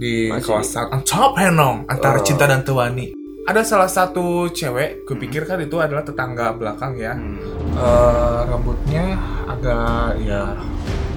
di 0.00 0.32
Masih. 0.32 0.48
kawasan 0.48 0.86
Ancol 0.88 1.28
Penong 1.36 1.76
antara 1.84 2.16
Oh. 2.16 2.24
cinta 2.24 2.48
dan 2.48 2.64
Tewani. 2.64 3.12
Ada 3.44 3.60
salah 3.66 3.90
satu 3.90 4.48
cewek, 4.48 5.04
gue 5.04 5.16
pikir 5.18 5.44
kan 5.44 5.60
itu 5.60 5.76
adalah 5.76 6.00
tetangga 6.00 6.56
belakang 6.56 6.96
ya. 6.96 7.12
Hmm. 7.12 7.36
Eh, 7.76 8.40
rambutnya 8.48 9.18
agak 9.44 10.16
ya 10.22 10.56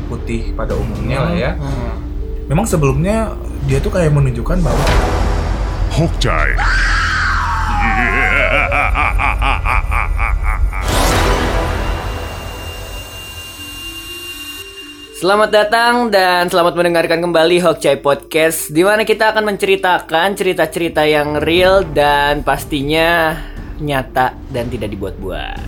putih 0.09 0.51
pada 0.51 0.75
umumnya 0.75 1.17
lah 1.23 1.31
ya. 1.31 1.51
Hmm. 1.55 1.95
Memang 2.51 2.67
sebelumnya 2.67 3.31
dia 3.63 3.79
tuh 3.79 3.93
kayak 3.93 4.11
menunjukkan 4.11 4.59
bahwa 4.59 4.83
Hokjai. 5.93 6.57
Selamat 15.23 15.55
datang 15.55 16.11
dan 16.11 16.51
selamat 16.51 16.75
mendengarkan 16.75 17.23
kembali 17.23 17.63
Hokcai 17.63 17.95
Podcast 18.03 18.67
di 18.75 18.83
mana 18.83 19.07
kita 19.07 19.31
akan 19.31 19.55
menceritakan 19.55 20.35
cerita-cerita 20.35 21.07
yang 21.07 21.39
real 21.39 21.87
dan 21.95 22.43
pastinya 22.43 23.39
nyata 23.79 24.35
dan 24.51 24.67
tidak 24.67 24.91
dibuat-buat. 24.91 25.63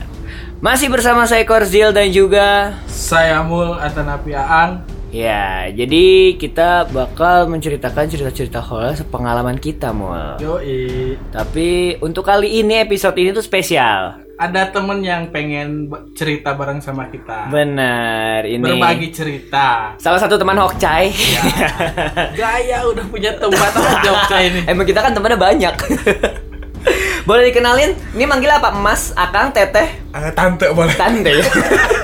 Masih 0.60 0.92
bersama 0.92 1.24
saya 1.24 1.48
Korzil 1.48 1.96
dan 1.96 2.12
juga 2.12 2.76
Saya 2.92 3.48
Mul 3.48 3.80
Atanapi 3.80 4.36
Aang. 4.36 4.84
ya, 5.08 5.72
jadi 5.72 6.36
kita 6.36 6.92
bakal 6.92 7.48
menceritakan 7.48 8.12
cerita-cerita 8.12 8.60
horor 8.60 8.92
sepengalaman 9.00 9.56
kita, 9.56 9.96
Mul. 9.96 10.36
Yoi. 10.44 11.16
Tapi 11.32 11.96
untuk 12.04 12.28
kali 12.28 12.60
ini 12.60 12.84
episode 12.84 13.16
ini 13.16 13.32
tuh 13.32 13.40
spesial. 13.40 14.25
Ada 14.36 14.68
temen 14.68 15.00
yang 15.00 15.32
pengen 15.32 15.88
cerita 16.12 16.52
bareng 16.52 16.84
sama 16.84 17.08
kita. 17.08 17.48
Benar, 17.48 18.44
ini 18.44 18.60
Berbagi 18.60 19.08
cerita. 19.08 19.96
salah 19.96 20.20
satu 20.20 20.36
teman 20.36 20.60
Hokcai. 20.60 21.08
Gaya 22.40 22.84
udah 22.84 23.06
punya 23.08 23.32
tempat 23.40 23.72
aja 23.72 24.10
Okca 24.12 24.38
ini. 24.44 24.60
Emang 24.68 24.84
kita 24.84 25.00
kan 25.00 25.16
temennya 25.16 25.40
banyak. 25.40 25.76
Boleh 27.28 27.48
dikenalin? 27.48 27.96
Ini 28.12 28.28
manggil 28.28 28.52
apa? 28.52 28.76
Emas, 28.76 29.16
Akang, 29.16 29.50
Teteh, 29.50 29.88
eh, 30.12 30.32
tante 30.36 30.68
boleh. 30.70 30.94
Tante 30.94 31.32
ya? 31.32 31.48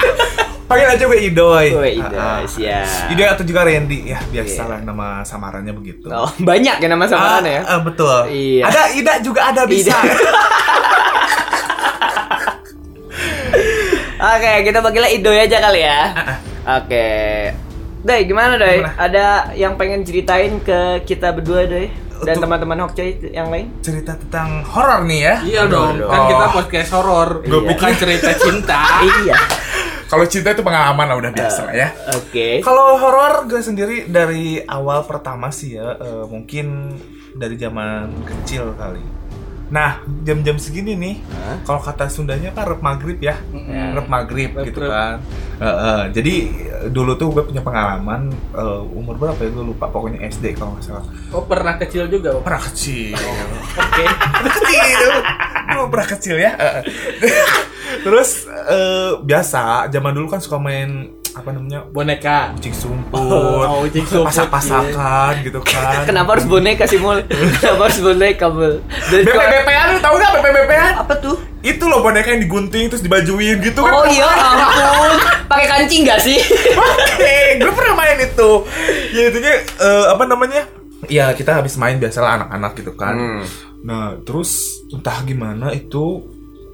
Panggil 0.72 0.88
aja 0.88 1.04
gue 1.04 1.20
Idoy. 1.28 1.68
Gue 1.70 1.90
Ah, 2.00 2.08
ah. 2.08 2.40
Ida, 2.40 2.48
siap. 2.48 3.12
Idoy 3.12 3.28
atau 3.28 3.44
juga 3.44 3.68
Randy 3.68 4.08
ya 4.08 4.24
biasalah 4.24 4.80
nama 4.80 5.20
samarannya 5.22 5.76
begitu. 5.76 6.08
Oh, 6.08 6.32
banyak 6.40 6.80
ya 6.80 6.88
nama 6.88 7.06
samarannya 7.06 7.60
ya? 7.60 7.62
Ah, 7.62 7.72
ah, 7.76 7.80
betul. 7.84 8.18
Iya. 8.32 8.64
Ada 8.72 8.82
Ida 8.96 9.14
juga 9.20 9.52
ada 9.52 9.68
bisa. 9.68 9.92
Ida. 9.92 10.16
Oke, 14.22 14.52
kita 14.62 14.80
panggilnya 14.80 15.10
Idoy 15.10 15.38
aja 15.42 15.58
kali 15.58 15.82
ya. 15.82 16.00
Oke. 16.78 17.08
Doi, 18.02 18.22
gimana 18.24 18.54
Doi? 18.54 18.86
Gimana? 18.86 18.94
Ada 18.96 19.26
yang 19.54 19.74
pengen 19.76 20.06
ceritain 20.06 20.62
ke 20.62 21.02
kita 21.04 21.34
berdua 21.34 21.66
Doi? 21.66 21.90
Dan 22.22 22.38
teman-teman 22.38 22.86
Hokcai 22.86 23.34
yang 23.34 23.50
lain? 23.50 23.74
Cerita 23.82 24.14
tentang 24.14 24.62
horor 24.62 25.10
nih 25.10 25.26
ya. 25.26 25.36
Iya 25.42 25.62
dong, 25.66 25.98
dong. 25.98 26.06
kan 26.06 26.30
kita 26.30 26.46
Oh. 26.46 26.54
podcast 26.54 26.90
horor, 26.94 27.30
Gua 27.42 27.62
bukan 27.66 27.92
cerita 27.98 28.30
cinta. 28.38 28.78
iya. 29.26 29.38
Kalau 30.06 30.30
cinta 30.30 30.54
itu 30.54 30.62
pengalaman 30.62 31.06
lah 31.08 31.18
udah 31.18 31.32
biasa 31.34 31.60
lah 31.66 31.74
ya. 31.74 31.90
Oke. 32.14 32.62
Kalau 32.62 33.02
horor 33.02 33.50
gue 33.50 33.58
sendiri 33.58 34.06
dari 34.06 34.62
awal 34.62 35.02
pertama 35.02 35.50
sih 35.50 35.82
ya 35.82 35.98
eh, 35.98 36.26
mungkin 36.30 36.94
dari 37.34 37.58
zaman 37.58 38.22
kecil 38.22 38.78
kali. 38.78 39.02
Nah 39.72 39.90
jam-jam 40.22 40.60
segini 40.60 40.94
nih, 40.94 41.16
kalau 41.64 41.80
kata 41.80 42.06
Sundanya 42.06 42.52
kan 42.52 42.68
rep 42.68 42.84
maghrib 42.84 43.16
ya, 43.18 43.40
Mm-mm. 43.50 43.96
rep 43.96 44.06
maghrib 44.06 44.52
Rep- 44.52 44.68
gitu 44.68 44.84
rep. 44.84 44.92
kan. 44.92 45.16
Eh, 45.58 45.66
eh, 45.66 46.02
jadi 46.12 46.34
eh, 46.52 46.88
dulu 46.90 47.16
tuh 47.16 47.32
gue 47.32 47.44
punya 47.46 47.64
pengalaman 47.64 48.28
eh, 48.52 48.82
umur 48.92 49.16
berapa 49.16 49.40
ya 49.40 49.50
gue 49.50 49.64
lupa 49.64 49.88
pokoknya 49.88 50.28
SD 50.28 50.54
kalau 50.54 50.76
nggak 50.76 50.84
salah. 50.84 51.06
Oh 51.32 51.42
pernah 51.42 51.80
kecil 51.80 52.06
juga, 52.06 52.36
Pak? 52.36 52.44
Pernah 52.44 52.62
kecil. 52.68 53.16
Oke. 53.80 54.04
Pernah 54.04 54.54
kecil. 54.54 55.10
Gue 55.72 55.86
pernah 55.88 56.08
kecil 56.10 56.36
ya. 56.36 56.52
Terus 58.06 58.30
eh, 58.50 59.12
biasa 59.22 59.62
zaman 59.88 60.12
dulu 60.12 60.28
kan 60.28 60.40
suka 60.40 60.58
main 60.58 61.21
apa 61.32 61.50
namanya 61.50 61.80
Boneka. 61.88 62.52
kucing 62.56 62.76
sumput, 62.82 63.20
Oh, 63.64 63.84
kucing 63.84 64.04
sumput, 64.04 64.28
pasak-pasakan 64.28 65.34
gitu 65.42 65.60
kan. 65.64 66.04
Kenapa 66.10 66.36
harus 66.36 66.46
boneka 66.46 66.84
sih, 66.84 67.00
Mul? 67.00 67.24
Kenapa 67.62 67.88
harus 67.88 68.00
boneka, 68.00 68.46
Mul? 68.48 68.84
BPBP-an 69.10 69.88
lu 69.92 70.00
tau 70.00 70.16
gak 70.16 70.32
BPBP-an? 70.38 70.94
Apa 71.00 71.14
tuh? 71.18 71.36
Itu 71.62 71.88
loh 71.88 72.02
boneka 72.02 72.30
yang 72.30 72.42
digunting 72.42 72.90
terus 72.90 73.00
dibajuin 73.00 73.62
gitu 73.62 73.80
kan. 73.80 73.94
Oh 73.94 74.06
iya 74.06 74.28
ampun. 74.28 75.12
Pakai 75.48 75.68
kancing 75.70 76.02
gak 76.04 76.20
sih? 76.20 76.40
Oke, 76.74 77.38
gue 77.58 77.72
pernah 77.72 77.94
main 77.94 78.18
itu. 78.18 78.50
Ya 79.12 79.22
itunya 79.30 79.54
eh, 79.62 80.06
apa 80.10 80.24
namanya? 80.26 80.68
Ya 81.08 81.32
kita 81.32 81.56
habis 81.56 81.78
main 81.78 81.96
biasalah 81.96 82.38
anak-anak 82.38 82.72
gitu 82.76 82.92
kan. 82.94 83.16
Hmm. 83.16 83.44
Nah 83.82 84.20
terus 84.22 84.52
entah 84.90 85.22
gimana 85.22 85.72
itu 85.72 86.22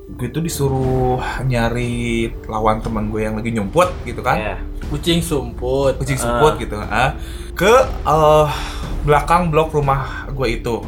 gue 0.09 0.27
tuh 0.29 0.39
disuruh 0.39 1.19
nyari 1.43 2.31
lawan 2.45 2.79
teman 2.79 3.07
gue 3.07 3.21
yang 3.21 3.35
lagi 3.35 3.51
nyumput 3.51 3.91
gitu 4.03 4.21
kan. 4.21 4.39
Ya. 4.39 4.55
Kucing 4.87 5.19
sumput. 5.19 5.99
kucing 5.99 6.15
sumput 6.15 6.55
gitu 6.57 6.79
ah 6.79 7.11
ke 7.51 7.73
eh, 8.01 8.47
belakang 9.03 9.49
blok 9.49 9.73
rumah 9.73 10.29
gue 10.29 10.47
itu 10.53 10.79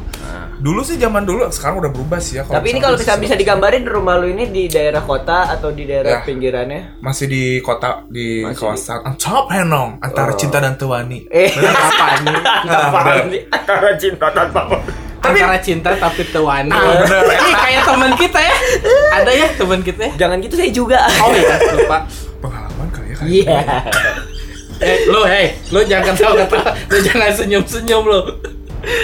dulu 0.55 0.83
sih 0.83 0.95
zaman 0.95 1.23
dulu 1.23 1.47
sekarang 1.49 1.79
udah 1.79 1.87
berubah 1.89 2.19
sih 2.19 2.35
ya 2.35 2.43
Tapi 2.43 2.69
ini 2.69 2.79
kalau 2.79 2.93
bisa 2.93 3.15
misalnya 3.15 3.23
bisa 3.25 3.35
digambarin 3.35 3.83
rumah 3.83 4.15
lu 4.15 4.27
ini 4.29 4.43
di 4.45 4.67
daerah 4.67 5.01
kota 5.01 5.49
atau 5.49 5.71
di 5.71 5.83
daerah 5.83 6.19
Ya. 6.19 6.21
pinggirannya? 6.21 6.99
masih 6.99 7.25
di 7.25 7.43
kota 7.59 8.03
di 8.05 8.43
Masih 8.43 8.59
kawasan 8.67 8.99
Ancol 9.03 9.39
Penong 9.47 9.89
antara 9.99 10.31
Oh. 10.31 10.37
cinta 10.37 10.59
dan 10.59 10.75
Tewani 10.75 11.25
Eh, 11.27 11.47
Apa 11.49 12.07
nih? 12.23 12.39
Ah? 12.69 13.23
Antara 13.51 13.89
cinta 13.95 14.27
dan 14.29 14.47
pamor. 15.19 15.35
Antara 15.35 15.57
cinta 15.59 15.89
tapi 15.93 16.21
tewani. 16.25 16.69
Ah, 16.69 16.99
bener. 16.99 17.23
Ini 17.29 17.53
kayak 17.53 17.83
teman 17.83 18.11
kita 18.13 18.39
ya. 18.39 18.55
Ada 19.13 19.31
ya 19.31 19.47
teman 19.53 19.79
kita 19.81 20.01
ya? 20.01 20.11
Jangan 20.17 20.37
gitu 20.39 20.55
saya 20.55 20.71
juga. 20.71 20.99
Oh 21.19 21.31
iya, 21.31 21.55
lupa. 21.73 21.97
pengalaman 22.39 22.87
kali 22.89 23.05
ya 23.05 23.15
kayak 23.15 23.29
Iya. 23.29 23.59
Eh, 24.79 24.97
lo, 25.05 25.27
hey, 25.27 25.45
lo 25.69 25.83
jangan 25.83 26.15
tahu 26.15 26.39
kata, 26.39 26.55
lo 26.87 26.97
jangan 27.01 27.29
senyum-senyum 27.29 27.99
lo. 28.01 28.19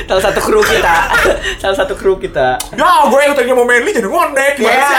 Salah 0.08 0.24
satu 0.24 0.40
kru 0.40 0.64
kita. 0.64 0.96
Salah 1.60 1.76
satu 1.76 1.94
kru 1.94 2.16
kita. 2.16 2.56
ya 2.72 2.90
gue 3.06 3.20
yang 3.20 3.36
tadinya 3.36 3.54
mau 3.54 3.68
manly 3.68 3.92
jadi 3.92 4.08
ngondek 4.08 4.56
gimana 4.56 4.72
Ya. 4.72 4.88
sih 4.88 4.96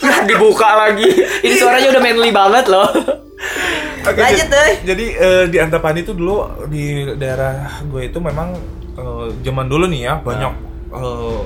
Nah, 0.00 0.24
dibuka 0.24 0.64
lagi. 0.80 1.12
Ini 1.44 1.54
suaranya 1.54 1.92
udah 1.92 2.02
manly 2.02 2.32
banget 2.32 2.64
loh. 2.66 2.88
Oke, 4.00 4.16
Lanjut, 4.16 4.48
jadi- 4.48 4.48
deh. 4.48 4.70
Jadi 4.82 5.06
eh, 5.12 5.44
di 5.46 5.58
Antapani 5.60 6.00
itu 6.00 6.16
dulu 6.16 6.40
di 6.66 6.84
daerah 7.14 7.84
gue 7.84 8.02
itu 8.02 8.16
memang 8.16 8.56
eh, 9.00 9.26
zaman 9.40 9.66
dulu 9.66 9.84
nih 9.86 10.00
ya 10.02 10.14
banyak 10.18 10.52
eh, 10.92 11.40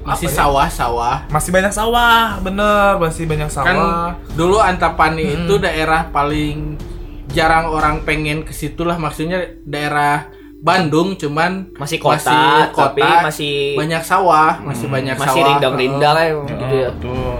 Masih 0.00 0.26
apa 0.26 0.32
ya? 0.32 0.38
sawah-sawah. 0.38 1.16
Masih 1.28 1.50
banyak 1.50 1.70
sawah, 1.70 2.40
bener 2.40 2.96
masih 2.98 3.24
banyak 3.24 3.48
Kan 3.48 3.56
sawah. 3.68 4.16
dulu 4.32 4.56
Antapani 4.58 5.24
itu 5.36 5.54
daerah 5.56 6.08
paling 6.08 6.80
jarang 7.28 7.68
orang 7.68 8.02
pengen 8.02 8.42
ke 8.42 8.50
situ 8.50 8.82
lah 8.82 8.96
maksudnya 8.96 9.38
daerah 9.62 10.26
Bandung 10.56 11.16
cuman 11.16 11.72
Masih 11.72 11.96
kota, 11.96 12.68
tapi 12.70 13.00
masih- 13.00 13.76
banyak 13.76 14.02
sawah, 14.02 14.60
masih 14.60 14.88
banyak 14.88 15.16
Masih 15.16 15.28
sawah. 15.32 15.46
rindang-rindang 15.48 16.16
Heeh. 16.16 16.28
ya, 16.28 16.48
gitu 16.50 16.74
ya. 16.74 16.88
Betul. 16.90 17.32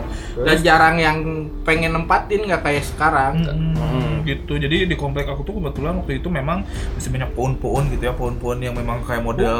Dan 0.45 0.57
jarang 0.61 0.97
yang 0.97 1.17
pengen 1.63 1.93
nempatin 1.93 2.47
nggak 2.47 2.63
kayak 2.63 2.85
sekarang. 2.85 3.45
Hmm, 3.45 4.23
gitu. 4.23 4.57
Jadi 4.57 4.87
di 4.87 4.97
komplek 4.97 5.27
aku 5.27 5.43
tuh 5.43 5.59
kebetulan 5.59 5.99
waktu 5.99 6.21
itu 6.21 6.29
memang 6.29 6.65
masih 6.95 7.11
banyak 7.11 7.31
pohon-pohon 7.33 7.85
gitu 7.93 8.03
ya, 8.09 8.15
pohon-pohon 8.15 8.59
yang 8.61 8.75
memang 8.77 9.03
kayak 9.05 9.23
model 9.25 9.59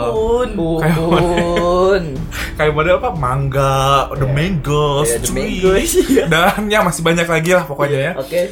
Kayak 0.81 0.99
Bun. 1.01 2.05
kayak 2.59 2.73
model 2.73 2.95
apa? 3.01 3.11
Mangga, 3.17 4.09
the 4.15 4.27
mangoes, 4.29 5.09
Iya, 5.11 5.19
the 5.19 5.27
tree. 5.27 5.41
mangoes, 5.61 5.93
iya. 6.13 6.25
Dan 6.29 6.69
ya 6.69 6.81
masih 6.81 7.03
banyak 7.03 7.27
lagi 7.27 7.51
lah 7.57 7.65
pokoknya 7.65 7.99
ya. 7.99 8.13
Oke. 8.17 8.51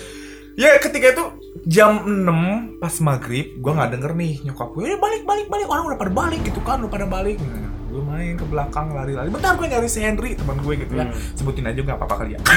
Ya 0.59 0.75
ketika 0.83 1.15
itu 1.15 1.25
jam 1.69 2.03
6 2.03 2.81
pas 2.81 2.95
maghrib 2.99 3.61
gue 3.61 3.73
nggak 3.73 3.91
denger 3.99 4.13
nih 4.15 4.33
nyokap 4.47 4.73
gue 4.73 4.89
eh, 4.89 4.99
balik 4.99 5.23
balik 5.27 5.47
balik 5.47 5.69
orang 5.69 5.85
udah 5.91 5.99
pada 5.99 6.13
balik 6.15 6.41
gitu 6.41 6.61
kan 6.63 6.81
udah 6.81 6.93
pada 6.93 7.07
balik 7.07 7.37
nah, 7.43 7.68
gue 7.99 8.05
main 8.07 8.39
ke 8.39 8.47
belakang 8.47 8.95
lari-lari 8.95 9.27
bentar 9.27 9.59
gue 9.59 9.67
nyari 9.67 9.91
si 9.91 9.99
Henry 10.07 10.39
teman 10.39 10.63
gue 10.63 10.75
gitu 10.79 10.95
ya 10.95 11.11
sebutin 11.35 11.67
aja 11.67 11.83
nggak 11.83 11.99
apa-apa 11.99 12.15
kali 12.23 12.39
ya 12.39 12.41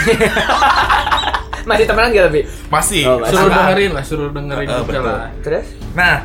Masih 1.62 1.86
temenan 1.86 2.10
gak 2.10 2.26
lebih? 2.34 2.44
masih 2.74 3.04
Oh, 3.06 3.18
masih. 3.22 3.38
Suruh 3.38 3.54
dengerin 3.54 3.92
lah, 3.94 4.02
suruh 4.02 4.30
dengerin 4.34 4.66
juga 4.66 4.82
betul. 4.90 5.06
lah. 5.06 5.30
Terus? 5.46 5.68
Nah, 5.94 6.16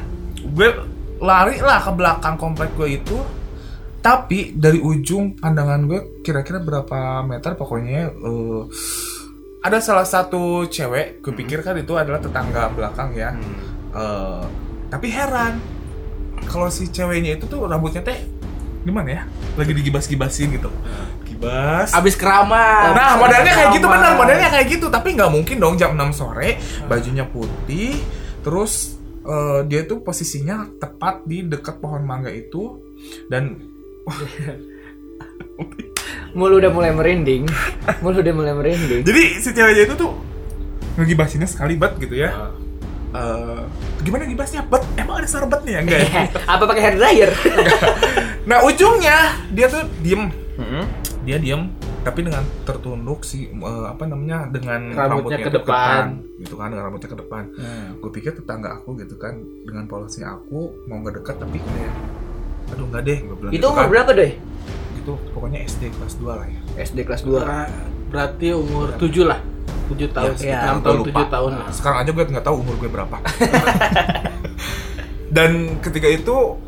gue 0.40 0.68
lari 1.20 1.56
lah 1.60 1.78
ke 1.84 1.92
belakang 1.92 2.36
komplek 2.40 2.70
gue 2.72 2.88
itu. 2.96 3.16
Tapi 4.00 4.56
dari 4.56 4.80
ujung 4.80 5.36
pandangan 5.36 5.84
gue 5.84 6.00
kira-kira 6.24 6.62
berapa 6.62 7.20
meter 7.20 7.52
pokoknya 7.52 8.16
eh, 8.16 8.62
ada 9.60 9.76
salah 9.82 10.08
satu 10.08 10.64
cewek, 10.72 11.20
gue 11.20 11.32
pikir 11.36 11.60
kan 11.60 11.76
itu 11.76 11.92
adalah 11.98 12.22
tetangga 12.22 12.72
belakang 12.72 13.12
ya. 13.12 13.36
Eh, 13.92 14.44
tapi 14.88 15.10
heran 15.10 15.58
kalau 16.46 16.70
si 16.70 16.86
ceweknya 16.86 17.36
itu 17.36 17.44
tuh 17.50 17.66
rambutnya 17.66 18.00
teh 18.06 18.18
gimana 18.86 19.08
ya? 19.10 19.22
Lagi 19.58 19.74
digibas-gibasin 19.74 20.54
gitu. 20.54 20.70
Gibas. 21.26 21.90
Abis 21.90 22.14
keramat. 22.14 22.94
Nah, 22.94 23.18
modelnya 23.18 23.52
kayak 23.52 23.70
gitu 23.74 23.86
benar, 23.90 24.14
modelnya 24.14 24.48
kayak 24.54 24.66
gitu, 24.70 24.86
tapi 24.86 25.18
nggak 25.18 25.30
mungkin 25.34 25.58
dong 25.58 25.74
jam 25.74 25.98
6 25.98 26.14
sore, 26.14 26.56
bajunya 26.86 27.26
putih, 27.26 27.98
terus 28.46 28.94
eh, 29.26 29.66
dia 29.66 29.82
tuh 29.82 30.06
posisinya 30.06 30.70
tepat 30.78 31.26
di 31.26 31.42
dekat 31.42 31.82
pohon 31.82 32.06
mangga 32.06 32.30
itu 32.30 32.78
dan 33.26 33.58
Mulu 36.36 36.60
udah 36.60 36.68
mulai 36.68 36.92
merinding. 36.92 37.48
Mulu 38.04 38.20
udah 38.20 38.34
mulai 38.36 38.52
merinding. 38.54 39.02
jadi 39.02 39.22
si 39.40 39.50
ceweknya 39.56 39.88
itu 39.88 39.94
tuh 39.96 40.12
ngegibasinnya 41.00 41.48
sekali 41.48 41.74
bat 41.80 41.96
gitu 41.96 42.12
ya. 42.12 42.52
Eh, 43.16 43.62
gimana 44.00 44.22
gibasnya? 44.24 44.60
Bet, 44.62 44.84
emang 44.94 45.16
ada 45.16 45.26
suara 45.26 45.46
bet 45.46 45.62
nih 45.62 45.72
ya? 45.72 45.80
Enggak 45.80 46.00
ya? 46.02 46.10
Apa 46.52 46.62
pakai 46.64 46.82
hair 46.82 46.96
dryer? 46.96 47.30
Nah 48.46 48.62
ujungnya 48.62 49.18
dia 49.50 49.66
tuh 49.66 49.82
diem, 49.98 50.30
Mm-mm. 50.54 50.86
dia 51.20 51.34
diem 51.36 51.66
tapi 52.00 52.22
dengan 52.22 52.46
tertunduk 52.62 53.26
si 53.26 53.50
eh, 53.50 53.84
apa 53.84 54.06
namanya 54.06 54.46
dengan 54.46 54.94
Rambutnya 54.94 55.42
ke 55.42 55.50
tuh 55.50 55.58
depan. 55.58 56.22
gitu 56.38 56.54
kan 56.54 56.70
dengan 56.70 56.86
rambutnya 56.86 57.10
ke 57.10 57.18
depan. 57.18 57.42
Gue 57.98 58.10
pikir 58.12 58.30
tetangga 58.32 58.78
aku 58.78 58.94
gitu 58.96 59.18
kan 59.18 59.34
dengan 59.60 59.84
polosnya 59.84 60.30
aku 60.32 60.78
mau 60.86 61.02
ngedekat 61.02 61.34
tapi 61.36 61.58
kayak 61.58 61.90
aduh 62.68 62.86
nggak 62.86 63.02
deh 63.02 63.18
gue 63.20 63.34
bilang 63.36 63.50
Itu 63.50 63.58
gitu 63.58 63.66
umur 63.68 63.82
kan. 63.82 63.90
berapa 63.90 64.10
deh? 64.14 64.32
Gitu 65.06 65.14
pokoknya 65.30 65.62
SD 65.62 65.94
kelas 65.94 66.18
2 66.18 66.26
lah 66.26 66.46
ya. 66.50 66.58
SD 66.82 66.98
kelas 67.06 67.22
2. 67.22 67.38
Ber- 67.38 67.70
berarti 68.06 68.46
umur 68.50 68.90
7 68.98 69.22
lah 69.22 69.38
7 69.86 70.10
tahun 70.10 70.34
6 70.34 70.42
Gua 70.42 70.82
tahun 70.82 70.96
lupa. 70.98 71.18
7 71.22 71.30
tahun 71.30 71.50
lah 71.54 71.66
Sekarang 71.70 71.98
aja 72.02 72.10
gue 72.10 72.24
nggak 72.26 72.42
tahu 72.42 72.56
umur 72.58 72.74
gue 72.74 72.90
berapa. 72.90 73.16
Dan 75.36 75.78
ketika 75.78 76.06
itu 76.06 76.58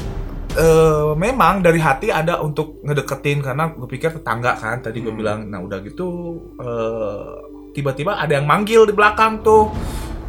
eh, 0.55 1.11
memang 1.15 1.59
dari 1.59 1.79
hati 1.79 2.11
ada 2.11 2.39
untuk 2.39 2.79
ngedeketin 2.81 3.43
karena 3.43 3.71
gue 3.71 3.87
pikir 3.87 4.13
tetangga 4.13 4.55
kan 4.55 4.79
tadi 4.79 4.99
gue 4.99 5.11
bilang 5.11 5.47
nah 5.47 5.59
udah 5.59 5.79
gitu 5.83 6.39
eh, 6.59 7.27
tiba-tiba 7.75 8.15
ada 8.15 8.33
yang 8.33 8.47
manggil 8.47 8.83
di 8.83 8.93
belakang 8.93 9.41
tuh 9.41 9.71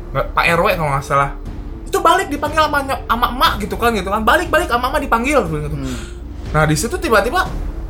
Nggak- 0.10 0.28
Pak 0.34 0.46
RW 0.58 0.66
kalau 0.74 0.90
nggak 0.90 1.06
salah 1.06 1.30
itu 1.86 1.98
balik 1.98 2.30
dipanggil 2.30 2.62
sama, 2.62 2.80
sama 2.86 3.26
emak 3.30 3.52
gitu 3.62 3.76
kan 3.78 3.90
gitu 3.94 4.08
kan 4.08 4.22
balik 4.22 4.50
balik 4.50 4.66
sama 4.66 4.90
emak 4.90 5.02
dipanggil 5.02 5.42
gitu. 5.42 5.78
nah 6.50 6.66
di 6.66 6.74
situ 6.74 6.98
tiba-tiba 6.98 7.46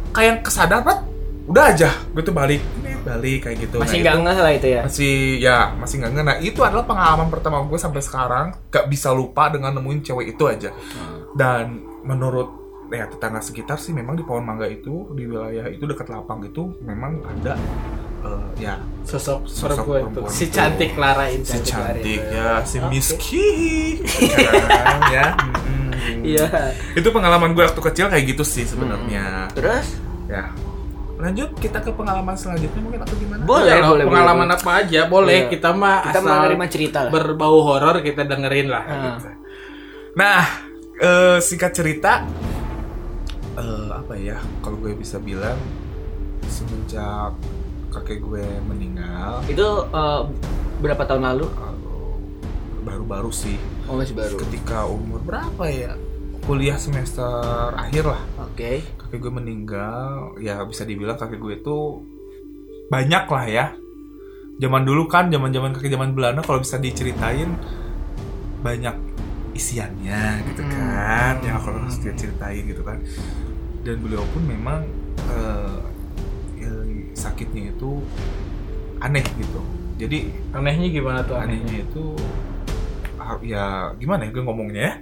kayak 0.10 0.42
kesadar 0.42 0.82
Rat, 0.82 1.00
udah 1.46 1.64
aja 1.68 1.90
gue 2.10 2.22
tuh 2.22 2.32
balik 2.32 2.62
Ini 2.78 2.92
balik 3.00 3.40
kayak 3.44 3.58
gitu 3.60 3.76
Masih 3.78 3.96
Nah, 3.96 4.04
nggak 4.04 4.16
itu- 4.16 4.24
ngeh 4.24 4.38
lah 4.40 4.52
itu 4.54 4.68
ya. 4.70 4.82
masih 4.84 5.14
ya 5.40 5.58
masih 5.74 5.96
nggak 5.98 6.12
ngena 6.14 6.34
itu 6.40 6.60
adalah 6.60 6.84
pengalaman 6.84 7.28
pertama 7.28 7.62
gue 7.62 7.76
sampai 7.76 8.00
sekarang 8.00 8.46
gak 8.68 8.86
bisa 8.86 9.10
lupa 9.10 9.48
dengan 9.48 9.74
nemuin 9.74 10.02
cewek 10.04 10.34
itu 10.34 10.44
aja 10.46 10.70
dan 11.32 11.78
menurut 12.02 12.50
ya 12.90 13.06
tetangga 13.06 13.38
sekitar 13.40 13.78
sih 13.78 13.92
memang 13.92 14.14
di 14.14 14.24
pohon 14.24 14.42
mangga 14.42 14.66
itu 14.66 15.14
di 15.14 15.24
wilayah 15.24 15.68
itu 15.68 15.84
dekat 15.84 16.08
lapang 16.08 16.42
itu 16.42 16.74
memang 16.80 17.22
ada 17.24 17.54
eh, 18.20 18.48
ya 18.60 18.82
sosok, 19.02 19.46
Sosok 19.46 19.86
perempuan 19.86 20.00
itu 20.00 20.10
perempuan 20.12 20.32
si 20.32 20.44
itu. 20.44 20.52
cantik 20.52 20.90
Clara 20.92 21.26
ini 21.28 21.44
si 21.44 21.58
cantik 21.62 22.02
itu. 22.20 22.34
ya 22.34 22.50
si 22.64 22.78
Oke. 22.78 22.90
Miski 22.90 23.50
ya 25.14 25.26
Mm-mm. 25.36 25.89
Iya. 26.20 26.46
itu 26.94 27.08
pengalaman 27.10 27.52
gue 27.52 27.64
waktu 27.64 27.82
kecil 27.84 28.06
kayak 28.08 28.26
gitu 28.28 28.44
sih 28.44 28.64
sebenarnya 28.64 29.48
Terus 29.52 29.88
ya 30.26 30.50
lanjut 31.16 31.52
kita 31.54 31.80
ke 31.80 31.92
pengalaman 31.92 32.32
selanjutnya 32.32 32.80
mungkin 32.80 33.02
atau 33.02 33.12
gimana 33.14 33.42
Boleh, 33.44 33.76
Iya, 33.76 33.84
boleh, 33.86 34.06
pengalaman 34.06 34.48
boleh. 34.48 34.58
apa 34.58 34.70
aja 34.80 35.02
boleh 35.06 35.38
Iya. 35.38 35.50
kita 35.50 35.70
mah 35.72 35.98
kita 36.02 36.20
asal 36.22 36.36
nerima 36.44 36.66
cerita 36.66 37.00
lah. 37.04 37.12
berbau 37.12 37.58
horor 37.62 37.96
kita 38.00 38.24
dengerin 38.24 38.68
lah 38.68 38.84
Ah. 38.84 39.18
Nah, 40.12 40.42
eh, 40.98 41.38
singkat 41.40 41.72
cerita, 41.72 42.24
eh, 43.54 43.88
apa 43.90 44.14
ya? 44.16 44.36
Kalau 44.60 44.76
gue 44.78 44.92
bisa 44.94 45.16
bilang, 45.18 45.56
semenjak 46.46 47.36
kakek 47.90 48.20
gue 48.20 48.46
meninggal, 48.64 49.42
Itu 49.46 49.68
eh, 49.86 50.22
berapa 50.80 51.04
tahun 51.04 51.24
lalu? 51.26 51.46
eh, 51.48 51.76
baru-baru 52.82 53.32
sih, 53.32 53.58
Oh 53.86 54.00
masih 54.00 54.16
baru. 54.16 54.36
ketika 54.42 54.88
umur 54.88 55.20
berapa 55.24 55.64
ya? 55.68 55.94
Kuliah 56.44 56.80
semester 56.80 57.30
akhir 57.76 58.10
lah, 58.10 58.22
Oke. 58.42 58.82
kakek 58.98 59.20
gue 59.22 59.34
meninggal. 59.34 60.34
Ya 60.42 60.64
bisa 60.66 60.88
dibilang 60.88 61.20
kakek 61.20 61.38
gue 61.38 61.54
itu 61.62 61.78
banyak 62.90 63.26
lah 63.30 63.46
ya. 63.46 63.66
Zaman 64.60 64.84
dulu 64.84 65.06
kan, 65.08 65.30
zaman-zaman 65.30 65.72
kakek 65.78 65.94
zaman 65.94 66.12
Belanda, 66.18 66.42
kalau 66.42 66.60
bisa 66.60 66.82
diceritain 66.82 67.54
banyak 68.60 68.96
isiannya 69.56 70.24
gitu 70.54 70.64
kan 70.72 71.36
ya 71.44 71.60
kalau 71.60 71.84
harus 71.84 72.00
dia 72.00 72.14
ceritain 72.16 72.64
gitu 72.64 72.80
kan 72.86 73.02
dan 73.84 74.00
beliau 74.00 74.24
pun 74.32 74.44
memang 74.46 74.88
ya, 76.56 76.72
sakitnya 77.12 77.76
itu 77.76 78.04
aneh 79.00 79.26
gitu 79.36 79.60
jadi 80.00 80.32
anehnya 80.56 80.88
gimana 80.92 81.20
tuh 81.28 81.36
anehnya 81.36 81.66
anehnya 81.66 81.88
itu 81.88 82.06
ya 83.42 83.66
gimana 83.96 84.26
ya 84.26 84.32
gue 84.32 84.42
ngomongnya 84.42 84.82
ya? 84.84 84.94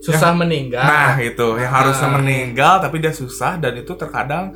Susah 0.00 0.34
meninggal. 0.34 0.82
Nah 0.82 1.14
itu 1.16 1.46
yang 1.56 1.70
harusnya 1.70 2.08
Ah. 2.10 2.14
meninggal 2.16 2.74
tapi 2.78 2.98
dia 2.98 3.12
susah 3.12 3.54
dan 3.56 3.76
itu 3.76 3.92
terkadang 3.94 4.50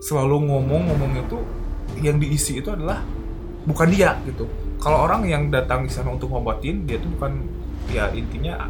selalu 0.00 0.48
ngomong 0.48 0.88
ngomong 0.88 1.12
itu 1.18 1.36
yang 1.98 2.16
diisi 2.16 2.58
itu 2.58 2.68
adalah 2.68 3.04
bukan 3.62 3.88
dia 3.88 4.16
gitu. 4.24 4.48
Kalau 4.76 5.00
orang 5.00 5.24
yang 5.24 5.48
datang 5.48 5.84
di 5.84 5.90
sana 5.90 6.08
untuk 6.08 6.28
ngobatin 6.28 6.84
dia 6.84 6.96
tuh 6.96 7.08
bukan 7.10 7.44
ya 7.86 8.08
intinya 8.10 8.68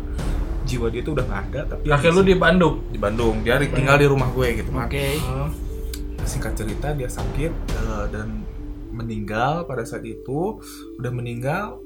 jiwa 0.62 0.88
dia 0.88 1.02
tuh 1.02 1.12
udah 1.12 1.24
nggak 1.24 1.42
ada 1.48 1.60
tapi 1.68 1.82
yang 1.86 1.94
kakek 1.96 2.10
lu 2.10 2.22
di 2.22 2.34
Bandung? 2.34 2.74
Di 2.88 2.98
Bandung. 2.98 3.34
Dia 3.42 3.54
ri- 3.56 3.68
tinggal 3.68 3.94
di 3.94 4.06
rumah 4.06 4.28
gue 4.28 4.48
gitu 4.56 4.70
kan 4.70 4.86
Oke. 4.86 5.18
Hmm. 5.20 5.50
singkat 6.24 6.56
cerita 6.56 6.90
dia 6.90 7.06
sakit 7.06 7.52
eh, 7.70 8.04
dan 8.08 8.42
meninggal 8.90 9.62
pada 9.64 9.82
saat 9.82 10.02
itu. 10.02 10.58
Udah 10.96 11.10
meninggal 11.10 11.78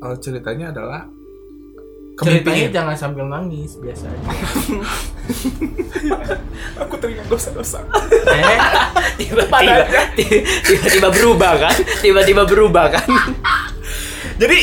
eh, 0.00 0.16
ceritanya 0.20 0.72
adalah 0.72 1.02
ceritanya 2.20 2.68
jangan 2.68 2.96
sambil 3.00 3.24
nangis 3.32 3.80
biasa 3.80 4.12
aja 4.12 4.28
aku 6.84 6.94
teringat 7.00 7.24
dosa-dosa 7.32 7.80
eh 8.28 8.60
Tiba-tiba 9.20 9.84
tiba-tiba 10.64 11.08
berubah 11.12 11.52
kan? 11.60 11.74
Tiba-tiba 12.00 12.42
berubah 12.48 12.84
kan? 12.92 13.08
jadi 14.40 14.58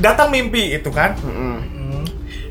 datang 0.00 0.28
mimpi 0.28 0.76
itu 0.76 0.88
kan 0.92 1.16
Mm-mm. 1.24 1.56
hmm. 1.64 2.02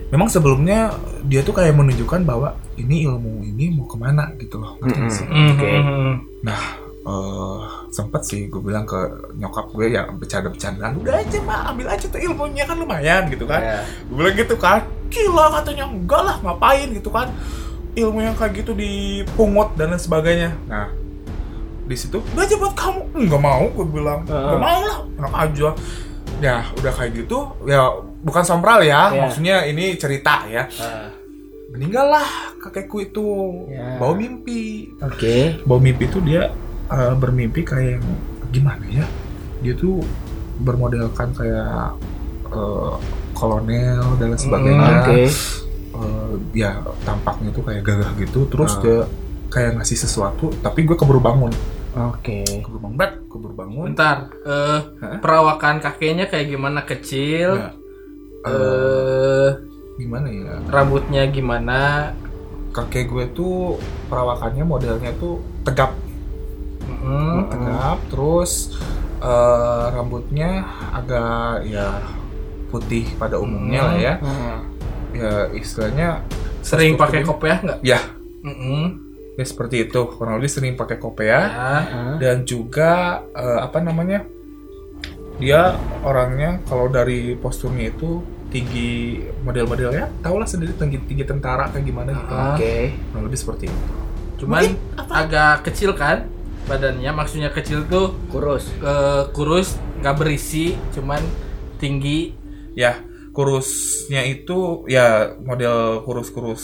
memang 0.09 0.29
sebelumnya 0.29 0.93
dia 1.25 1.45
tuh 1.45 1.53
kayak 1.53 1.77
menunjukkan 1.77 2.25
bahwa 2.25 2.57
ini 2.77 3.05
ilmu 3.05 3.45
ini 3.45 3.73
mau 3.73 3.85
ke 3.85 3.97
mana 3.97 4.33
gitu 4.37 4.61
loh 4.61 4.77
nggak 4.81 5.09
sih? 5.13 5.25
Oke. 5.25 5.69
Hmm. 5.81 6.13
nah 6.41 6.57
eh 7.07 7.59
sempet 7.87 8.21
sih 8.21 8.51
gue 8.51 8.59
bilang 8.59 8.83
ke 8.83 8.99
nyokap 9.33 9.71
gue 9.71 9.95
ya 9.95 10.03
bercanda-bercandaan. 10.11 10.99
Udah 10.99 11.15
aja 11.17 11.39
mah 11.39 11.71
ambil 11.71 11.87
aja 11.87 12.03
tuh 12.03 12.19
ilmunya 12.19 12.67
kan 12.67 12.75
lumayan 12.75 13.31
gitu 13.31 13.47
kan. 13.47 13.63
Ya. 13.63 13.79
gue 14.03 14.15
bilang 14.17 14.35
gitu 14.35 14.55
kan. 14.59 14.83
Gila 15.07 15.45
katanya 15.55 15.87
enggak 15.87 16.21
lah 16.21 16.35
ngapain 16.43 16.91
gitu 16.91 17.07
kan. 17.07 17.31
Ilmu 17.95 18.19
yang 18.19 18.35
kayak 18.35 18.59
gitu 18.59 18.75
dipungut 18.75 19.71
dan 19.73 19.95
lain 19.95 19.97
sebagainya. 19.97 20.51
Nah 20.67 20.91
di 21.87 21.95
situ 21.95 22.19
udah 22.19 22.43
aja 22.43 22.55
buat 22.59 22.75
kamu. 22.75 23.01
Nggak 23.15 23.41
mau 23.41 23.63
gue 23.71 23.85
bilang. 23.87 24.27
Nggak 24.27 24.59
mau 24.59 24.79
lah 24.83 24.97
enak 25.15 25.33
aja. 25.33 25.69
Ya 26.37 26.55
udah 26.75 26.91
kayak 26.91 27.11
gitu 27.17 27.39
ya 27.63 27.87
bukan 28.19 28.43
sombral 28.43 28.83
ya 28.83 29.09
Ya. 29.09 29.23
maksudnya 29.23 29.63
ini 29.63 29.95
cerita 29.95 30.43
ya. 30.45 30.67
Ah. 30.75 31.07
meninggal 31.67 32.07
lah 32.09 32.27
kakekku 32.59 32.99
itu 33.01 33.27
Ya. 33.67 33.95
bawa 33.95 34.11
mimpi. 34.11 34.91
Oke. 34.99 35.63
bawa 35.63 35.79
mimpi 35.79 36.03
itu 36.05 36.19
dia 36.19 36.51
eh, 36.87 37.13
bermimpi 37.15 37.61
kayak 37.63 37.99
yang 37.99 38.05
gimana 38.49 38.85
ya? 38.87 39.05
Dia 39.61 39.73
tuh 39.75 40.01
bermodelkan 40.61 41.33
kayak 41.35 41.95
eh, 42.47 42.95
kolonel 43.33 44.05
dan 44.17 44.27
lain 44.33 44.39
sebagainya. 44.39 44.95
Oke. 45.03 45.21
Eh, 45.97 46.33
ya 46.53 46.81
tampaknya 47.03 47.49
tuh 47.53 47.63
kayak 47.65 47.81
gagah 47.85 48.11
gitu. 48.17 48.47
Terus 48.49 48.77
Ah. 48.77 48.81
dia 48.81 48.99
kayak 49.47 49.79
ngasih 49.79 49.97
sesuatu 49.97 50.51
tapi 50.59 50.83
gue 50.83 50.95
keburu 50.95 51.19
bangun. 51.19 51.51
Oke. 51.97 52.45
keburu 52.45 52.79
bangun 52.83 52.97
keburu 53.27 53.53
bangun. 53.53 53.87
Bentar 53.93 54.29
eh 54.45 54.79
Hah? 55.01 55.17
perawakan 55.21 55.81
kakeknya 55.81 56.29
kayak 56.29 56.53
gimana? 56.53 56.85
Kecil. 56.85 57.57
Ya, 57.57 57.69
eh, 58.45 58.53
eh 58.53 59.49
gimana 59.97 60.27
ya? 60.29 60.61
rambutnya 60.69 61.25
gimana? 61.29 62.11
Kakek 62.69 63.09
gue 63.09 63.25
tuh 63.33 63.81
perawakannya 64.09 64.61
modelnya 64.61 65.09
tuh 65.17 65.41
tegap 65.65 65.97
Hmm. 67.07 67.47
tegap 67.47 67.97
terus 68.07 68.75
eh, 69.17 69.85
rambutnya 69.89 70.61
agak 70.91 71.63
ya 71.65 72.03
putih 72.67 73.07
pada 73.15 73.39
umumnya 73.39 73.81
lah 73.81 73.95
ya 73.95 74.13
Hmm. 74.19 74.57
ya 75.11 75.31
istilahnya 75.51 76.21
sering 76.59 76.93
pakai 76.93 77.23
kopiah 77.23 77.57
nggak 77.57 77.79
ya 77.81 77.97
Mm-mm. 78.43 78.83
ya 79.33 79.43
seperti 79.43 79.87
itu 79.87 79.99
kurang 80.11 80.37
lebih 80.37 80.51
sering 80.51 80.75
pakai 80.75 80.97
kopiah 80.97 81.43
ya 81.47 81.55
Ah. 81.55 81.83
dan 82.17 82.43
juga 82.43 82.91
eh, 83.31 83.59
apa 83.61 83.79
namanya 83.79 84.27
dia 85.37 85.73
orangnya 86.01 86.59
kalau 86.63 86.87
dari 86.87 87.33
posturnya 87.35 87.87
itu 87.87 88.19
tinggi 88.47 89.15
model-modelnya 89.41 90.09
tau 90.19 90.35
lah 90.35 90.45
sendiri 90.45 90.73
tinggi 90.73 90.97
tinggi 91.03 91.23
tentara 91.23 91.67
kayak 91.67 91.83
gimana 91.83 92.09
gitu. 92.11 92.33
Oke. 92.33 92.75
kurang 93.11 93.23
lebih 93.23 93.37
seperti 93.37 93.63
itu 93.67 93.81
cuman 94.37 94.63
agak 95.09 95.65
kecil 95.65 95.91
kan 95.93 96.29
badannya 96.67 97.11
maksudnya 97.15 97.49
kecil 97.49 97.87
tuh 97.87 98.13
Kurus. 98.27 98.67
eh, 98.83 99.23
kurus 99.31 99.79
nggak 100.03 100.15
berisi 100.19 100.75
cuman 100.93 101.23
tinggi. 101.79 102.35
Ya 102.77 103.01
kurusnya 103.33 104.21
itu 104.27 104.83
ya 104.85 105.33
model 105.41 106.03
kurus-kurus. 106.03 106.63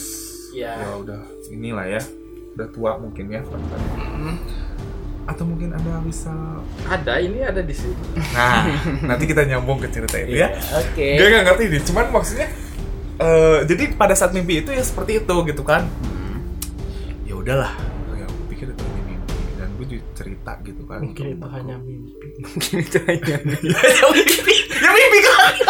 Ya. 0.54 0.78
ya 0.78 0.88
udah 1.00 1.20
inilah 1.50 1.86
ya. 1.88 2.02
Udah 2.54 2.68
tua 2.70 3.00
mungkin 3.00 3.32
ya 3.32 3.42
atau 5.24 5.40
mungkin 5.48 5.72
anda 5.72 6.04
bisa 6.04 6.28
Ada, 6.84 7.16
ini 7.16 7.40
ada 7.40 7.64
di 7.64 7.72
sini. 7.72 7.96
nah 8.36 8.68
nanti 9.08 9.24
kita 9.24 9.48
nyambung 9.48 9.80
ke 9.80 9.88
cerita 9.88 10.20
itu 10.20 10.36
ya. 10.36 10.52
Oke. 10.76 11.16
gue 11.16 11.26
gak 11.32 11.44
ngerti 11.48 11.64
nih 11.72 11.80
cuman 11.88 12.12
maksudnya 12.12 12.48
eh, 13.16 13.58
jadi 13.64 13.96
pada 13.96 14.12
saat 14.12 14.36
mimpi 14.36 14.60
itu 14.60 14.68
ya 14.68 14.84
seperti 14.84 15.24
itu 15.24 15.36
gitu 15.48 15.64
kan. 15.64 15.88
Ya 17.24 17.34
udahlah 17.40 17.72
cerita 20.44 20.60
gitu 20.60 20.82
kan 20.84 21.00
Mungkin 21.04 21.24
itu 21.40 21.46
hanya 21.48 21.76
mimpi. 21.80 22.28
Mungkin 22.44 22.74
itu 22.84 22.98
hanya 23.08 23.24
ya 23.24 23.38
mimpi 24.12 24.56
ya 24.76 24.90
mimpi 24.92 25.18
kan 25.24 25.52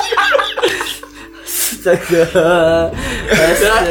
Astaga. 1.45 2.25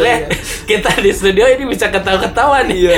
Leh, 0.01 0.25
kita 0.65 0.89
di 0.97 1.13
studio 1.13 1.45
ini 1.45 1.69
bisa 1.69 1.93
ketawa-ketawa 1.93 2.65
nih. 2.65 2.89
Iya. 2.89 2.97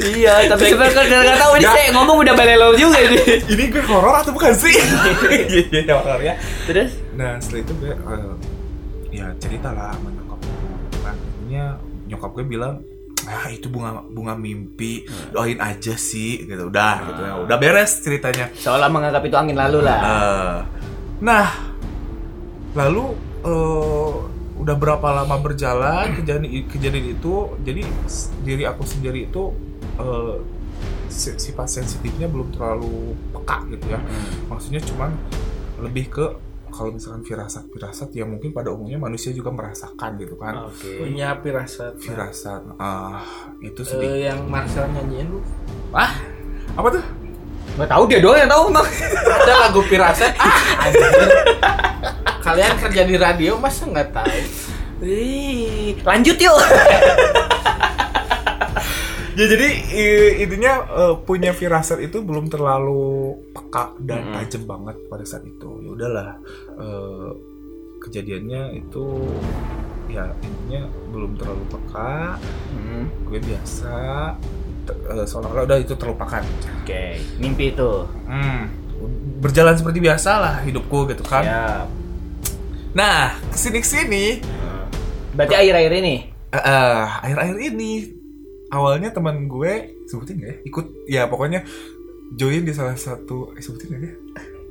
Iya, 0.00 0.34
tapi 0.50 0.72
sebenarnya 0.72 1.04
kan 1.04 1.20
nggak 1.20 1.36
tahu 1.36 1.52
ini 1.52 1.62
Nggak. 1.62 1.74
saya 1.76 1.88
ngomong 1.92 2.16
udah 2.24 2.34
balelo 2.34 2.68
juga 2.72 2.98
ini. 2.98 3.20
ini 3.52 3.64
gue 3.68 3.84
horor 3.84 4.24
atau 4.24 4.32
bukan 4.32 4.56
sih 4.56 4.72
iya 4.72 5.84
iya 5.84 5.94
horor 5.94 6.18
ya 6.18 6.34
Terus? 6.64 6.96
nah 7.12 7.36
setelah 7.38 7.60
itu 7.60 7.72
gue 7.76 7.92
eh, 7.92 8.32
ya 9.12 9.26
cerita 9.36 9.68
lah 9.70 9.92
sama 9.94 10.08
nyokap 10.10 10.38
gue 10.40 11.00
kan 11.04 11.16
intinya 11.20 11.64
nyokap 12.08 12.30
gue 12.32 12.44
bilang 12.48 12.74
ah 13.28 13.46
itu 13.46 13.70
bunga 13.70 14.02
bunga 14.08 14.34
mimpi. 14.34 15.06
Doain 15.30 15.58
aja 15.58 15.94
sih 15.94 16.46
gitu. 16.46 16.68
Udah 16.68 17.06
gitu 17.10 17.20
ya. 17.22 17.32
Udah 17.38 17.56
beres 17.58 18.02
ceritanya. 18.02 18.50
Seolah 18.54 18.88
menganggap 18.90 19.22
itu 19.22 19.36
angin 19.38 19.56
lalu 19.58 19.84
lah. 19.84 19.98
Eh, 20.02 20.58
nah 21.22 21.46
lalu 22.72 23.14
eh, 23.44 24.12
udah 24.62 24.76
berapa 24.78 25.08
lama 25.22 25.36
berjalan 25.42 26.14
kejadian 26.14 26.66
kejadian 26.70 27.18
itu 27.18 27.50
jadi 27.66 27.82
diri 28.46 28.62
aku 28.62 28.86
sendiri 28.86 29.26
itu 29.26 29.50
si- 31.12 31.36
sifat 31.36 31.68
sensitifnya 31.68 32.30
belum 32.30 32.54
terlalu 32.54 33.12
peka 33.34 33.66
gitu 33.74 33.86
ya. 33.92 34.00
Maksudnya 34.48 34.80
cuman 34.86 35.10
lebih 35.82 36.08
ke 36.08 36.26
kalau 36.72 36.90
misalkan 36.90 37.20
firasat 37.20 37.68
firasat 37.68 38.08
ya 38.10 38.24
mungkin 38.24 38.50
pada 38.50 38.68
umumnya 38.68 38.96
manusia 38.96 39.28
juga 39.30 39.48
merasakan 39.48 40.16
gitu 40.16 40.34
kan 40.34 40.66
Oke. 40.66 40.98
Punya 40.98 41.36
firasat. 41.36 42.00
firasat 42.00 42.64
ah 42.76 43.20
itu 43.60 43.84
sedih 43.84 44.08
Eh, 44.10 44.18
yang 44.26 44.48
Marcel 44.48 44.88
nyanyiin 44.88 45.28
lu. 45.28 45.40
ah 45.92 46.16
apa 46.72 46.88
tuh 46.90 47.04
Nggak 47.72 47.88
tahu 47.88 48.02
dia 48.04 48.20
doang 48.20 48.36
yang 48.36 48.50
tahu 48.50 48.64
emang. 48.68 48.84
Ada 48.84 49.54
lagu 49.64 49.80
firasat. 49.82 50.32
Ah. 50.36 50.52
Kalian 52.38 52.74
kerja 52.76 53.02
di 53.02 53.16
radio 53.16 53.56
masa 53.56 53.88
nggak 53.88 54.12
tahu? 54.12 54.28
Wih, 55.00 55.96
lanjut 56.02 56.36
yuk. 56.36 56.58
Ya 59.32 59.48
jadi 59.48 59.68
intinya 60.44 60.72
eh, 60.92 61.14
punya 61.24 61.56
firasat 61.56 62.04
itu 62.04 62.20
belum 62.20 62.52
terlalu 62.52 63.32
peka 63.50 63.96
dan 64.04 64.28
tajam 64.36 64.68
banget 64.68 64.96
pada 65.08 65.24
saat 65.24 65.44
itu. 65.44 65.70
Ya 65.80 65.90
udahlah 65.90 66.30
eh, 66.76 67.30
kejadiannya 68.02 68.76
itu 68.76 69.04
ya 70.12 70.28
intinya 70.44 70.84
belum 71.08 71.40
terlalu 71.40 71.64
peka. 71.72 72.36
Hmm, 72.76 73.08
Gue 73.24 73.40
biasa 73.40 73.94
eh, 75.16 75.24
seolah-olah 75.24 75.64
udah 75.64 75.78
itu 75.80 75.96
terlupakan. 75.96 76.44
Oke, 76.84 77.16
mimpi 77.40 77.72
itu. 77.72 78.04
Hmm, 78.28 78.68
berjalan 79.40 79.80
seperti 79.80 79.98
biasa 80.04 80.30
lah 80.36 80.54
hidupku 80.60 81.08
gitu 81.08 81.24
kan. 81.24 81.40
Siap. 81.40 81.86
Nah 82.92 83.32
ke 83.48 83.56
sini 83.56 83.78
ke 83.80 83.88
sini 83.88 84.24
Berarti 85.32 85.54
akhir-akhir 85.56 85.92
ini. 86.04 86.16
eh, 86.52 87.04
akhir-akhir 87.24 87.56
ini 87.72 88.20
awalnya 88.72 89.12
teman 89.12 89.46
gue 89.46 89.72
sebutin 90.04 90.36
gak 90.38 90.48
ya 90.48 90.56
ikut 90.64 90.86
ya 91.06 91.22
pokoknya 91.26 91.60
join 92.32 92.64
di 92.64 92.72
salah 92.72 92.96
satu 92.96 93.52
eh, 93.52 93.60
sebutin 93.60 93.88
gak 93.90 94.02
ya 94.02 94.14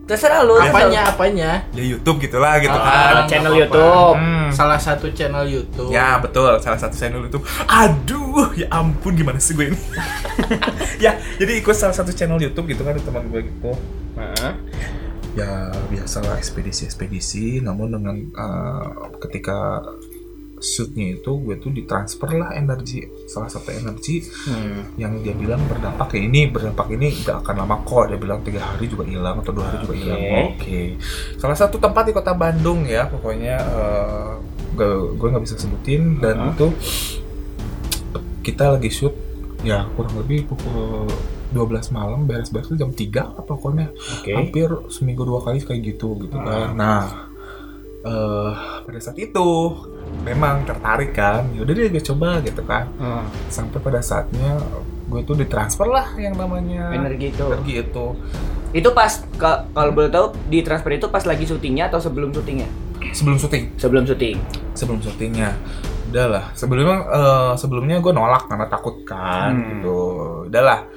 Terserah 0.01 0.43
lu. 0.43 0.57
Apanya 0.57 1.07
apanya? 1.07 1.51
ya 1.71 1.83
YouTube 1.85 2.19
gitulah 2.19 2.57
gitu 2.57 2.73
Ah, 2.73 3.21
kan 3.23 3.29
channel 3.29 3.53
apa-apa. 3.53 3.61
YouTube. 3.63 4.15
Hmm. 4.17 4.49
Salah 4.51 4.79
satu 4.81 5.07
channel 5.13 5.45
YouTube. 5.45 5.87
ya 5.89 6.17
betul 6.17 6.51
salah 6.57 6.75
satu 6.75 6.97
channel 6.97 7.21
YouTube 7.21 7.45
aduh 7.63 8.49
ya 8.51 8.65
ampun 8.73 9.13
gimana 9.13 9.37
sih 9.37 9.53
gue 9.53 9.71
ini 9.71 9.79
ya 11.05 11.15
jadi 11.37 11.53
ikut 11.55 11.71
salah 11.71 11.93
satu 11.93 12.11
channel 12.11 12.41
YouTube 12.41 12.65
gitu 12.67 12.81
kan 12.81 12.97
teman 12.97 13.23
gue 13.29 13.45
gitu 13.45 13.71
Heeh. 14.17 14.51
ya 15.31 15.49
biasalah 15.87 16.35
ekspedisi 16.35 16.83
ekspedisi 16.83 17.61
namun 17.61 17.93
dengan 17.93 18.17
eh, 18.17 18.85
ketika 19.21 19.85
shootnya 20.61 21.17
itu 21.17 21.31
gue 21.37 21.57
tuh 21.57 21.69
ditransfer 21.69 22.29
lah 22.31 22.53
energi 22.53 23.01
salah 23.25 23.49
satu 23.49 23.69
energi 23.69 24.21
Hmm. 24.41 24.93
yang 24.95 25.19
dia 25.19 25.33
bilang 25.33 25.59
berdampak 25.65 26.07
kayak 26.07 26.23
ini 26.25 26.41
berdampak 26.45 26.87
ini 26.91 27.11
gak 27.19 27.41
akan 27.41 27.55
lama 27.59 27.81
kok 27.81 28.05
dia 28.07 28.17
bilang 28.17 28.39
tiga 28.41 28.61
hari 28.61 28.85
juga 28.85 29.03
hilang 29.03 29.41
atau 29.41 29.51
dua 29.51 29.65
hari 29.67 29.77
juga 29.81 29.95
hilang 29.95 30.21
Oke. 30.21 30.39
oke 30.53 30.79
salah 31.35 31.57
satu 31.57 31.75
tempat 31.75 32.03
di 32.05 32.13
kota 32.13 32.31
Bandung 32.31 32.85
ya 32.85 33.05
pokoknya 33.05 33.55
eh, 33.57 34.31
gue 34.71 34.89
gue 35.13 35.27
nggak 35.27 35.43
bisa 35.43 35.57
sebutin 35.57 36.17
dan 36.17 36.35
Uh-huh. 36.37 36.53
itu 36.53 36.67
kita 38.41 38.71
lagi 38.71 38.89
shoot 38.89 39.13
ya 39.61 39.85
kurang 39.93 40.17
lebih 40.17 40.45
pukul 40.45 41.05
12 41.51 41.61
malam 41.91 42.23
beres-beres 42.23 42.71
jam 42.71 42.89
3 42.89 42.97
lah 43.13 43.43
pokoknya 43.43 43.91
Oke. 43.91 44.31
hampir 44.31 44.67
seminggu 44.87 45.21
dua 45.21 45.43
kali 45.43 45.59
kayak 45.59 45.81
gitu 45.85 46.17
gitu 46.17 46.33
kan 46.33 46.73
nah 46.73 47.29
eh 48.01 48.51
pada 48.81 48.99
saat 48.99 49.15
itu 49.15 49.49
memang 50.19 50.63
tertarik 50.63 51.13
kan 51.13 51.45
yaudah 51.51 51.71
deh 51.71 51.87
gue 51.87 52.03
coba 52.03 52.41
gitu 52.41 52.61
kan 52.63 52.89
Hmm. 52.95 53.25
sampai 53.47 53.77
pada 53.77 53.99
saatnya 53.99 54.57
gue 55.05 55.21
tuh 55.21 55.35
ditransfer 55.35 55.85
lah 55.85 56.13
yang 56.15 56.33
namanya 56.33 56.89
Energi 56.89 57.29
itu. 57.29 57.45
energi 57.45 57.73
itu 57.79 58.05
Itu 58.71 58.89
pas 58.89 59.11
ka- 59.35 59.67
kalau 59.69 59.91
boleh 59.91 60.07
tahu 60.07 60.31
di 60.47 60.61
transfer 60.61 60.91
itu 60.93 61.07
pas 61.07 61.21
lagi 61.21 61.43
syutingnya 61.43 61.87
atau 61.87 61.99
sebelum 61.99 62.31
syutingnya? 62.31 62.65
sebelum 63.11 63.35
syuting 63.35 63.63
Sebelum 63.75 64.03
syuting. 64.03 64.37
sebelum 64.71 64.99
syutingnya 64.99 65.51
udahlah 66.07 66.51
sebelumnya 66.53 66.97
eh, 67.03 67.53
sebelumnya 67.55 67.97
gue 67.97 68.11
nolak 68.11 68.45
karena 68.45 68.65
takut 68.65 69.03
kan 69.03 69.51
Hmm. 69.51 69.67
gitu 69.77 69.97
udahlah 70.47 70.87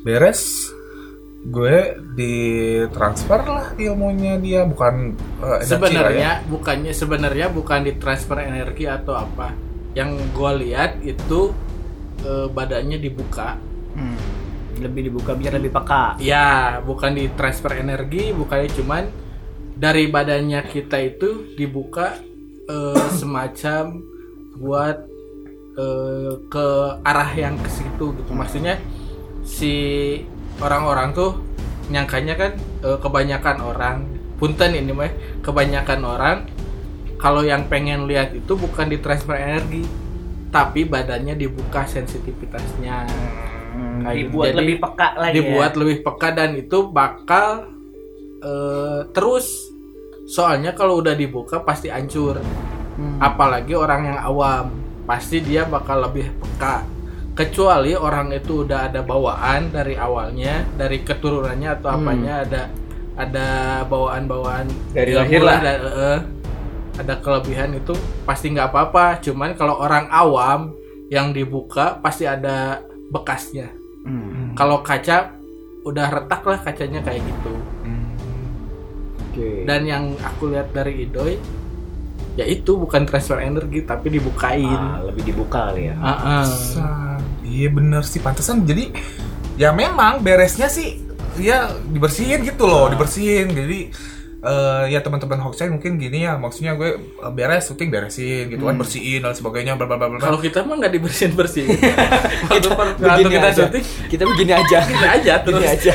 beres 0.00 0.70
gue 1.40 1.96
ditransfer 2.20 3.40
lah 3.48 3.72
ilmunya 3.80 4.36
dia 4.36 4.68
bukan 4.68 5.16
energi 5.16 5.40
lah 5.40 5.56
ya. 5.56 5.64
Sebenarnya 5.64 6.30
bukannya 6.44 6.92
sebenarnya 6.92 7.46
bukan 7.48 7.80
ditransfer 7.88 8.44
energi 8.44 8.84
atau 8.84 9.16
apa. 9.16 9.56
Yang 9.96 10.20
gue 10.36 10.52
lihat 10.68 11.00
itu 11.00 11.56
eh, 12.28 12.46
badannya 12.52 13.00
dibuka. 13.00 13.56
Hmm. 13.96 14.20
Lebih 14.84 15.08
dibuka 15.08 15.32
biar 15.32 15.56
lebih 15.56 15.72
peka. 15.72 16.20
Ya, 16.20 16.78
bukan 16.84 17.16
ditransfer 17.16 17.80
energi, 17.80 18.36
bukannya 18.36 18.70
cuman 18.76 19.04
dari 19.80 20.12
badannya 20.12 20.60
kita 20.68 21.00
itu 21.00 21.56
dibuka 21.56 22.20
eh, 22.68 23.06
semacam 23.20 23.96
buat 24.60 25.08
eh, 25.72 26.32
ke 26.52 26.66
arah 27.00 27.32
yang 27.32 27.56
ke 27.56 27.70
situ 27.72 28.12
gitu. 28.12 28.32
Maksudnya 28.36 28.76
si 29.40 29.72
orang-orang 30.60 31.10
tuh 31.10 31.40
nyangkanya 31.88 32.34
kan 32.34 32.52
eh, 32.80 32.98
kebanyakan 32.98 33.56
orang 33.60 33.96
punten 34.36 34.72
ini 34.72 34.92
mah 34.92 35.10
kebanyakan 35.40 36.00
orang 36.00 36.38
kalau 37.16 37.40
yang 37.40 37.66
pengen 37.66 38.04
lihat 38.04 38.32
itu 38.32 38.52
bukan 38.52 38.88
ditransfer 38.88 39.36
energi 39.36 39.84
tapi 40.48 40.82
badannya 40.84 41.34
dibuka 41.34 41.84
sensitivitasnya 41.84 43.06
Hmm, 43.70 44.02
Kayak 44.02 44.16
dibuat 44.18 44.46
Jadi, 44.46 44.58
lebih 44.58 44.76
peka 44.82 45.08
lagi. 45.14 45.34
dibuat 45.36 45.72
ya. 45.72 45.78
lebih 45.78 45.96
peka 46.02 46.28
dan 46.32 46.50
itu 46.52 46.78
bakal 46.84 47.48
eh, 48.40 49.00
terus 49.10 49.46
soalnya 50.26 50.72
kalau 50.72 50.98
udah 50.98 51.14
dibuka 51.14 51.60
pasti 51.60 51.86
hancur 51.86 52.42
Hmm. 52.90 53.16
apalagi 53.16 53.72
orang 53.72 54.10
yang 54.10 54.18
awam 54.18 54.74
pasti 55.06 55.38
dia 55.38 55.64
bakal 55.64 56.02
lebih 56.02 56.28
peka 56.34 56.82
kecuali 57.40 57.96
orang 57.96 58.28
itu 58.32 58.62
udah 58.62 58.86
ada 58.86 59.00
bawaan 59.00 59.72
dari 59.72 59.96
awalnya 59.96 60.68
dari 60.70 61.00
keturunannya 61.00 61.70
atau 61.72 61.88
Hmm. 61.88 61.98
apanya 61.98 62.34
ada 62.42 62.62
ada 63.16 63.48
bawaan-bawaan 63.84 64.68
Dari 64.92 65.12
lahir 65.12 65.40
lah. 65.40 65.58
da- 65.58 65.80
eh, 65.80 66.20
ada 66.96 67.14
kelebihan 67.16 67.72
itu 67.74 67.96
pasti 68.22 68.48
nggak 68.50 68.68
apa-apa 68.68 69.20
cuman 69.20 69.52
kalau 69.54 69.76
orang 69.78 70.04
awam 70.10 70.76
yang 71.08 71.32
dibuka 71.32 71.96
pasti 71.96 72.24
ada 72.24 72.84
bekasnya 73.08 73.72
Hmm. 74.00 74.52
kalau 74.52 74.80
kaca 74.80 75.32
udah 75.80 76.06
retak 76.10 76.44
lah 76.44 76.58
kacanya 76.58 77.00
kayak 77.00 77.20
gitu 77.20 77.54
Hmm. 77.82 78.12
Oke. 79.22 79.64
dan 79.64 79.80
yang 79.82 80.04
aku 80.18 80.52
lihat 80.52 80.72
dari 80.72 81.04
Idoy 81.04 81.40
ya 82.32 82.44
itu 82.44 82.72
bukan 82.74 83.04
transfer 83.04 83.36
energi 83.38 83.82
tapi 83.82 84.06
dibukain 84.08 84.64
Ah, 84.70 85.02
lebih 85.02 85.24
dibuka 85.26 85.68
kali 85.68 85.88
ya. 85.88 85.96
Ah, 85.98 86.44
ah. 86.46 86.46
Iya 87.50 87.68
bener 87.68 88.02
sih 88.02 88.22
pantesan. 88.22 88.62
Jadi 88.62 88.94
ya 89.58 89.74
memang 89.74 90.22
beresnya 90.22 90.70
sih 90.70 91.02
ya 91.36 91.66
dibersihin 91.84 92.40
gitu 92.42 92.64
loh, 92.64 92.86
dibersihin. 92.86 93.50
Jadi 93.50 93.90
eh, 94.40 94.84
ya 94.88 95.02
teman-teman 95.02 95.42
Hoxai 95.42 95.68
mungkin 95.68 95.98
gini 95.98 96.22
ya 96.22 96.38
maksudnya 96.38 96.72
gue 96.72 96.90
eh, 96.96 97.32
beres 97.34 97.66
syuting 97.66 97.90
beresin 97.90 98.48
gitu 98.48 98.64
kan 98.64 98.78
bersihin 98.78 99.20
dan 99.20 99.34
sebagainya 99.34 99.74
bla 99.74 99.84
bla 99.84 99.98
bla. 99.98 100.16
Kalau 100.16 100.38
kita 100.38 100.62
mah 100.62 100.78
nggak 100.78 100.94
dibersihin 100.94 101.34
bersihin. 101.34 101.74
Waktu 102.50 102.68
waktu 102.70 103.02
Begini 103.02 103.30
kita 103.34 103.48
aja. 103.50 103.62
syuting, 103.66 103.84
Kita 104.08 104.22
begini 104.24 104.52
aja. 104.54 104.78
Begini 104.86 105.08
aja 105.10 105.34
terus. 105.42 105.58
Begini 105.60 105.74
aja. 105.74 105.92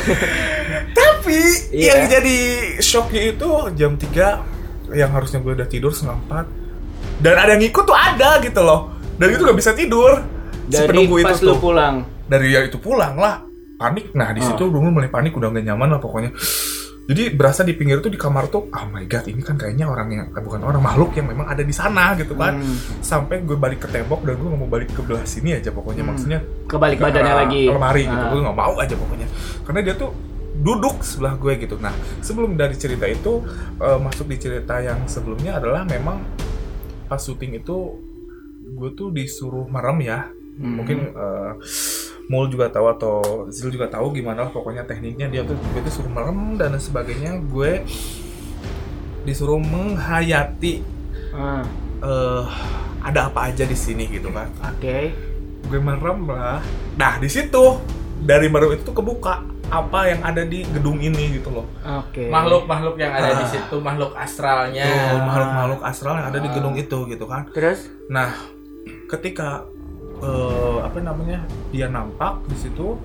tapi 1.00 1.38
Iya. 1.74 1.90
yang 1.90 2.02
jadi 2.08 2.38
shocknya 2.80 3.34
itu 3.34 3.50
jam 3.74 3.98
3 3.98 4.94
yang 4.94 5.10
harusnya 5.10 5.42
gue 5.42 5.58
udah 5.58 5.66
tidur 5.66 5.90
setengah 5.90 6.22
4 6.30 7.26
dan 7.26 7.34
ada 7.34 7.58
yang 7.58 7.66
ngikut 7.66 7.82
tuh 7.82 7.98
ada 7.98 8.38
gitu 8.40 8.62
loh 8.62 8.94
dan 9.18 9.34
itu 9.34 9.42
gak 9.42 9.58
bisa 9.58 9.74
tidur 9.74 10.22
Dari 10.66 10.88
penunggu 10.90 11.16
pas 11.22 11.38
itu 11.38 11.46
lu 11.46 11.54
tuh. 11.54 11.60
pulang. 11.62 11.96
dari 12.26 12.48
ya 12.58 12.66
itu 12.66 12.78
pulang 12.82 13.16
lah. 13.18 13.46
Panik. 13.76 14.16
Nah 14.18 14.34
di 14.34 14.42
situ 14.42 14.64
gue 14.72 14.82
mulai 14.82 15.12
panik 15.12 15.36
udah 15.36 15.52
gak 15.52 15.66
nyaman 15.66 15.98
lah 15.98 16.00
pokoknya. 16.02 16.32
Jadi 17.06 17.38
berasa 17.38 17.62
di 17.62 17.78
pinggir 17.78 18.02
tuh 18.02 18.10
di 18.10 18.18
kamar 18.18 18.50
tuh 18.50 18.66
oh 18.66 18.86
my 18.90 19.06
god 19.06 19.30
ini 19.30 19.38
kan 19.46 19.62
kayaknya 19.62 19.86
orang 19.86 20.10
yang 20.10 20.26
eh, 20.34 20.42
bukan 20.42 20.66
orang 20.66 20.82
makhluk 20.82 21.14
yang 21.14 21.30
memang 21.30 21.46
ada 21.46 21.62
di 21.62 21.70
sana 21.70 22.18
gitu 22.18 22.34
kan. 22.34 22.58
Hmm. 22.58 22.78
sampai 22.98 23.46
gue 23.46 23.54
balik 23.54 23.86
ke 23.86 23.88
tembok 23.94 24.26
dan 24.26 24.42
gue 24.42 24.48
gak 24.50 24.58
mau 24.58 24.66
balik 24.66 24.90
ke 24.90 25.06
belah 25.06 25.22
sini 25.22 25.54
aja 25.54 25.70
pokoknya. 25.70 26.02
Maksudnya 26.02 26.42
Kebalik 26.66 26.98
ke 26.98 27.06
badannya 27.06 27.36
lagi. 27.46 27.64
lemari 27.70 28.04
gitu. 28.10 28.26
Ah. 28.26 28.32
gue 28.34 28.40
nggak 28.42 28.58
mau 28.58 28.74
aja 28.82 28.96
pokoknya. 28.98 29.28
Karena 29.70 29.80
dia 29.86 29.94
tuh 29.94 30.10
duduk 30.56 31.06
sebelah 31.06 31.38
gue 31.38 31.54
gitu. 31.62 31.76
Nah 31.78 31.94
sebelum 32.26 32.58
dari 32.58 32.74
cerita 32.74 33.06
itu 33.06 33.46
eh, 33.78 34.00
masuk 34.02 34.26
di 34.26 34.38
cerita 34.42 34.82
yang 34.82 35.06
sebelumnya 35.06 35.62
adalah 35.62 35.86
memang 35.86 36.26
pas 37.06 37.22
syuting 37.22 37.62
itu 37.62 38.02
gue 38.66 38.90
tuh 38.98 39.14
disuruh 39.14 39.70
merem 39.70 40.02
ya 40.02 40.26
Hmm. 40.56 40.80
mungkin 40.80 40.98
eh, 41.10 41.52
Mul 42.26 42.48
juga 42.48 42.68
tahu 42.68 42.88
atau 42.90 43.16
Zil 43.50 43.70
juga 43.70 43.86
tahu 43.86 44.10
gimana 44.12 44.44
lah 44.44 44.50
pokoknya 44.50 44.82
tekniknya 44.82 45.28
dia 45.28 45.42
tuh 45.42 45.54
gue 45.54 45.82
tuh 45.82 45.94
suruh 45.94 46.10
merem 46.10 46.56
dan 46.56 46.74
sebagainya 46.76 47.38
gue 47.44 47.84
disuruh 49.24 49.58
menghayati 49.58 50.82
Ah, 51.32 51.68
eh 52.00 52.44
ada 53.04 53.28
apa 53.28 53.52
aja 53.52 53.62
di 53.62 53.76
sini 53.76 54.08
gitu 54.08 54.32
kan 54.32 54.48
Oke. 54.66 55.12
gue 55.62 55.80
merem 55.80 56.24
lah 56.26 56.64
nah 56.96 57.20
di 57.20 57.28
situ 57.28 57.84
dari 58.18 58.48
merem 58.48 58.72
itu 58.72 58.84
tuh 58.84 58.96
kebuka 58.96 59.44
apa 59.66 60.08
yang 60.08 60.22
ada 60.22 60.42
di 60.42 60.64
gedung 60.64 60.98
ini 60.98 61.36
gitu 61.36 61.52
loh 61.52 61.68
Oke. 61.84 62.30
Makhluk-makhluk 62.30 62.96
yang 62.96 63.12
ada 63.12 63.36
di 63.36 63.44
Ah. 63.44 63.50
situ, 63.50 63.76
makhluk 63.78 64.14
astralnya. 64.16 64.86
Tuh, 64.86 65.20
makhluk-makhluk 65.20 65.82
astral 65.84 66.16
yang 66.16 66.28
ada 66.30 66.40
di 66.40 66.50
gedung 66.50 66.76
itu 66.76 66.98
gitu 67.06 67.26
kan 67.26 67.50
Terus? 67.52 67.90
nah 68.08 68.32
ketika 69.06 69.66
eh, 70.18 70.78
apa 70.80 70.98
namanya 71.00 71.44
dia 71.70 71.88
nampak 71.88 72.44
di 72.46 72.56
situ 72.56 72.96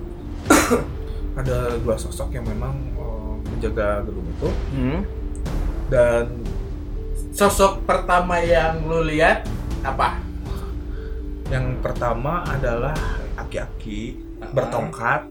ada 1.39 1.75
dua 1.77 1.95
sosok 1.95 2.31
yang 2.31 2.43
memang 2.43 2.71
eh, 2.93 3.33
menjaga 3.47 4.03
gedung 4.03 4.27
itu 4.27 4.49
Hmm. 4.71 4.99
dan 5.87 6.25
Sosok 7.31 7.87
pertama 7.87 8.37
yang 8.37 8.83
lu 8.83 9.07
lihat 9.07 9.47
apa? 9.81 10.19
yang 11.47 11.79
pertama 11.79 12.43
adalah 12.45 12.95
aki-aki 13.35 14.19
Ah. 14.37 14.49
bertongkat 14.51 15.21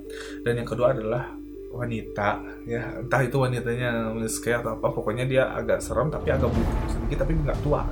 dan 0.40 0.52
yang 0.54 0.64
kedua 0.64 0.92
adalah 0.92 1.34
wanita 1.68 2.38
ya 2.62 2.94
entah 2.96 3.20
itu 3.20 3.36
wanitanya 3.36 4.06
miski 4.10 4.50
atau 4.50 4.74
apa 4.74 4.86
pokoknya 4.86 5.24
dia 5.24 5.50
agak 5.50 5.78
serem 5.78 6.06
tapi 6.08 6.30
agak 6.30 6.46
bungkuk 6.46 6.78
sedikit 6.88 7.24
tapi 7.24 7.34
nggak 7.36 7.58
tua 7.60 7.90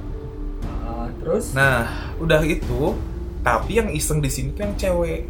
Ah, 0.84 1.10
terus? 1.18 1.52
nah 1.52 1.84
udah 2.16 2.38
itu 2.42 2.94
tapi 3.42 3.78
yang 3.78 3.88
iseng 3.90 4.18
di 4.18 4.30
sini 4.30 4.52
tuh 4.54 4.66
yang 4.66 4.74
cewek 4.76 5.20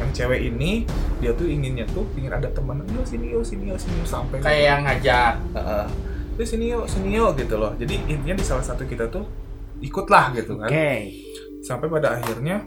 yang 0.00 0.10
cewek 0.10 0.40
ini 0.52 0.84
dia 1.20 1.30
tuh 1.36 1.46
inginnya 1.46 1.86
tuh 1.92 2.04
ingin 2.18 2.32
ada 2.32 2.48
teman 2.50 2.82
yuk 2.90 3.04
sini 3.06 3.30
yuk 3.32 3.44
sini 3.44 3.70
yuk 3.70 3.78
sini 3.78 4.00
sampai 4.04 4.40
Kayak 4.40 4.62
yang 4.64 4.80
ngajak. 4.84 5.34
Heeh. 5.54 5.86
yuk 6.40 6.46
sini 6.48 6.64
yuk 6.72 6.84
sini 6.90 7.08
yuk 7.14 7.30
gitu 7.38 7.54
loh 7.60 7.72
jadi 7.78 7.94
intinya 8.10 8.34
di 8.36 8.44
salah 8.44 8.64
satu 8.64 8.82
kita 8.88 9.06
tuh 9.12 9.24
ikutlah 9.84 10.34
gitu 10.34 10.58
kan 10.58 10.68
Oke. 10.72 10.92
sampai 11.62 11.86
pada 11.92 12.18
akhirnya 12.18 12.64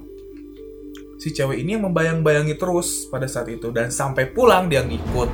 si 1.17 1.33
cewek 1.33 1.65
ini 1.65 1.75
yang 1.75 1.83
membayang-bayangi 1.89 2.55
terus 2.55 3.09
pada 3.09 3.25
saat 3.25 3.49
itu 3.49 3.73
dan 3.73 3.89
sampai 3.89 4.29
pulang 4.29 4.69
dia 4.69 4.85
ngikut 4.85 5.29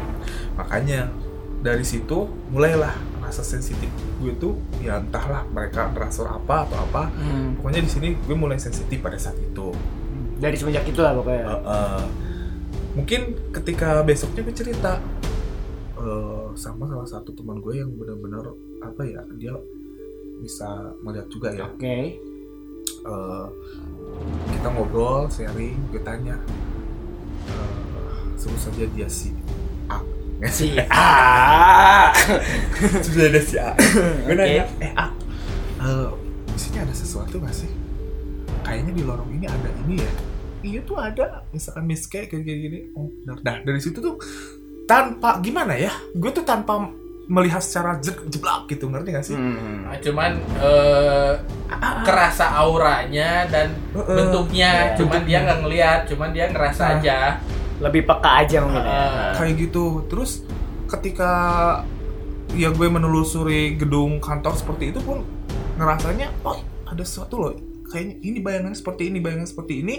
makanya 0.56 1.12
dari 1.60 1.84
situ 1.84 2.26
mulailah 2.50 2.96
rasa 3.34 3.42
sensitif 3.42 3.90
gue 4.22 4.30
tuh 4.38 4.54
ya 4.78 5.02
entahlah 5.02 5.42
mereka 5.50 5.90
merasa 5.90 6.30
apa 6.30 6.70
atau 6.70 6.78
apa 6.80 7.10
Hmm. 7.10 7.58
pokoknya 7.58 7.82
di 7.82 7.90
sini 7.90 8.08
gue 8.14 8.38
mulai 8.38 8.62
sensitif 8.62 9.02
pada 9.02 9.18
saat 9.18 9.34
itu 9.36 9.74
Dari 10.38 10.54
semenjak 10.54 10.86
itu 10.86 11.02
lah 11.02 11.18
pokoknya. 11.18 11.44
Uh, 11.46 11.58
uh, 11.66 12.04
mungkin 12.94 13.22
ketika 13.50 14.04
besoknya 14.04 14.44
gue 14.44 14.54
cerita 14.54 15.02
uh, 15.96 16.54
sama 16.54 16.86
salah 16.86 17.10
satu 17.10 17.34
teman 17.34 17.58
gue 17.58 17.82
yang 17.82 17.90
benar-benar 17.90 18.54
apa 18.80 19.02
ya 19.02 19.26
dia 19.34 19.58
bisa 20.38 20.68
melihat 21.02 21.26
juga 21.26 21.50
ya 21.50 21.66
Oke. 21.66 22.20
Eh, 23.04 23.48
kita 24.50 24.68
ngobrol 24.70 25.28
sharing 25.28 25.76
gue 25.90 26.00
tanya 26.04 26.36
eh, 27.48 28.20
sebut 28.36 28.60
saja 28.60 28.84
dia 28.88 29.08
si 29.08 29.32
A 29.32 29.63
Si 30.52 30.76
A. 30.78 32.12
sebut 32.76 33.02
saja 33.02 33.28
dia 33.30 33.42
si 33.42 33.56
A. 33.56 33.72
Gue 34.22 34.34
nanya 34.34 34.66
eh 34.80 34.92
A 34.94 35.08
eh, 35.80 36.08
di 36.46 36.60
sini 36.60 36.78
ada 36.78 36.92
sesuatu 36.92 37.40
gak 37.40 37.54
sih? 37.54 37.72
Kayaknya 38.62 38.92
di 38.94 39.04
lorong 39.04 39.30
ini 39.32 39.46
ada 39.46 39.70
ini 39.84 40.00
ya. 40.00 40.12
Iya 40.64 40.80
tuh 40.82 40.96
ada 40.96 41.44
misalkan 41.50 41.84
miske 41.84 42.24
kayak 42.24 42.44
gini, 42.44 42.60
gini. 42.62 42.80
Oh 42.94 43.08
benar. 43.14 43.40
Nah 43.42 43.56
dari 43.62 43.80
situ 43.80 44.00
tuh 44.00 44.16
tanpa 44.84 45.40
gimana 45.40 45.76
ya? 45.76 45.92
Gue 46.14 46.32
tuh 46.32 46.44
tanpa 46.44 46.92
melihat 47.24 47.64
secara 47.64 48.00
je- 48.00 48.28
jeblak 48.28 48.68
gitu 48.68 48.88
ngerti 48.88 49.10
gak 49.10 49.26
sih? 49.26 49.36
Hmm. 49.36 49.88
Ah, 49.88 49.96
cuman 49.98 50.32
eh, 50.60 51.34
kerasa 52.04 52.52
auranya 52.54 53.48
dan 53.48 53.72
bentuknya, 53.92 54.92
Iya. 54.92 54.96
cuman 55.00 55.22
dia 55.24 55.38
nggak 55.42 55.60
ngelihat, 55.64 56.00
cuman 56.06 56.30
dia 56.32 56.46
ngerasa 56.52 56.84
Nah. 56.84 56.94
aja. 57.00 57.18
Lebih 57.84 58.08
peka 58.08 58.32
aja 58.48 58.64
mungkin 58.64 58.80
ya. 58.80 58.96
Ah. 58.96 59.34
kayak 59.36 59.54
gitu 59.60 60.08
terus 60.08 60.48
ketika 60.88 61.32
ya 62.54 62.70
gue 62.70 62.88
menelusuri 62.88 63.76
gedung 63.76 64.22
kantor 64.24 64.54
seperti 64.56 64.94
itu 64.96 65.02
pun 65.04 65.26
ngerasanya 65.76 66.30
oh 66.46 66.62
ada 66.86 67.04
sesuatu 67.04 67.36
loh 67.42 67.52
kayaknya 67.90 68.22
ini 68.22 68.40
bayangannya 68.40 68.78
seperti 68.78 69.10
ini 69.10 69.18
bayangan 69.20 69.50
seperti 69.50 69.82
ini 69.82 69.96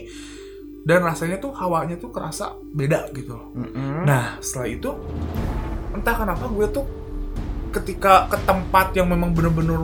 dan 0.86 1.02
rasanya 1.02 1.42
tuh 1.42 1.50
hawanya 1.56 1.98
tuh 1.98 2.14
kerasa 2.14 2.54
beda 2.60 3.10
gitu 3.10 3.34
loh 3.34 3.50
Mm-mm. 3.58 4.06
nah 4.06 4.38
setelah 4.38 4.68
itu 4.70 4.90
entah 5.94 6.14
kenapa 6.14 6.44
gue 6.46 6.66
tuh 6.70 6.86
ketika 7.74 8.30
ke 8.30 8.38
tempat 8.46 8.94
yang 8.94 9.10
memang 9.10 9.34
bener-bener 9.34 9.82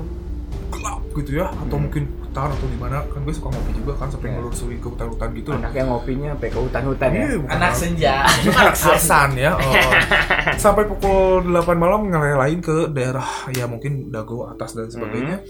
gitu 1.12 1.42
ya 1.42 1.50
atau 1.50 1.76
mungkin 1.76 2.06
hutan 2.22 2.48
atau 2.54 2.66
di 2.66 2.78
mana 2.78 3.02
kan 3.10 3.20
gue 3.20 3.34
suka 3.34 3.50
ngopi 3.50 3.72
juga 3.74 3.92
kan 3.98 4.06
sampai 4.06 4.30
Iya. 4.30 4.36
menelusuri 4.38 4.76
ke 4.78 4.86
hutan-hutan 4.86 5.28
gitu 5.34 5.48
loh. 5.50 5.58
Anaknya 5.58 5.82
ngopinya 5.86 6.28
sampai 6.38 6.48
ke 6.48 6.58
hutan-hutan 6.62 7.10
ya. 7.10 7.22
Iya, 7.26 7.38
Anak 7.50 7.72
senja. 7.74 8.14
anak 8.54 8.76
sarsan 8.76 9.30
ya 9.34 9.52
oh. 9.58 9.74
sampai 10.62 10.84
pukul 10.86 11.42
8 11.44 11.74
malam 11.74 12.06
ngelelain 12.06 12.60
ke 12.60 12.88
daerah 12.90 13.26
ya 13.50 13.66
mungkin 13.66 14.08
dago 14.08 14.46
atas 14.46 14.78
dan 14.78 14.86
sebagainya. 14.86 15.42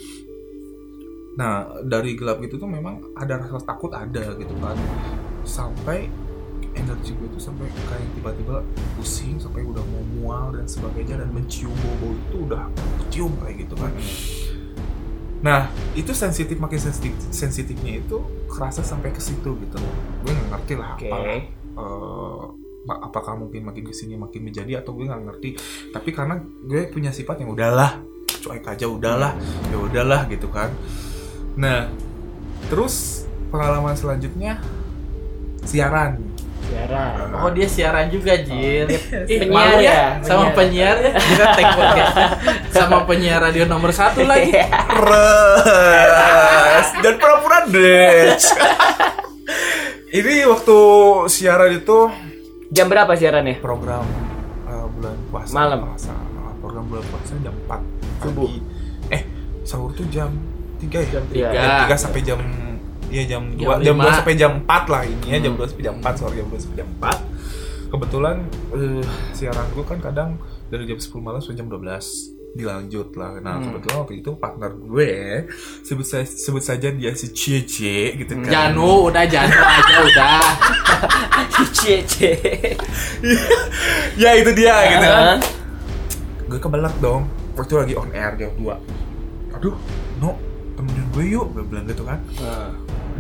Nah 1.37 1.53
dari 1.85 2.17
gelap 2.17 2.41
gitu 2.41 2.57
tuh 2.57 2.69
memang 2.69 3.13
ada 3.13 3.39
rasa 3.39 3.61
takut 3.61 3.93
ada 3.93 4.33
gitu 4.35 4.55
kan. 4.59 4.77
Sampai 5.45 6.09
energi 6.71 7.13
gue 7.13 7.29
tuh 7.29 7.43
sampai 7.43 7.67
kayak 7.67 8.09
tiba-tiba 8.15 8.63
pusing 8.95 9.37
sampai 9.37 9.61
udah 9.61 9.83
mau 9.85 10.05
mual 10.15 10.55
dan 10.55 10.65
sebagainya 10.65 11.19
dan 11.19 11.29
mencium 11.35 11.75
bau-bau 11.75 12.15
itu 12.15 12.37
udah 12.47 12.63
kecium 13.05 13.33
kayak 13.43 13.67
gitu 13.67 13.75
kan 13.75 13.91
nah 15.41 15.73
itu 15.97 16.13
sensitif 16.13 16.61
makin 16.61 16.77
sensitif 16.77 17.17
sensitifnya 17.33 18.05
itu 18.05 18.21
kerasa 18.45 18.85
sampai 18.85 19.09
ke 19.13 19.21
situ 19.25 19.57
gitu. 19.57 19.77
Gue 20.21 20.33
nggak 20.37 20.49
ngerti 20.53 20.75
lah 20.77 20.91
Oke. 20.97 21.09
apa 21.09 21.19
eh, 21.81 22.43
ma- 22.85 23.01
apakah 23.09 23.41
mungkin 23.41 23.65
makin 23.65 23.89
ke 23.89 23.95
sini 23.97 24.21
makin 24.21 24.45
menjadi 24.45 24.85
atau 24.85 24.93
gue 24.93 25.09
nggak 25.09 25.23
ngerti. 25.33 25.49
Tapi 25.97 26.11
karena 26.13 26.37
gue 26.41 26.93
punya 26.93 27.09
sifat 27.09 27.41
yang 27.41 27.57
udahlah 27.57 28.05
cuek 28.41 28.65
aja 28.65 28.87
udahlah 28.89 29.33
ya 29.69 29.79
udahlah 29.81 30.29
gitu 30.29 30.49
kan. 30.53 30.69
Nah 31.57 31.89
terus 32.69 33.25
pengalaman 33.49 33.97
selanjutnya 33.97 34.61
siaran 35.65 36.30
Siaran. 36.63 37.33
Oh 37.35 37.51
dia 37.51 37.67
siaran 37.67 38.07
juga 38.07 38.37
Jin. 38.37 38.87
Ih, 38.87 39.01
penyiar 39.39 39.51
malu 39.71 39.79
ya, 39.81 40.01
sama 40.21 40.53
penyiar 40.53 40.97
ya. 40.99 41.13
Kita 41.15 41.45
tag 41.51 41.67
podcast 41.73 42.15
sama 42.71 42.99
penyiar 43.05 43.41
radio 43.41 43.65
nomor 43.65 43.91
satu 43.91 44.23
lagi. 44.23 44.53
Res 45.51 46.89
dan 46.99 47.15
pura-pura 47.17 47.65
deh 47.67 48.35
ini 50.11 50.43
waktu 50.43 50.79
siaran 51.27 51.71
itu 51.73 51.99
Jam 52.69 52.87
berapa 52.87 53.11
siarannya? 53.13 53.59
program 53.59 54.03
uh, 54.65 54.87
bulan 54.89 55.15
puasa 55.29 55.53
Malam. 55.53 55.79
nggak 55.85 55.99
salah. 56.01 56.51
program 56.57 56.85
bulan 56.87 57.05
puasa 57.05 57.35
jam 57.41 57.55
4 57.67 57.79
Subuh. 58.21 58.51
eh 59.09 59.23
sahur 59.63 59.91
tuh 59.91 60.07
jam 60.07 60.31
3 60.79 60.87
ya 60.87 61.07
jam 61.09 61.23
Iya. 61.31 61.49
Tiga. 61.51 61.95
3 61.95 61.99
sampai 62.01 62.21
jam 62.21 62.39
Iya 63.11 63.23
jam 63.29 63.43
Jam 63.53 63.69
2 63.77 63.83
jam 63.83 63.95
2 63.95 64.01
lima. 64.01 64.15
sampai 64.15 64.35
jam 64.35 64.53
4 64.63 64.87
lah 64.87 65.03
ini 65.03 65.27
ya 65.29 65.39
jam 65.41 65.53
Hmm. 65.53 65.61
2 65.61 65.69
sampai 65.69 65.85
jam 65.85 65.95
4 65.99 66.15
sore 66.15 66.35
jam 66.35 66.47
2 66.47 66.57
sampai 66.57 66.79
jam 66.79 66.89
4 66.97 67.91
kebetulan 67.91 68.37
eh, 68.73 69.03
siaran 69.33 69.67
gue 69.69 69.83
kan 69.83 69.99
kadang 69.99 70.31
dari 70.67 70.87
jam 70.87 70.95
10 70.97 71.11
malam 71.19 71.39
sampai 71.39 71.57
jam 71.57 71.67
12 71.67 71.83
dilanjut 72.51 73.15
lah 73.15 73.39
nah 73.39 73.59
kebetulan 73.61 73.97
waktu 74.01 74.15
itu 74.17 74.31
partner 74.37 74.71
gue 74.73 75.11
sebut 75.83 76.03
saja 76.03 76.23
sebut 76.25 76.59
saja 76.61 76.89
dia 76.89 77.15
si 77.15 77.31
Cici 77.31 78.15
gitu 78.17 78.33
kan 78.37 78.47
Janu 78.49 79.07
udah 79.07 79.23
Janu 79.25 79.55
aja 79.77 79.97
udah. 80.05 80.39
Cie 81.73 82.03
cie. 82.03 82.35
ya 84.15 84.35
itu 84.35 84.51
dia 84.53 84.75
gitu 84.89 85.07
kan 85.07 85.39
gue 86.45 86.59
kebelat 86.59 86.95
dong 86.99 87.27
waktu 87.55 87.75
lagi 87.77 87.95
on 87.95 88.11
air 88.11 88.35
jam 88.37 88.51
2 88.53 88.67
aduh 89.53 89.75
no 90.19 90.35
temenin 90.75 91.07
gue 91.11 91.25
yuk 91.29 91.47
gue 91.53 91.63
bilang 91.65 91.85
gitu 91.85 92.03
kan. 92.03 92.19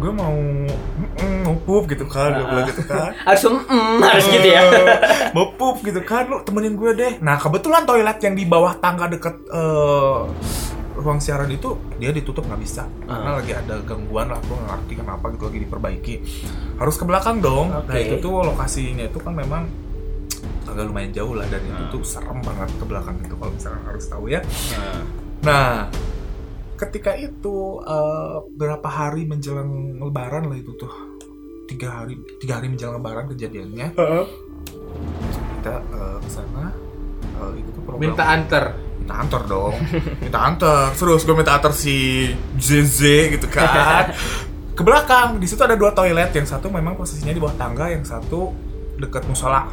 Gue 0.01 0.13
mau 0.17 0.33
mm, 0.33 1.39
mau 1.45 1.57
pup 1.61 1.85
gitu 1.93 2.09
kan 2.09 2.33
gue 2.41 2.47
bilang 2.49 2.67
gitu 2.73 2.83
kan. 2.89 3.13
Harus 3.29 3.43
mm, 3.45 4.01
harus 4.01 4.25
gitu 4.33 4.49
ya. 4.49 4.61
Mau 5.37 5.53
pup 5.55 5.85
gitu 5.85 6.01
kan 6.01 6.25
lu 6.27 6.41
temenin 6.41 6.75
gue 6.75 6.91
deh. 6.97 7.13
Nah 7.21 7.37
kebetulan 7.37 7.85
toilet 7.85 8.19
yang 8.25 8.35
di 8.35 8.45
bawah 8.49 8.81
tangga 8.81 9.13
deket 9.13 9.45
eh, 9.53 10.19
ruang 10.97 11.21
siaran 11.21 11.49
itu 11.53 11.77
dia 12.01 12.11
ditutup 12.11 12.49
nggak 12.49 12.61
bisa. 12.61 12.89
Karena 13.05 13.37
lagi 13.37 13.53
ada 13.53 13.77
gangguan 13.85 14.33
lah 14.33 14.41
gue 14.41 14.57
ngerti 14.57 14.93
kenapa 14.97 15.25
gitu 15.37 15.45
lagi 15.53 15.59
diperbaiki. 15.69 16.15
Harus 16.81 16.97
ke 16.97 17.05
belakang 17.05 17.45
dong. 17.45 17.69
Nah 17.69 17.85
Oke. 17.85 18.01
itu 18.01 18.17
tuh 18.25 18.41
lokasinya 18.41 19.05
itu 19.05 19.21
kan 19.21 19.37
memang 19.37 19.69
agak 20.71 20.87
lumayan 20.87 21.11
jauh 21.11 21.35
lah 21.35 21.45
dan 21.51 21.61
itu 21.67 21.83
tuh 21.91 22.03
serem 22.07 22.39
banget 22.41 22.71
ke 22.79 22.85
belakang 22.87 23.19
itu 23.21 23.35
kalau 23.35 23.53
misalnya 23.53 23.83
harus 23.85 24.05
tahu 24.07 24.25
ya. 24.31 24.41
Nah 25.45 25.91
ketika 26.81 27.13
itu 27.13 27.85
eh, 27.85 28.37
berapa 28.57 28.89
hari 28.89 29.29
menjelang 29.29 30.01
lebaran 30.01 30.49
lah 30.49 30.57
itu 30.57 30.73
tuh. 30.81 30.89
Tiga 31.69 32.03
hari 32.03 32.19
tiga 32.41 32.59
hari 32.59 32.73
menjelang 32.73 32.99
lebaran 32.99 33.29
kejadiannya. 33.31 33.93
Kita 35.61 35.75
eh, 35.77 36.17
ke 36.25 36.31
sana. 36.33 36.73
Eh, 37.21 37.53
itu 37.61 37.69
tuh 37.77 37.83
program 37.85 38.01
Minta 38.01 38.25
anter. 38.25 38.65
minta 39.01 39.15
antar 39.17 39.43
dong. 39.45 39.75
Minta 40.25 40.39
antar. 40.41 40.87
Terus 40.97 41.21
gue 41.25 41.35
minta 41.37 41.53
antar 41.57 41.73
si 41.77 42.31
ZZ 42.57 43.01
gitu 43.37 43.49
kan. 43.49 44.13
Ke 44.77 44.83
belakang. 44.87 45.37
Di 45.41 45.45
situ 45.49 45.61
ada 45.61 45.77
dua 45.77 45.93
toilet. 45.93 46.33
Yang 46.33 46.57
satu 46.57 46.73
memang 46.73 46.97
posisinya 46.97 47.33
di 47.33 47.41
bawah 47.43 47.57
tangga. 47.57 47.89
Yang 47.93 48.13
satu 48.17 48.53
dekat 48.97 49.25
musola. 49.29 49.69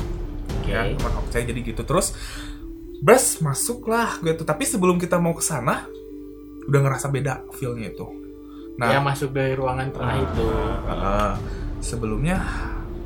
Ya 0.67 0.83
Oke. 0.83 0.99
teman 0.99 1.11
saya 1.31 1.43
jadi 1.47 1.59
gitu. 1.63 1.81
Terus 1.87 2.15
Bres 2.97 3.39
masuklah 3.45 4.17
gitu. 4.25 4.41
Tapi 4.41 4.63
sebelum 4.65 4.97
kita 4.97 5.21
mau 5.21 5.37
ke 5.37 5.43
sana 5.45 5.85
udah 6.67 6.79
ngerasa 6.83 7.07
beda 7.09 7.47
feelnya 7.51 7.89
itu. 7.89 8.05
Nah 8.77 8.93
Ya 8.93 8.99
masuk 8.99 9.31
dari 9.31 9.55
ruangan 9.55 9.89
tengah 9.89 10.15
itu. 10.19 10.45
Uh, 10.85 11.33
sebelumnya 11.79 12.37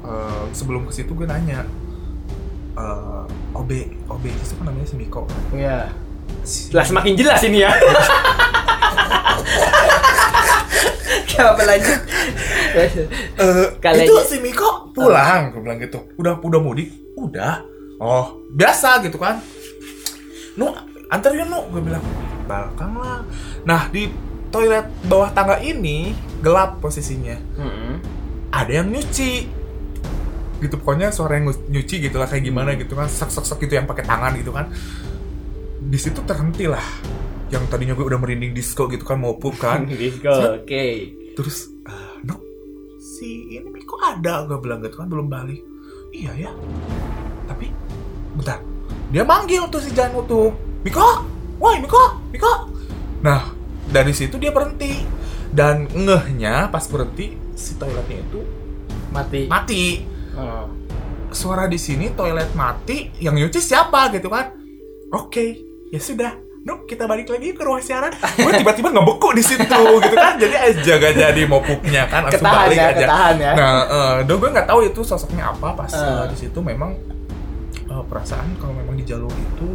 uh, 0.02 0.50
sebelum 0.52 0.84
ke 0.86 0.93
situ 0.93 1.13
gue 1.13 1.24
nanya 1.24 1.63
uh, 2.76 3.24
OB 3.54 3.71
OB 4.08 4.24
itu 4.26 4.54
kan 4.56 4.65
namanya 4.67 4.88
si 4.88 4.95
Miko 4.97 5.24
Iya. 5.52 5.93
Si- 6.41 6.71
Lah 6.74 6.84
semakin 6.84 7.13
jelas 7.13 7.41
ini 7.43 7.62
ya. 7.62 7.71
Coba 11.32 11.63
lanjut. 11.65 12.00
Eh, 12.71 12.88
itu 14.04 14.13
si 14.28 14.38
Miko 14.39 14.91
pulang 14.91 15.52
gue 15.52 15.62
bilang 15.62 15.80
gitu. 15.80 16.00
Udah 16.15 16.39
udah 16.39 16.60
mudik? 16.60 16.88
Udah. 17.15 17.63
Oh 17.97 18.41
biasa 18.52 19.04
gitu 19.04 19.15
kan. 19.15 19.39
Nu 20.56 20.71
anterin 21.08 21.47
nu 21.47 21.67
gue 21.69 21.82
bilang 21.82 22.04
belakang 22.52 22.94
lah. 23.00 23.24
Nah 23.64 23.88
di 23.88 24.12
toilet 24.52 24.92
bawah 25.08 25.32
tangga 25.32 25.64
ini 25.64 26.12
gelap 26.44 26.84
posisinya. 26.84 27.40
Mm-mm. 27.56 27.96
ada 28.52 28.72
yang 28.84 28.92
nyuci. 28.92 29.48
Gitu 30.60 30.76
pokoknya 30.78 31.10
suara 31.16 31.40
yang 31.40 31.48
nyuci 31.48 32.04
gitu 32.04 32.20
lah 32.20 32.28
kayak 32.28 32.44
gimana 32.44 32.76
gitu 32.76 32.94
kan. 33.00 33.08
Sak 33.08 33.32
sak 33.32 33.48
sak 33.48 33.64
gitu 33.64 33.80
yang 33.80 33.88
pakai 33.88 34.04
tangan 34.04 34.36
gitu 34.36 34.52
kan. 34.52 34.68
Di 35.80 35.98
situ 35.98 36.20
terhenti 36.28 36.68
lah. 36.68 36.84
Yang 37.48 37.72
tadinya 37.72 37.96
gue 37.96 38.06
udah 38.06 38.20
merinding 38.20 38.52
disco 38.52 38.92
gitu 38.92 39.08
kan 39.08 39.18
mau 39.18 39.40
pup 39.40 39.56
kan. 39.56 39.88
Disco. 40.04 40.60
Oke. 40.60 41.18
terus 41.32 41.72
ah, 41.88 42.20
no 42.28 42.44
si 43.00 43.56
ini 43.56 43.72
Miko 43.72 43.96
ada? 44.04 44.44
Gue 44.44 44.60
bilang 44.60 44.84
gitu 44.84 45.00
kan 45.00 45.08
belum 45.08 45.32
balik. 45.32 45.64
Iya 46.12 46.36
ya. 46.36 46.52
Tapi 47.48 47.72
bentar. 48.36 48.60
Dia 49.16 49.24
manggil 49.24 49.64
tuh 49.72 49.80
si 49.80 49.96
Janu 49.96 50.28
tuh. 50.28 50.52
Miko 50.84 51.24
woi 51.62 51.78
Miko 51.78 52.02
Miko 52.28 52.52
nah 53.21 53.54
dari 53.86 54.12
situ 54.12 54.36
dia 54.36 54.50
berhenti 54.50 55.06
dan 55.47 55.86
ngehnya 55.86 56.67
pas 56.67 56.84
berhenti 56.84 57.38
si 57.54 57.78
toiletnya 57.78 58.17
itu 58.19 58.41
Mati. 59.12 59.45
mati 59.45 59.84
Oh. 60.32 60.63
suara 61.30 61.67
di 61.67 61.76
sini 61.76 62.10
toilet 62.10 62.56
mati 62.56 63.12
yang 63.19 63.36
nyuci 63.36 63.60
siapa 63.60 64.08
gitu 64.10 64.28
kan 64.28 64.56
oke 65.10 65.45
ya 65.88 66.00
sudah 66.00 66.34
Nuk, 66.62 66.86
kita 66.86 67.10
balik 67.10 67.26
lagi 67.26 67.58
ke 67.58 67.65
ruang 67.65 67.82
siaran. 67.82 68.13
Gue 68.38 68.54
tiba-tiba 68.54 68.93
ngebeku 68.93 69.34
di 69.34 69.41
situ 69.41 69.65
gitu 69.97 70.13
kan. 70.13 70.38
Jadi 70.38 70.54
aja 70.54 70.93
gak 70.95 71.13
jadi 71.17 71.41
mau 71.50 71.58
pupnya 71.58 72.06
kan. 72.06 72.30
Langsung 72.30 72.38
Ketahan 72.38 72.62
balik 72.62 72.78
ya, 72.78 72.86
aja. 72.86 72.97
ketahan 73.02 73.36
ya. 73.36 73.52
Nah, 73.58 73.74
eh, 73.82 74.15
do 74.21 74.34
gue 74.38 74.45
nggak 74.45 74.67
tahu 74.69 74.80
itu 74.86 75.02
sosoknya 75.02 75.50
apa 75.50 75.74
pas 75.74 75.89
Eh. 75.89 75.97
eh, 75.97 76.26
di 76.30 76.38
situ 76.38 76.60
memang 76.62 76.93
eh, 77.82 78.04
perasaan 78.06 78.62
kalau 78.62 78.78
memang 78.78 78.93
di 78.93 79.02
jalur 79.02 79.34
itu 79.34 79.74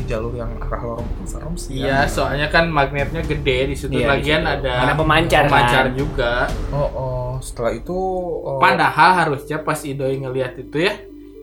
di 0.00 0.08
jalur 0.08 0.32
yang 0.32 0.48
arah 0.58 0.80
lorong 0.80 1.04
itu 1.06 1.24
serem 1.28 1.54
sih. 1.54 1.72
Iya, 1.78 2.02
ya. 2.02 2.08
soalnya 2.08 2.48
kan 2.48 2.66
magnetnya 2.66 3.20
gede 3.20 3.58
di 3.68 3.76
situ. 3.76 3.92
Iya, 3.92 4.00
di 4.00 4.08
Lagian 4.08 4.42
situ. 4.42 4.54
ada 4.56 4.72
Ada 4.80 4.94
pemancar, 4.96 5.42
pemancar 5.44 5.84
kan? 5.86 5.94
juga. 5.94 6.32
Oh, 6.72 6.88
oh, 6.90 7.30
setelah 7.38 7.72
itu 7.72 7.98
oh, 8.40 8.56
Padahal 8.56 9.10
harusnya 9.20 9.60
pas 9.60 9.78
Idoi 9.80 10.16
ngelihat 10.16 10.56
itu 10.56 10.76
ya, 10.80 10.96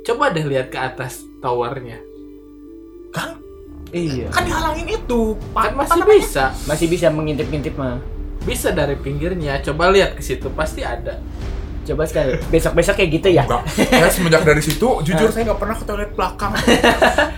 coba 0.04 0.34
deh 0.34 0.44
lihat 0.44 0.68
ke 0.68 0.78
atas 0.78 1.22
towernya. 1.38 2.02
kan 3.10 3.38
Iya. 3.88 4.28
kan 4.30 4.44
dihalangin 4.44 4.90
itu. 4.92 5.40
Kan 5.54 5.72
Pa- 5.72 5.72
masih 5.78 5.94
apa 5.94 6.04
namanya? 6.04 6.20
bisa. 6.20 6.44
Masih 6.66 6.88
bisa 6.88 7.08
mengintip-ngintip 7.08 7.74
mah. 7.74 8.04
Bisa 8.44 8.70
dari 8.70 8.96
pinggirnya. 8.96 9.62
Coba 9.62 9.88
lihat 9.88 10.14
ke 10.14 10.22
situ, 10.22 10.52
pasti 10.52 10.84
ada. 10.84 11.24
Coba 11.88 12.04
sekali. 12.04 12.36
Besok-besok 12.52 12.96
kayak 13.00 13.12
gitu 13.16 13.28
ya. 13.32 13.44
Enggak. 13.48 13.64
Ya 13.88 14.08
semenjak 14.12 14.44
dari 14.44 14.60
situ, 14.60 14.88
jujur 15.08 15.30
saya 15.32 15.44
nggak 15.48 15.60
pernah 15.60 15.76
ke 15.80 15.84
toilet 15.88 16.12
belakang. 16.12 16.52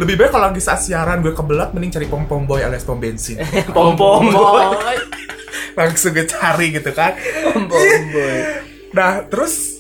Lebih 0.02 0.16
baik 0.18 0.32
kalau 0.34 0.46
lagi 0.50 0.62
saat 0.64 0.82
siaran 0.82 1.22
gue 1.22 1.34
kebelat, 1.38 1.70
mending 1.78 1.94
cari 1.94 2.08
pom 2.10 2.26
pom 2.26 2.44
boy 2.50 2.66
alias 2.66 2.82
pom 2.82 2.98
bensin. 2.98 3.38
Pom 3.76 3.94
pom 3.94 4.26
boy. 4.26 4.66
Langsung 5.78 6.18
gue 6.18 6.26
cari 6.26 6.74
gitu 6.74 6.90
kan. 6.98 7.14
Pom 7.54 7.70
pom 7.70 8.02
boy. 8.10 8.38
Nah 8.98 9.22
terus 9.30 9.78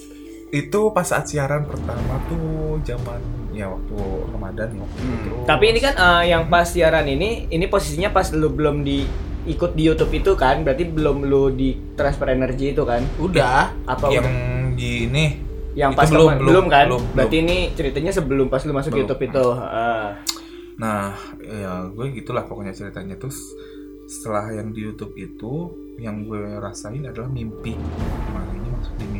itu 0.53 0.82
pas 0.93 1.05
saat 1.05 1.25
siaran 1.29 1.65
pertama 1.65 2.21
tuh 2.29 2.82
zaman 2.86 3.48
ya 3.60 3.67
waktu 3.67 3.95
Ramadan 4.32 4.67
ya. 4.80 4.86
Terus- 4.88 5.48
Tapi 5.48 5.65
ini 5.76 5.80
kan 5.84 5.93
eh, 6.00 6.24
yang 6.32 6.48
pas 6.48 6.63
siaran 6.63 7.04
ini, 7.06 7.52
ini 7.52 7.65
posisinya 7.67 8.15
pas 8.15 8.32
lu 8.32 8.48
belum 8.48 8.88
di 8.88 9.04
ikut 9.48 9.76
di 9.76 9.84
YouTube 9.88 10.13
itu 10.15 10.32
kan, 10.39 10.63
berarti 10.63 10.88
belum 10.88 11.28
lu 11.28 11.52
di 11.52 11.76
transfer 12.00 12.32
energi 12.32 12.72
itu 12.72 12.88
kan? 12.88 13.04
Udah. 13.19 13.76
Apa 13.84 14.08
yang 14.13 14.24
udah? 14.24 14.78
di 14.80 14.91
ini 15.12 15.26
yang 15.76 15.91
itu 15.93 16.00
pas 16.00 16.08
belum, 16.10 16.19
belum, 16.19 16.39
belum, 16.39 16.48
belum 16.48 16.65
kan? 16.72 16.86
belum, 16.88 17.04
berarti 17.15 17.36
ini 17.43 17.58
ceritanya 17.76 18.12
sebelum 18.15 18.48
pas 18.48 18.63
lu 18.63 18.72
masuk 18.72 18.91
Belum. 18.95 19.02
YouTube 19.06 19.22
itu. 19.28 19.45
Ah. 19.60 20.12
Nah, 20.80 21.12
ya 21.43 21.91
gue 21.91 22.06
gitulah 22.15 22.48
pokoknya 22.48 22.72
ceritanya 22.72 23.19
terus 23.19 23.36
setelah 24.10 24.50
yang 24.56 24.72
di 24.72 24.88
YouTube 24.88 25.13
itu 25.19 25.76
yang 26.00 26.24
gue 26.24 26.56
rasain 26.58 27.04
adalah 27.04 27.28
mimpi. 27.28 27.76
Nah, 27.76 28.48
ini 28.56 28.69
di 28.95 29.06
mimpi 29.06 29.18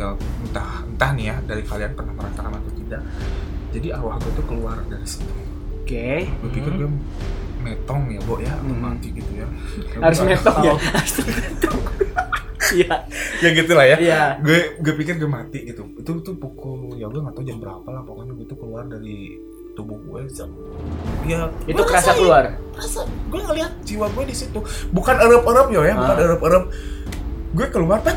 Ya 0.00 0.08
entah 0.16 0.70
entah 0.82 1.10
nih 1.12 1.24
ya 1.28 1.36
dari 1.44 1.62
kalian 1.62 1.92
pernah 1.92 2.14
merasakan 2.14 2.56
atau 2.56 2.72
tidak. 2.74 3.02
Jadi 3.70 3.86
arwah 3.92 4.16
gue 4.16 4.32
tuh 4.32 4.44
keluar 4.44 4.80
dari 4.88 5.04
situ. 5.04 5.28
Oke. 5.76 6.24
Gue 6.40 6.50
pikir 6.50 6.72
gue 6.74 6.88
metong 7.60 8.08
ya, 8.08 8.20
Bo 8.24 8.40
ya, 8.40 8.48
atau 8.50 8.72
Hmm. 8.72 8.80
mati 8.80 9.12
gitu 9.12 9.30
ya. 9.30 9.44
Tapi 9.44 10.00
Harus 10.08 10.18
nggak 10.18 10.30
metong 10.32 10.58
ya. 10.62 10.72
Harus 10.96 11.14
metong. 11.20 11.80
Iya. 12.70 13.02
ya 13.42 13.48
gitulah 13.50 13.82
ya. 13.82 13.96
Iya. 13.98 14.22
Gue 14.38 14.78
gue 14.78 14.94
pikir 14.94 15.18
gue 15.18 15.26
mati 15.26 15.66
gitu. 15.66 15.90
Itu 15.92 16.22
tuh 16.22 16.34
pukul 16.34 16.94
ya 16.94 17.04
gue 17.04 17.18
nggak 17.18 17.34
tahu 17.34 17.42
jam 17.42 17.58
berapa 17.58 17.82
lah 17.84 18.06
pokoknya 18.06 18.32
gue 18.32 18.46
tuh 18.46 18.56
keluar 18.56 18.86
dari 18.86 19.34
tubuh 19.72 19.98
gue 20.00 20.22
jam 20.28 20.46
ya 21.24 21.50
Itu 21.64 21.74
gue 21.74 21.84
kerasa 21.84 22.10
rasain. 22.10 22.18
keluar. 22.22 22.44
Rasa 22.72 23.00
gue 23.04 23.40
ngeliat 23.42 23.72
jiwa 23.82 24.06
gue 24.08 24.24
di 24.24 24.36
situ. 24.36 24.58
Bukan 24.88 25.14
erep-erep 25.18 25.66
yo 25.68 25.82
ya, 25.82 25.94
bukan 25.94 26.14
Ah. 26.14 26.24
erep-erep. 26.24 26.64
Gue 27.50 27.66
keluar 27.68 27.98
ya 28.00 28.14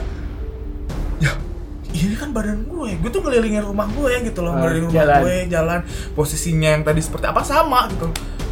ini 2.04 2.16
kan 2.20 2.30
badan 2.36 2.66
gue, 2.68 2.90
gue 3.00 3.10
tuh 3.14 3.22
ngelilingin 3.22 3.64
rumah 3.64 3.88
gue 3.88 4.10
ya 4.10 4.20
gitu 4.26 4.40
loh, 4.44 4.54
ngelilingin 4.58 4.90
rumah 4.90 4.98
jalan. 5.06 5.22
gue, 5.24 5.38
jalan 5.48 5.80
posisinya 6.18 6.70
yang 6.76 6.84
tadi 6.84 7.02
seperti 7.02 7.26
apa 7.30 7.42
sama 7.46 7.88
gitu. 7.94 8.08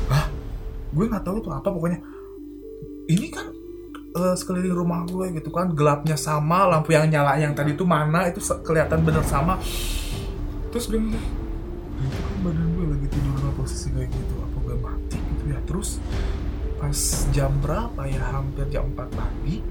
Hah? 0.08 0.26
Gue 0.94 1.06
nggak 1.10 1.24
tahu 1.26 1.42
itu 1.42 1.50
apa 1.50 1.68
pokoknya. 1.68 2.00
Ini 3.12 3.28
kan 3.34 3.46
eh, 4.12 4.36
sekeliling 4.38 4.76
rumah 4.76 5.04
gue 5.10 5.36
gitu 5.36 5.50
kan 5.52 5.74
gelapnya 5.74 6.16
sama, 6.16 6.70
lampu 6.70 6.96
yang 6.96 7.10
nyala 7.10 7.36
yang 7.42 7.52
tadi 7.52 7.76
tuh 7.76 7.88
mana 7.90 8.30
itu 8.30 8.40
kelihatan 8.64 9.04
bener 9.04 9.26
sama. 9.26 9.60
Terus 10.72 10.88
gue 10.88 11.00
ngeliat, 11.02 11.20
"Lah, 11.20 12.06
itu 12.08 12.20
kan 12.24 12.38
badan 12.48 12.68
gue 12.78 12.86
lagi 12.88 13.08
tidur 13.12 13.34
dalam 13.36 13.56
posisi 13.60 13.88
kayak 13.92 14.10
gitu, 14.10 14.34
apa 14.40 14.58
gue 14.64 14.76
mati 14.80 15.18
gitu 15.20 15.44
ya. 15.52 15.60
Terus 15.68 16.00
pas 16.82 16.98
jam 17.30 17.54
berapa 17.62 18.02
ya 18.10 18.22
hampir 18.34 18.66
jam 18.74 18.90
4 18.90 19.06
pagi 19.14 19.62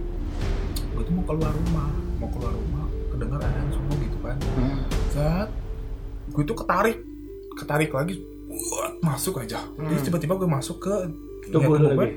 gue 0.95 1.03
tuh 1.03 1.11
mau 1.11 1.27
keluar 1.27 1.51
rumah 1.51 1.91
mau 2.23 2.31
keluar 2.31 2.55
rumah 2.55 2.80
kedengar 3.21 3.37
ada 3.39 3.53
yang 3.55 3.69
subuh 3.71 3.97
gitu 3.99 4.19
kan. 4.19 4.37
Saat 5.11 5.49
gue 6.31 6.43
tuh 6.43 6.57
ketarik. 6.57 6.99
Ketarik 7.53 7.91
lagi. 7.91 8.25
Wah, 8.49 8.91
masuk 9.05 9.39
aja. 9.39 9.61
Terus 9.69 10.01
tiba-tiba 10.03 10.35
gue 10.35 10.49
masuk 10.49 10.81
ke 10.81 10.95
Tubuh 11.47 11.77
niat 11.77 11.85
lu 11.85 11.89
gue 11.93 12.01
lagi. 12.01 12.17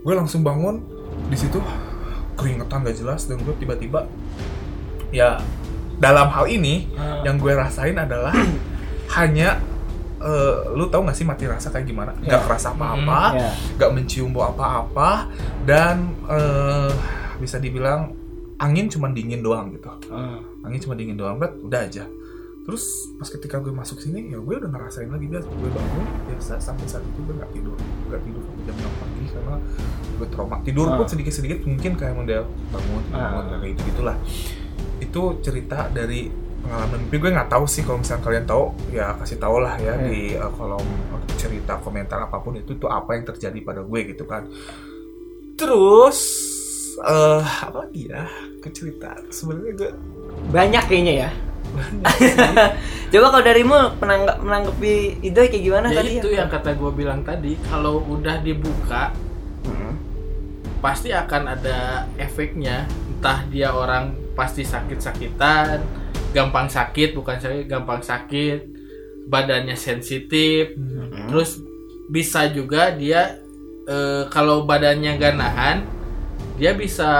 gue 0.00 0.14
langsung 0.16 0.40
bangun. 0.40 0.80
Di 1.28 1.36
situ 1.36 1.60
keringetan 2.32 2.80
gak 2.80 2.96
jelas 2.96 3.28
dan 3.28 3.36
gue 3.38 3.52
tiba-tiba 3.54 4.08
ya 5.10 5.36
dalam 5.98 6.26
hal 6.26 6.48
ini 6.48 6.88
Ah. 6.96 7.20
yang 7.22 7.36
gue 7.36 7.52
rasain 7.52 7.94
adalah 7.94 8.32
hanya 9.16 9.60
eh, 10.18 10.56
lu 10.72 10.88
tahu 10.88 11.04
gak 11.04 11.14
sih 11.14 11.22
mati 11.22 11.44
rasa 11.44 11.68
kayak 11.68 11.84
gimana? 11.84 12.16
Ya. 12.18 12.34
nggak 12.34 12.42
kerasa 12.48 12.72
apa-apa 12.72 13.20
ya. 13.36 13.50
nggak 13.76 13.90
mencium 13.92 14.32
bau 14.32 14.50
apa-apa 14.50 15.28
dan 15.62 16.16
eh, 16.24 16.90
bisa 17.36 17.58
dibilang 17.58 18.16
angin 18.62 18.86
cuma 18.86 19.10
dingin 19.10 19.40
doang 19.40 19.68
gitu 19.68 19.90
Ah. 20.08 20.38
angin 20.62 20.78
cuma 20.80 20.94
dingin 20.94 21.14
doang 21.14 21.36
berat 21.36 21.58
udah 21.58 21.82
aja 21.82 22.06
terus 22.62 22.86
pas 23.12 23.26
ketika 23.26 23.58
gue 23.58 23.70
masuk 23.70 23.98
sini 23.98 24.30
ya 24.30 24.38
gue 24.38 24.54
udah 24.56 24.70
ngerasain 24.70 25.10
lagi 25.10 25.26
biasa 25.26 25.50
gue 25.50 25.66
bangun 25.68 26.06
biasa 26.28 26.52
sampai 26.56 26.86
saat 26.86 27.02
itu 27.02 27.18
gue 27.20 27.34
nggak 27.34 27.50
tidur 27.50 27.74
nggak 28.06 28.22
tidur 28.22 28.38
sampai 28.40 28.62
jam 28.62 28.76
6 28.78 29.02
pagi 29.02 29.22
karena 29.28 29.56
gue 30.14 30.26
trauma 30.28 30.56
tidur 30.62 30.86
pun 30.88 31.02
Ah. 31.02 31.10
sedikit 31.10 31.32
sedikit 31.32 31.58
mungkin 31.64 31.92
kayak 31.92 32.14
model 32.14 32.42
bangun 32.70 33.02
bangun 33.10 33.44
Ah. 33.44 33.58
kayak 33.58 33.70
gitu 33.72 33.82
gitulah 33.90 34.16
itu 34.96 35.22
cerita 35.42 35.90
dari 35.90 36.30
pengalaman 36.62 37.02
mimpi 37.02 37.16
gue 37.18 37.30
nggak 37.34 37.50
tahu 37.50 37.64
sih 37.66 37.82
kalau 37.82 37.98
misalnya 37.98 38.22
kalian 38.22 38.46
tahu 38.46 38.64
ya 38.88 39.06
kasih 39.18 39.36
tau 39.36 39.58
lah 39.58 39.74
ya 39.76 39.98
Hmm. 39.98 40.06
di 40.06 40.20
uh, 40.32 40.46
kolom 40.48 40.86
cerita 41.34 41.74
komentar 41.76 42.22
apa 42.22 42.38
pun 42.38 42.54
itu 42.54 42.78
tuh 42.78 42.86
apa 42.86 43.18
yang 43.18 43.26
terjadi 43.26 43.58
pada 43.60 43.82
gue 43.82 44.00
gitu 44.06 44.22
kan 44.22 44.46
terus 45.54 46.18
eh 46.98 47.40
apa 47.42 47.76
lagi 47.80 48.02
ya 48.06 48.24
ke 48.58 48.68
cerita 48.68 49.16
sebenarnya 49.28 49.72
gue 49.74 49.90
Banyak 50.48 50.84
kayaknya 50.86 51.14
ya. 51.22 51.30
Coba 53.12 53.26
kalau 53.30 53.42
darimu 53.42 53.78
menanggap 53.96 54.36
menanggapi 54.40 54.94
itu 55.20 55.36
kayak 55.36 55.62
gimana 55.62 55.86
ya 55.88 56.00
tadi 56.00 56.10
itu 56.18 56.28
yang 56.30 56.48
kata 56.48 56.70
gue 56.72 56.90
bilang 56.90 57.20
tadi 57.22 57.56
kalau 57.62 58.02
udah 58.02 58.40
dibuka 58.40 59.12
Hmm. 59.62 59.94
pasti 60.80 61.14
akan 61.14 61.54
ada 61.54 61.78
efeknya 62.18 62.82
entah 63.06 63.46
dia 63.46 63.70
orang 63.70 64.10
pasti 64.34 64.66
sakit-sakitan 64.66 65.78
gampang 66.32 66.66
sakit 66.66 67.14
bukan 67.14 67.38
sakit 67.38 67.70
gampang 67.70 68.02
sakit 68.02 68.58
badannya 69.24 69.78
sensitif 69.78 70.74
Hmm. 70.74 71.30
terus 71.30 71.62
bisa 72.10 72.50
juga 72.50 72.90
dia 72.90 73.38
eh, 73.84 74.26
kalau 74.28 74.62
badannya 74.62 75.14
gak 75.14 75.34
nahan 75.36 75.78
dia 76.54 76.72
bisa 76.72 77.10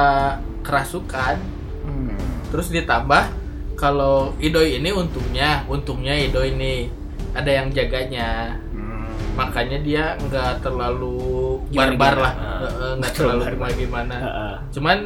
kerasukan 0.62 1.36
Hmm. 1.82 2.14
terus 2.48 2.68
ditambah 2.68 3.26
kalau 3.74 4.38
idoi 4.38 4.78
ini 4.78 4.90
untungnya 4.90 5.66
untungnya 5.66 6.14
idoi 6.14 6.52
ini 6.52 6.86
ada 7.32 7.50
yang 7.50 7.68
jaganya 7.68 8.54
Hmm. 8.70 9.02
makanya 9.34 9.78
dia 9.78 10.04
nggak 10.16 10.62
terlalu 10.62 11.58
barbar 11.68 12.14
lah 12.16 12.34
Ah. 12.34 12.60
Eh, 12.62 12.92
nggak 12.96 13.12
terlalu 13.12 13.42
gimana 13.50 13.72
gimana 13.74 14.16
Heeh. 14.16 14.54
cuman 14.70 14.98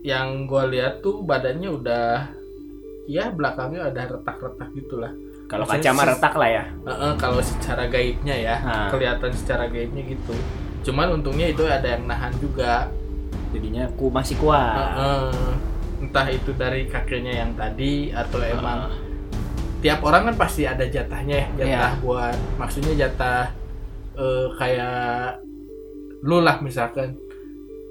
yang 0.00 0.46
gue 0.46 0.64
lihat 0.72 1.00
tuh 1.00 1.20
badannya 1.20 1.68
udah 1.68 2.08
ya 3.04 3.28
belakangnya 3.28 3.86
ada 3.86 4.02
retak-retak 4.08 4.70
gitulah 4.72 5.12
Kalau 5.46 5.62
kaca 5.62 5.90
mah 5.92 6.06
retak 6.08 6.34
lah 6.34 6.50
ya. 6.50 6.64
Eh, 6.82 6.90
eh, 6.90 7.12
kalau 7.14 7.38
secara 7.38 7.86
gaibnya 7.86 8.34
ya 8.34 8.56
Ah. 8.58 8.88
kelihatan 8.88 9.30
secara 9.30 9.68
gaibnya 9.68 10.02
gitu 10.02 10.34
cuman 10.82 11.12
untungnya 11.12 11.46
itu 11.46 11.62
ada 11.62 11.86
yang 11.92 12.06
nahan 12.06 12.32
juga 12.38 12.88
Jadinya 13.56 13.88
ku 13.96 14.06
masih 14.08 14.36
kuat. 14.36 14.76
Eh, 14.76 14.92
eh, 15.00 15.52
entah 16.04 16.28
itu 16.28 16.52
dari 16.52 16.84
kakeknya 16.84 17.40
yang 17.40 17.52
tadi 17.52 18.12
atau 18.12 18.36
emang 18.38 18.86
Ah. 18.86 18.92
tiap 19.76 20.00
orang 20.02 20.28
kan 20.28 20.36
pasti 20.38 20.64
ada 20.64 20.84
jatahnya 20.84 21.36
ya 21.36 21.48
jatah 21.56 21.92
Iya. 21.94 22.00
buat 22.00 22.36
maksudnya 22.56 22.92
jatah 22.98 23.48
eh, 24.12 24.46
kayak 24.54 25.40
lu 26.20 26.40
lah 26.40 26.60
misalkan 26.60 27.16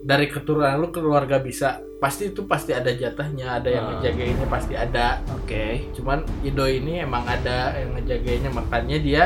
dari 0.01 0.27
keturunan 0.27 0.77
lu 0.77 0.89
keluarga 0.89 1.37
bisa 1.37 1.77
pasti 1.97 2.29
itu 2.29 2.45
pasti 2.45 2.73
ada 2.73 2.89
jatahnya 2.89 3.57
ada 3.57 3.69
yang 3.69 3.85
Ah. 3.85 3.89
ngejagainnya 3.95 4.45
pasti 4.45 4.73
ada 4.73 5.17
Oke. 5.33 5.89
cuman 5.93 6.21
Ido 6.41 6.65
ini 6.65 7.01
emang 7.01 7.23
ada 7.23 7.73
yang 7.73 7.93
ngejagainnya 7.95 8.51
makanya 8.51 8.97
dia 8.97 9.23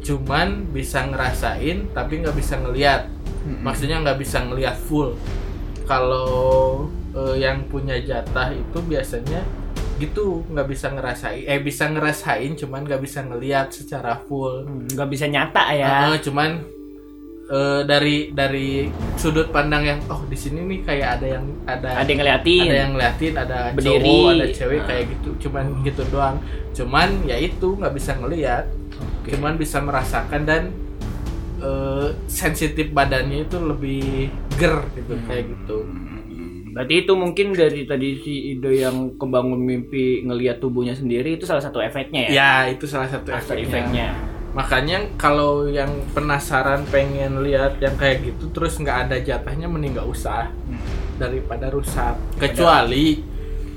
cuman 0.00 0.68
bisa 0.68 1.04
ngerasain 1.04 1.88
tapi 1.92 2.20
nggak 2.20 2.36
bisa 2.36 2.60
ngelihat 2.60 3.08
maksudnya 3.62 4.00
nggak 4.00 4.18
bisa 4.18 4.40
ngelihat 4.40 4.76
full 4.78 5.16
kalau 5.84 6.84
eh, 7.12 7.36
yang 7.38 7.64
punya 7.64 7.96
jatah 7.96 8.50
itu 8.50 8.78
biasanya 8.80 9.40
gitu 9.94 10.42
nggak 10.48 10.66
bisa 10.66 10.90
ngerasain 10.90 11.44
eh 11.44 11.60
bisa 11.60 11.86
ngerasain 11.86 12.52
cuman 12.54 12.82
nggak 12.82 12.98
bisa 12.98 13.22
ngelihat 13.22 13.70
secara 13.70 14.18
full 14.20 14.64
Hmm, 14.64 14.90
nggak 14.90 15.08
bisa 15.08 15.26
nyata 15.26 15.64
ya. 15.70 16.10
Eh, 16.10 16.18
cuman 16.18 16.50
eh, 17.46 17.80
dari 17.84 18.16
dari 18.28 18.90
sudut 19.14 19.48
pandang 19.48 19.84
yang 19.84 20.00
oh 20.08 20.24
di 20.24 20.34
sini 20.34 20.64
nih 20.64 20.80
kayak 20.82 21.08
ada 21.14 21.26
yang 21.30 21.44
ada 21.64 21.88
Ada 21.94 22.08
yang 22.08 22.18
ngeliatin. 22.18 22.62
ada 22.64 22.76
yang 22.76 22.92
ngeliatin 22.92 23.32
ada 23.36 23.58
Berdiri. 23.70 24.02
cowok 24.02 24.28
ada 24.32 24.46
cewek 24.50 24.74
Ah. 24.74 24.84
kayak 24.84 25.04
gitu 25.08 25.28
cuman 25.40 25.64
gitu 25.82 26.02
doang 26.08 26.36
cuman 26.72 27.08
ya 27.22 27.36
itu 27.38 27.68
nggak 27.72 27.94
bisa 27.94 28.12
ngelihat 28.16 28.64
Oke. 28.96 29.30
cuman 29.30 29.52
bisa 29.54 29.78
merasakan 29.78 30.42
dan 30.42 30.62
eh, 31.64 32.08
sensitif 32.26 32.90
badannya 32.90 33.38
itu 33.42 33.56
lebih 33.56 34.28
ger 34.54 34.84
gitu 34.92 35.12
Hmm. 35.14 35.24
kayak 35.24 35.44
gitu 35.48 35.78
Berarti 36.74 36.94
itu 37.00 37.12
mungkin 37.14 37.54
dari 37.54 37.86
tadi 37.86 38.18
si 38.18 38.34
Ido 38.50 38.66
yang 38.66 39.14
kebangun 39.14 39.56
mimpi 39.56 40.20
ngelihat 40.20 40.58
tubuhnya 40.58 40.90
sendiri 40.92 41.34
itu 41.34 41.46
salah 41.46 41.62
satu 41.62 41.78
efeknya 41.78 42.26
ya. 42.26 42.30
ya 42.34 42.50
itu 42.68 42.82
salah 42.84 43.06
satu 43.06 43.30
After 43.30 43.54
efeknya. 43.54 43.62
efeknya. 43.64 44.08
makanya 44.50 44.98
kalau 45.14 45.66
yang 45.66 45.86
penasaran 46.10 46.82
pengen 46.88 47.42
lihat 47.42 47.78
yang 47.78 47.94
kayak 47.94 48.22
gitu 48.24 48.50
terus 48.50 48.74
nggak 48.76 49.06
ada 49.06 49.16
jatahnya 49.18 49.66
mending 49.66 49.94
nggak 49.94 50.06
usah 50.08 50.50
daripada 51.14 51.70
rusak 51.70 52.14
kecuali 52.38 53.22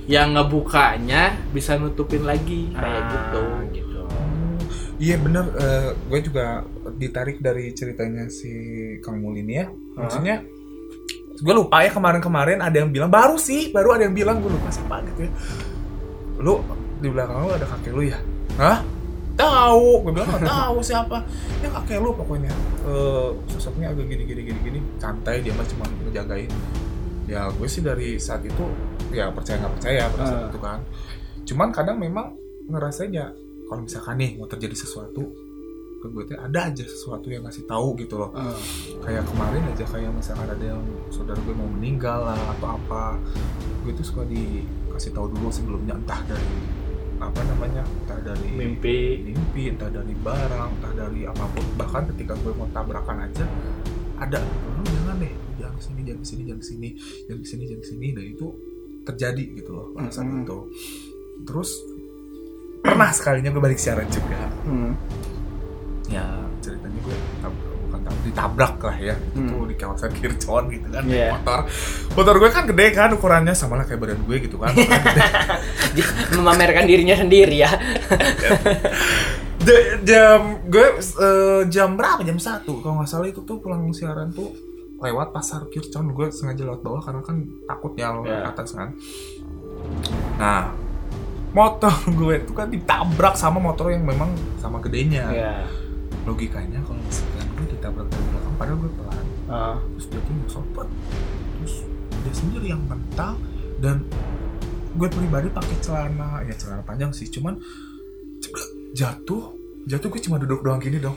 yang 0.06 0.34
ngebukanya 0.34 1.34
bisa 1.50 1.76
nutupin 1.76 2.23
lagi 2.23 2.69
kayak 2.71 2.82
Ah, 2.97 3.10
gitu 3.10 3.43
gitu. 3.73 4.02
Iya 4.97 5.15
bener, 5.19 5.45
eh, 5.56 5.89
gue 5.93 6.19
juga 6.23 6.65
ditarik 6.98 7.40
dari 7.40 7.72
ceritanya 7.72 8.28
si 8.28 8.52
Kang 9.00 9.22
Mul 9.22 9.38
ini 9.38 9.54
ya. 9.54 9.70
Maksudnya, 9.70 10.42
gue 11.38 11.54
lupa 11.54 11.86
ya 11.86 11.94
kemarin-kemarin 11.94 12.60
ada 12.60 12.82
yang 12.82 12.90
bilang 12.90 13.14
baru 13.14 13.38
sih, 13.38 13.70
baru 13.70 13.94
ada 13.94 14.10
yang 14.10 14.18
bilang 14.18 14.42
gue 14.42 14.50
lupa 14.50 14.74
siapa 14.74 15.06
gitu 15.14 15.30
ya. 15.30 15.32
Lu 16.42 16.62
di 16.98 17.08
belakang 17.14 17.46
lu 17.46 17.54
ada 17.54 17.66
kakek 17.66 17.94
lu 17.94 18.04
ya? 18.10 18.18
Hah? 18.58 18.82
Tahu, 19.38 20.02
gue 20.02 20.12
bilang 20.18 20.28
nggak 20.34 20.50
tahu 20.50 20.78
siapa. 20.82 21.22
Ya 21.62 21.70
kakek 21.70 22.02
lu 22.02 22.10
pokoknya. 22.18 22.50
Eh, 22.90 23.30
sosoknya 23.54 23.94
agak 23.94 24.10
gini 24.10 24.26
gini 24.26 24.42
gini 24.50 24.60
gini, 24.66 24.80
santai 24.98 25.46
dia 25.46 25.54
mah 25.54 25.66
cuma 25.70 25.86
ngejagain. 26.10 26.50
Ya 27.30 27.46
gue 27.54 27.68
sih 27.70 27.86
dari 27.86 28.18
saat 28.18 28.42
itu 28.42 28.66
ya 29.14 29.30
percaya 29.30 29.62
nggak 29.62 29.74
percaya 29.78 30.10
pada 30.10 30.26
saat 30.26 30.44
itu 30.50 30.60
kan. 30.60 30.80
Cuman 31.46 31.70
kadang 31.70 32.02
memang 32.02 32.34
ngerasain 32.66 33.14
ya 33.14 33.30
kalau 33.70 33.86
misalkan 33.86 34.18
nih 34.18 34.42
mau 34.42 34.50
terjadi 34.50 34.74
sesuatu 34.74 35.47
ke 35.98 36.08
gue 36.08 36.24
tuh 36.26 36.38
ada 36.38 36.60
aja 36.66 36.84
sesuatu 36.84 37.28
yang 37.28 37.42
ngasih 37.42 37.66
tahu 37.66 37.98
gitu 37.98 38.16
loh 38.16 38.30
Ah. 38.32 38.54
kayak 39.02 39.26
kemarin 39.26 39.64
aja 39.68 39.84
kayak 39.84 40.12
misalkan 40.12 40.46
ada 40.48 40.66
yang 40.68 40.82
saudara 41.08 41.38
gue 41.38 41.52
mau 41.52 41.66
meninggal 41.68 42.22
lah 42.24 42.40
atau 42.54 42.76
apa 42.76 43.18
gue 43.82 43.94
tuh 43.94 44.06
suka 44.06 44.22
dikasih 44.24 45.12
tahu 45.12 45.30
dulu 45.30 45.50
sebelumnya 45.50 45.94
entah 45.94 46.22
dari 46.24 46.58
apa 47.18 47.42
namanya 47.44 47.82
entah 47.82 48.20
dari 48.22 48.50
mimpi 48.52 48.98
mimpi 49.24 49.74
entah 49.74 49.90
dari 49.90 50.14
barang 50.14 50.70
entah 50.78 50.94
dari 50.94 51.26
apa 51.26 51.44
pun 51.50 51.66
bahkan 51.74 52.06
ketika 52.14 52.38
gue 52.38 52.54
mau 52.54 52.70
tabrakan 52.70 53.26
aja 53.26 53.46
ada 54.18 54.38
lu 54.78 54.86
jangan 54.86 55.18
deh 55.18 55.34
jangan 55.58 55.74
ke 55.74 55.84
sini 55.84 56.02
jangan 56.04 56.22
ke 56.22 56.28
sini 56.28 56.42
jangan 56.46 56.60
ke 56.60 56.68
sini 56.68 56.90
jangan 57.26 57.42
ke 57.42 57.48
sini 57.48 57.64
jangan 57.66 57.82
ke 57.82 57.88
sini 57.88 58.08
dan 58.14 58.26
itu 58.28 58.46
terjadi 59.02 59.44
gitu 59.56 59.72
loh 59.72 59.88
pada 59.92 60.10
saat 60.10 60.26
Mm-mm. 60.26 60.44
itu 60.44 60.58
terus 61.42 61.70
pernah 62.80 63.10
sekalinya 63.10 63.50
gue 63.50 63.64
balik 63.64 63.78
siaran 63.78 64.06
juga 64.08 64.38
Hmm. 64.62 64.94
Ya. 66.08 66.26
Ceritanya 66.58 67.00
gue 67.00 67.15
bukan 67.84 68.02
tab- 68.02 68.22
ditabrak 68.22 68.76
lah 68.82 68.98
ya. 68.98 69.15
Itu 69.15 69.38
Hmm. 69.38 69.50
tuh 69.50 69.63
di 69.65 69.76
kawasan 69.76 70.12
Kircon 70.12 70.63
gitu 70.70 70.88
kan 70.89 71.04
Iya. 71.04 71.32
motor. 71.34 71.60
Motor 72.13 72.36
gue 72.38 72.50
kan 72.50 72.63
gede 72.65 72.86
kan 72.91 73.10
ukurannya 73.12 73.54
sama 73.54 73.76
lah 73.76 73.86
kayak 73.86 74.00
badan 74.00 74.20
gue 74.22 74.38
gitu 74.41 74.58
kan. 74.58 74.72
Memamerkan 76.34 76.84
dirinya 76.84 77.15
sendiri 77.15 77.56
ya. 77.58 77.72
Ja- 79.60 80.00
jam 80.00 80.39
gue 80.65 80.88
eh, 80.98 81.62
jam 81.67 81.93
berapa? 81.93 82.22
Jam 82.22 82.38
satu. 82.38 82.80
Kalau 82.80 82.98
nggak 82.98 83.10
salah 83.10 83.28
itu 83.28 83.41
tuh 83.41 83.58
pulang 83.58 83.84
siaran 83.91 84.32
tuh 84.32 84.56
lewat 84.98 85.30
pasar 85.30 85.67
Kircon. 85.67 86.08
Gue 86.10 86.30
sengaja 86.30 86.63
lewat 86.63 86.80
bawah 86.80 87.02
karena 87.02 87.20
kan 87.22 87.36
takut 87.65 87.91
ya 87.93 88.12
lo 88.12 88.24
ke 88.24 88.32
atas 88.34 88.72
kan. 88.72 88.96
Nah 90.38 90.72
motor 91.50 91.91
gue 92.20 92.34
itu 92.38 92.54
kan 92.54 92.67
ditabrak 92.67 93.36
sama 93.36 93.58
motor 93.58 93.89
yang 93.89 94.04
memang 94.04 94.32
sama 94.56 94.80
gedenya. 94.80 95.26
Ya. 95.30 95.54
Logikanya 96.28 96.84
kalau 96.84 97.00
misalkan 97.00 97.48
gue 97.56 97.66
ditabrak 97.72 98.06
dari 98.06 98.26
belakang 98.28 98.54
padahal 98.56 98.78
gue 98.78 98.92
pelan. 98.94 99.26
Ah. 99.48 99.76
terus 99.96 100.06
dia 100.12 100.20
tuh 100.20 100.36
sopet. 100.52 100.88
Terus 101.58 101.76
dia 102.12 102.34
sendiri 102.36 102.68
yang 102.68 102.84
mental 102.84 103.40
dan 103.80 104.04
gue 104.92 105.08
pribadi 105.08 105.48
pakai 105.48 105.78
celana 105.80 106.44
ya 106.44 106.54
celana 106.54 106.84
panjang 106.84 107.16
sih 107.16 107.32
cuman 107.32 107.56
jatuh. 108.94 109.56
Jatuh 109.88 110.08
gue 110.12 110.20
cuma 110.20 110.36
duduk 110.36 110.60
doang 110.62 110.84
gini 110.84 111.00
dong. 111.00 111.16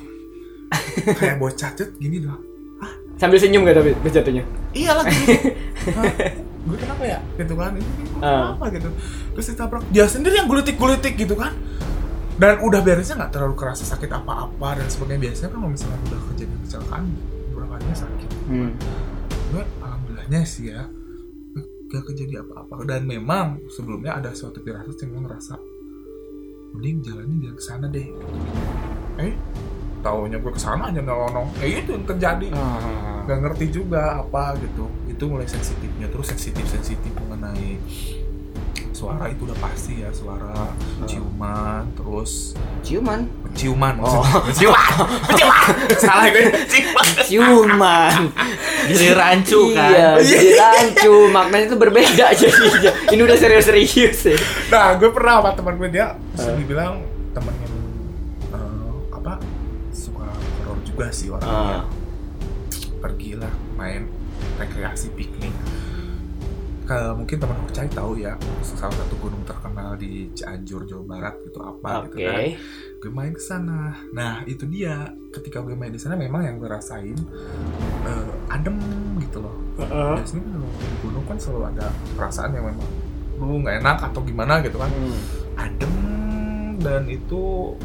Kayak 1.19 1.43
bocah 1.43 1.71
tuh 1.75 1.91
gini 1.99 2.23
doang. 2.23 2.39
Sambil 3.19 3.37
senyum 3.37 3.67
gak 3.67 3.77
tapi 3.77 3.93
pas 4.01 4.09
jatuhnya? 4.09 4.45
iya 4.73 4.95
lagi 4.97 5.13
gue 6.71 6.77
kenapa 6.79 7.03
ya? 7.05 7.19
Gitu 7.37 7.53
kan 7.53 7.75
ini 7.75 7.85
ini 7.85 8.05
gua 8.15 8.21
Ah. 8.23 8.33
kenapa 8.55 8.65
gitu? 8.73 8.89
Terus 9.35 9.47
ditabrak 9.51 9.83
dia 9.91 10.07
sendiri 10.07 10.39
yang 10.39 10.49
gulitik-gulitik 10.49 11.19
gitu 11.19 11.35
kan 11.35 11.53
dan 12.41 12.57
udah 12.65 12.81
beresnya 12.81 13.21
nggak 13.21 13.33
terlalu 13.37 13.53
kerasa 13.53 13.85
sakit 13.85 14.09
apa-apa 14.09 14.81
dan 14.81 14.89
sebagainya. 14.89 15.29
Biasanya 15.29 15.49
kan 15.53 15.59
kalau 15.61 15.71
misalnya 15.77 15.99
udah 16.09 16.21
kejadian 16.33 16.61
kecelakaan 16.65 17.05
beberapa 17.53 17.75
sakit. 17.93 18.31
Hmm. 18.49 18.73
gue 19.51 19.65
alhamdulillahnya 19.83 20.41
sih 20.47 20.71
ya 20.73 20.89
gak 21.91 22.03
kejadian 22.07 22.49
apa-apa. 22.49 22.87
Dan 22.89 23.05
memang 23.05 23.61
sebelumnya 23.69 24.17
ada 24.17 24.33
suatu 24.33 24.65
firasat 24.65 24.97
yang 25.05 25.21
gue 25.21 25.23
ngerasa 25.29 25.55
mending 26.71 26.99
jalannya 27.03 27.37
jangan 27.45 27.57
ke 27.59 27.65
sana 27.67 27.87
deh. 27.93 28.09
Eh 29.21 29.35
taunya 30.01 30.41
gue 30.41 30.53
ke 30.55 30.61
sana 30.63 30.89
aja 30.89 31.03
nyelonong 31.05 31.53
ya 31.61 31.67
itu 31.85 31.93
yang 31.93 32.07
terjadi. 32.09 32.47
Ah. 32.57 33.21
nggak 33.29 33.39
ngerti 33.47 33.67
juga 33.69 34.17
apa 34.17 34.57
gitu. 34.57 34.89
Itu 35.13 35.29
mulai 35.29 35.45
sensitifnya. 35.45 36.09
Terus 36.09 36.33
sensitif 36.33 36.65
sensitif 36.73 37.13
mengenai 37.21 37.77
suara 39.01 39.25
itu 39.27 39.43
udah 39.43 39.57
pasti 39.57 39.93
ya 39.99 40.11
suara 40.11 40.69
ciuman 41.05 41.89
terus 41.95 42.53
Ciuman. 42.81 43.25
penciuman 43.43 43.95
Oh. 43.97 44.21
penciuman 44.45 44.93
penciuman 45.25 45.73
salah 45.97 46.29
gue 46.29 46.45
ciuman 46.69 47.09
Ciuman. 47.25 48.21
Jadi 48.87 49.07
rancu 49.13 49.61
kan. 49.71 49.89
Iya, 49.89 50.11
jadi 50.19 50.49
rancu. 50.53 51.15
Maknanya 51.31 51.65
itu 51.65 51.77
berbeda 51.77 52.27
jadinya. 52.39 52.93
Ini 53.09 53.21
udah 53.21 53.37
serius-serius 53.37 53.95
ya. 54.27 54.37
nah 54.69 54.93
gue 54.95 55.09
pernah 55.09 55.39
sama 55.39 55.51
teman 55.55 55.75
gue 55.77 55.89
dia 55.89 56.13
bisa 56.31 56.51
Eh. 56.51 56.57
dibilang 56.59 57.01
temen 57.31 57.55
yang 57.57 57.75
eh, 58.51 58.97
apa 59.13 59.33
suka 59.91 60.27
horor 60.59 60.79
juga 60.83 61.07
sih 61.09 61.29
orangnya 61.29 61.87
pergilah 62.99 63.49
main 63.75 64.11
rekreasi 64.57 65.09
piknik 65.11 65.55
kalau 66.91 67.23
mungkin 67.23 67.39
teman 67.39 67.55
Ucai 67.63 67.87
tahu 67.87 68.19
ya 68.19 68.35
salah 68.67 68.91
satu 68.91 69.15
gunung 69.23 69.47
terkenal 69.47 69.95
di 69.95 70.27
Cianjur 70.35 70.83
Jawa 70.91 71.05
Barat 71.07 71.39
gitu 71.47 71.63
apa 71.63 72.03
Oke. 72.03 72.19
gitu 72.19 72.27
kan. 72.27 72.43
Gue 72.99 73.11
main 73.15 73.31
ke 73.31 73.39
sana. 73.39 73.95
Nah 74.11 74.43
itu 74.51 74.67
dia. 74.67 75.15
Ketika 75.31 75.63
gue 75.63 75.79
main 75.79 75.95
di 75.95 76.03
sana 76.03 76.19
memang 76.19 76.43
yang 76.43 76.59
gue 76.59 76.67
rasain 76.67 77.15
eh, 78.11 78.31
adem 78.51 78.75
gitu 79.23 79.39
loh. 79.39 79.55
Biasanya 79.79 80.43
kan 80.43 80.51
kalau 80.59 80.71
di 80.75 80.97
gunung 80.99 81.25
kan 81.31 81.39
selalu 81.39 81.63
ada 81.71 81.87
perasaan 82.19 82.59
yang 82.59 82.67
memang 82.75 82.91
lu 83.39 83.63
nggak 83.63 83.77
enak 83.87 83.99
atau 84.11 84.21
gimana 84.27 84.59
gitu 84.67 84.75
kan. 84.83 84.91
Hmm. 84.91 85.19
adem 85.55 85.95
dan 86.83 87.07
itu 87.07 87.77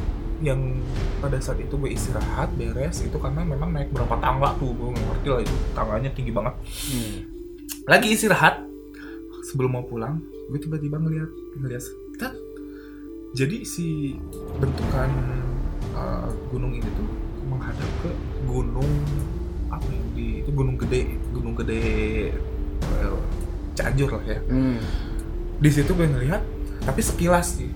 yang 0.41 0.81
pada 1.21 1.37
saat 1.37 1.61
itu 1.61 1.77
gue 1.77 1.93
istirahat 1.93 2.49
beres 2.57 3.05
itu 3.05 3.15
karena 3.21 3.45
memang 3.45 3.69
naik 3.69 3.93
berapa 3.93 4.17
tangga 4.17 4.57
tuh 4.57 4.73
gue 4.73 4.97
ngerti 4.97 5.27
lah 5.29 5.41
itu 5.45 5.55
tangganya 5.77 6.09
tinggi 6.09 6.33
banget. 6.33 6.57
Hmm. 6.89 7.17
lagi 7.85 8.09
istirahat 8.09 8.65
sebelum 9.55 9.71
mau 9.71 9.87
pulang 9.87 10.19
gue 10.45 10.59
tiba-tiba 10.59 10.99
ngeliat 10.99 11.31
ngeliat 11.55 11.83
tet. 12.13 12.35
jadi 13.31 13.63
si 13.63 14.19
bentukan 14.59 15.07
uh, 15.95 16.27
gunung 16.49 16.75
ini 16.75 16.89
tuh 16.91 17.07
menghadap 17.45 17.87
ke 18.03 18.11
gunung 18.43 18.91
apa 19.67 19.87
yang 19.87 20.07
di 20.11 20.43
itu 20.43 20.51
gunung 20.51 20.75
gede 20.75 21.07
gunung 21.31 21.55
gede 21.55 21.81
uh, 22.99 23.15
Cianjur 23.71 24.11
lah 24.11 24.23
ya 24.25 24.39
Hmm. 24.45 24.75
di 25.55 25.69
situ 25.69 25.87
gue 25.89 26.03
ngeliat 26.03 26.43
tapi 26.81 26.99
sekilas 26.99 27.55
sih 27.55 27.71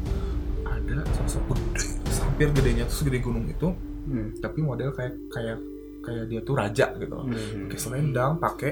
ada 0.61 1.07
sosok 1.15 1.55
gede 1.55 1.87
hampir 2.19 2.51
gedenya 2.51 2.83
tuh 2.83 2.99
segede 2.99 3.23
gunung 3.23 3.47
itu 3.47 3.71
Hmm. 4.03 4.35
tapi 4.35 4.59
model 4.59 4.91
kayak 4.91 5.15
kayak 5.29 5.59
kayak 6.01 6.27
dia 6.27 6.41
tuh 6.41 6.55
raja 6.55 6.91
gitu 6.93 7.13
Hmm. 7.15 7.67
pakai 7.67 7.79
selendang 7.79 8.35
pakai 8.35 8.71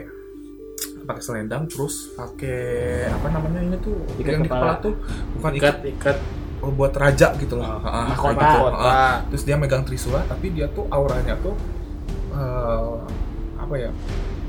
pakai 1.08 1.24
selendang 1.24 1.64
terus 1.66 2.12
pakai 2.12 2.60
apa 3.08 3.28
namanya 3.30 3.60
ini 3.64 3.78
tuh 3.80 3.96
Ikat 4.18 4.28
yang 4.30 4.44
di 4.44 4.50
kepala. 4.50 4.76
kepala 4.76 4.84
tuh 4.84 4.94
bukan 5.34 5.52
Ikat 5.56 5.76
ikat 5.88 6.18
oh, 6.60 6.70
buat 6.70 6.94
raja 6.94 7.28
gitu 7.34 7.56
loh 7.56 7.64
Ah, 7.64 7.80
ah, 7.80 8.06
mahkota. 8.10 8.36
gitu. 8.38 8.60
Ah, 8.76 9.16
terus 9.26 9.44
dia 9.44 9.56
megang 9.56 9.82
trisula 9.82 10.22
tapi 10.24 10.52
dia 10.52 10.68
tuh 10.68 10.84
auranya 10.88 11.40
tuh 11.40 11.56
eh, 12.30 12.96
apa 13.58 13.74
ya 13.74 13.90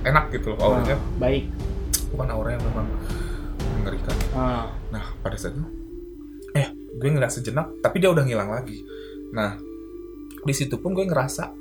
enak 0.02 0.24
gitu 0.30 0.52
loh 0.52 0.58
auranya 0.60 0.98
Baik. 1.16 1.46
bukan 2.10 2.28
aura 2.28 2.50
yang 2.50 2.64
memang 2.64 2.86
mengerikan 3.74 4.14
Ah. 4.30 4.66
Nah, 4.88 5.04
pada 5.18 5.34
saat 5.34 5.52
itu, 5.52 5.64
eh, 6.52 6.68
gue 6.92 7.08
ngeliat 7.08 7.28
sejenak, 7.28 7.68
tapi 7.78 7.98
dia 7.98 8.08
udah 8.08 8.22
ngilang 8.22 8.48
lagi. 8.48 8.80
Nah, 9.30 9.58
di 10.40 10.54
situ 10.54 10.74
pun 10.74 10.90
gue 10.90 11.02
ngerasa 11.02 11.52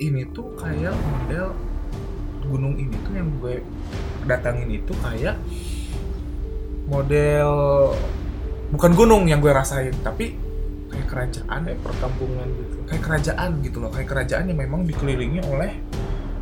ini 0.00 0.26
tuh 0.26 0.50
kayak 0.52 0.90
model 0.90 1.54
gunung 2.46 2.74
ini 2.78 2.94
tuh 3.02 3.12
yang 3.14 3.28
gue 3.38 3.62
datangin 4.26 4.70
itu 4.70 4.92
kayak 5.02 5.36
model 6.86 7.50
bukan 8.72 8.92
gunung 8.96 9.22
yang 9.28 9.40
gue 9.40 9.52
rasain, 9.52 9.92
tapi 10.00 10.34
kayak 10.92 11.08
kerajaan 11.08 11.60
ya 11.68 11.74
perkampungan 11.80 12.48
gitu, 12.56 12.76
kayak 12.88 13.02
kerajaan 13.04 13.50
gitu 13.64 13.76
loh, 13.80 13.90
kayak 13.92 14.08
kerajaan 14.08 14.44
yang 14.48 14.58
memang 14.60 14.84
dikelilingi 14.84 15.40
oleh 15.48 15.72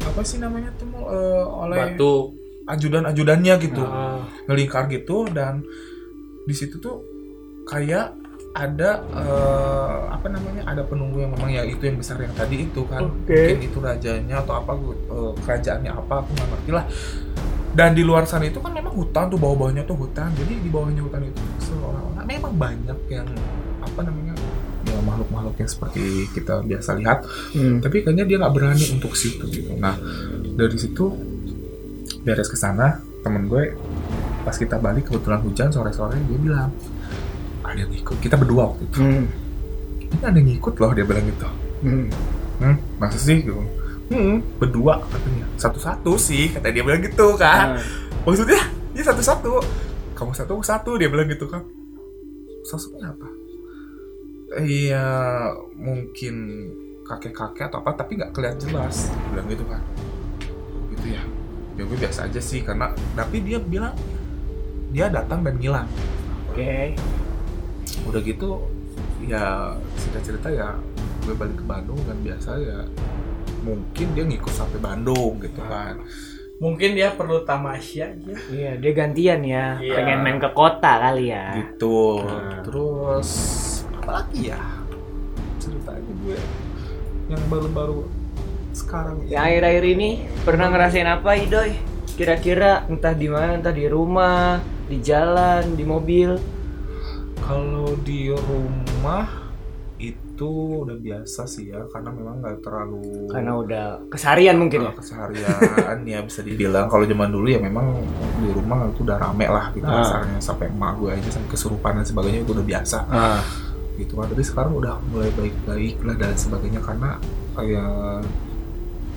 apa 0.00 0.20
sih 0.26 0.38
namanya 0.42 0.70
tuh 0.78 0.88
eh, 1.10 1.44
oleh 1.46 1.78
batu. 1.96 2.34
Ajudan-ajudannya 2.70 3.54
gitu. 3.66 3.82
Ah. 3.82 4.22
ngelingkar 4.46 4.86
gitu 4.94 5.26
dan 5.26 5.66
di 6.46 6.54
situ 6.54 6.78
tuh 6.78 7.02
kayak 7.66 8.19
ada 8.50 9.06
eh, 9.14 9.98
apa 10.10 10.26
namanya 10.26 10.66
ada 10.66 10.82
penunggu 10.82 11.22
yang 11.22 11.30
memang 11.38 11.50
ya 11.54 11.62
itu 11.62 11.86
yang 11.86 11.96
besar 12.02 12.18
yang 12.18 12.34
tadi 12.34 12.66
itu 12.66 12.82
kan. 12.90 13.06
Oke. 13.06 13.30
mungkin 13.30 13.60
itu 13.62 13.78
rajanya 13.78 14.42
atau 14.42 14.54
apa 14.58 14.72
eh, 14.74 15.32
kerajaannya 15.46 15.92
apa 15.94 16.14
aku 16.26 16.30
nggak 16.34 16.48
ngerti 16.54 16.70
lah. 16.74 16.84
Dan 17.70 17.94
di 17.94 18.02
luar 18.02 18.26
sana 18.26 18.50
itu 18.50 18.58
kan 18.58 18.74
memang 18.74 18.90
hutan 18.90 19.30
tuh 19.30 19.38
bawah-bawahnya 19.38 19.86
tuh 19.86 19.94
hutan. 19.94 20.34
Jadi 20.34 20.58
di 20.58 20.68
bawahnya 20.68 21.06
hutan 21.06 21.22
itu 21.22 21.42
seolah-olah 21.70 22.26
memang 22.26 22.52
banyak 22.58 22.98
yang 23.06 23.26
apa 23.80 24.00
namanya 24.02 24.34
ya 24.86 24.98
makhluk-makhluk 25.06 25.54
yang 25.54 25.70
seperti 25.70 26.26
kita 26.34 26.66
biasa 26.66 26.98
lihat. 26.98 27.18
Hmm. 27.54 27.78
tapi 27.78 28.02
kayaknya 28.02 28.26
dia 28.26 28.36
nggak 28.42 28.54
berani 28.54 28.84
untuk 28.90 29.14
situ 29.14 29.46
gitu. 29.46 29.78
Nah 29.78 29.94
dari 30.58 30.74
situ 30.74 31.06
beres 32.26 32.50
ke 32.50 32.58
sana 32.58 32.98
temen 33.22 33.46
gue 33.48 33.76
pas 34.44 34.56
kita 34.56 34.80
balik 34.80 35.12
kebetulan 35.12 35.40
hujan 35.44 35.68
sore 35.68 35.92
sore 35.92 36.16
dia 36.24 36.38
bilang 36.40 36.72
ada 37.70 37.80
yang 37.80 37.92
ikut 37.94 38.16
kita 38.18 38.34
berdua 38.34 38.74
waktu 38.74 38.82
itu. 38.86 38.98
Hmm. 38.98 39.24
ini 40.10 40.24
ada 40.26 40.38
yang 40.42 40.50
ikut 40.58 40.74
loh 40.76 40.90
dia 40.90 41.04
bilang 41.06 41.24
gitu. 41.26 41.48
Hmm. 41.80 42.06
hmm 42.60 42.76
masa 42.98 43.18
sih 43.18 43.38
gitu. 43.40 43.62
Hmm 44.10 44.42
berdua 44.58 44.98
katanya. 45.06 45.46
Satu 45.54 45.78
satu 45.78 46.12
sih 46.18 46.50
kata 46.50 46.74
dia 46.74 46.82
bilang 46.82 47.00
gitu 47.00 47.38
kan 47.38 47.78
Ah. 47.78 47.82
maksudnya 48.26 48.60
dia 48.90 49.04
satu 49.06 49.22
satu 49.22 49.52
kamu 50.18 50.34
satu 50.34 50.50
aku 50.58 50.64
satu 50.66 50.90
dia 50.98 51.08
bilang 51.08 51.30
gitu 51.30 51.46
kan 51.46 51.62
sosoknya 52.66 53.14
apa? 53.14 53.28
Iya 54.60 55.06
mungkin 55.78 56.34
kakek 57.06 57.34
kakek 57.34 57.70
atau 57.70 57.82
apa 57.82 57.94
tapi 57.94 58.18
nggak 58.18 58.34
kelihatan 58.34 58.58
jelas 58.60 59.10
Dia 59.10 59.28
bilang 59.30 59.46
gitu 59.46 59.64
kan 59.64 59.82
gitu 60.90 61.06
ya. 61.14 61.22
Ya 61.78 61.82
gue 61.86 61.96
biasa 61.96 62.26
aja 62.26 62.40
sih 62.42 62.60
karena 62.60 62.90
tapi 63.14 63.40
dia 63.40 63.62
bilang 63.62 63.94
dia 64.90 65.06
datang 65.06 65.46
dan 65.46 65.54
ngilang. 65.56 65.86
Oke. 66.50 66.98
Udah 68.06 68.20
gitu 68.20 68.48
ya 69.20 69.74
singkat 69.96 70.22
cerita 70.24 70.48
ya 70.48 70.68
gue 71.20 71.34
balik 71.34 71.60
ke 71.60 71.64
Bandung 71.64 72.00
dan 72.04 72.16
biasa 72.20 72.56
ya 72.56 72.80
mungkin 73.60 74.06
dia 74.16 74.24
ngikut 74.24 74.50
sampai 74.50 74.80
Bandung 74.80 75.36
gitu 75.38 75.60
kan 75.60 76.00
mungkin 76.56 76.92
dia 76.92 77.12
perlu 77.12 77.40
tamasya 77.42 78.12
aja 78.12 78.34
Iya, 78.52 78.72
dia 78.76 78.92
gantian 78.92 79.40
ya. 79.40 79.80
Iya. 79.80 79.96
Pengen 79.96 80.20
main 80.20 80.36
ke 80.36 80.50
kota 80.52 80.92
kali 81.00 81.32
ya. 81.32 81.56
gitu 81.56 82.20
Nah. 82.20 82.60
terus 82.60 83.28
apa 83.96 84.10
lagi 84.20 84.52
ya 84.52 84.60
ceritanya 85.56 86.12
gue 86.20 86.38
yang 87.28 87.42
baru-baru 87.48 88.08
sekarang 88.72 89.24
Yang 89.24 89.44
akhir-akhir 89.44 89.84
ini 89.88 90.10
pernah 90.42 90.66
ngerasain 90.68 91.06
apa, 91.06 91.30
Idoy? 91.36 91.72
Kira-kira 92.14 92.84
entah 92.86 93.14
di 93.14 93.28
mana, 93.28 93.56
entah 93.56 93.72
di 93.72 93.86
rumah, 93.86 94.58
di 94.84 94.98
jalan, 95.00 95.74
di 95.74 95.84
mobil. 95.84 96.36
Kalau 97.50 97.98
di 98.00 98.30
rumah 98.30 99.26
itu 99.98 100.48
udah 100.80 100.96
biasa 100.96 101.44
sih 101.44 101.68
ya 101.68 101.84
karena 101.86 102.08
memang 102.08 102.40
nggak 102.40 102.64
terlalu 102.64 103.28
Karena 103.28 103.52
udah 103.54 103.84
keseharian 104.08 104.56
mungkin 104.56 104.80
ya. 104.80 104.88
Kalau 104.88 104.96
keseharian 104.96 105.98
ya 106.06 106.18
bisa 106.24 106.40
dibilang 106.40 106.88
kalau 106.88 107.04
zaman 107.04 107.28
dulu 107.28 107.44
ya 107.46 107.60
memang 107.60 108.00
di 108.38 108.48
rumah 108.48 108.88
itu 108.88 109.04
udah 109.04 109.18
rame 109.18 109.44
lah 109.44 109.68
gitu 109.70 109.84
Ah. 109.84 110.24
sampai 110.38 110.70
emak 110.70 110.96
gue 110.96 111.10
aja 111.12 111.28
sampai 111.30 111.50
kesurupan 111.50 111.92
dan 111.94 112.06
sebagainya 112.06 112.40
itu 112.40 112.52
udah 112.54 112.64
biasa 112.64 112.98
Ah. 113.06 113.44
gitu 113.94 114.16
kan 114.16 114.26
tapi 114.26 114.40
sekarang 114.40 114.72
udah 114.72 114.96
mulai 115.06 115.28
baik-baik 115.30 116.00
lah 116.00 116.16
dan 116.16 116.32
sebagainya 116.32 116.80
karena 116.80 117.20
kayak 117.52 118.24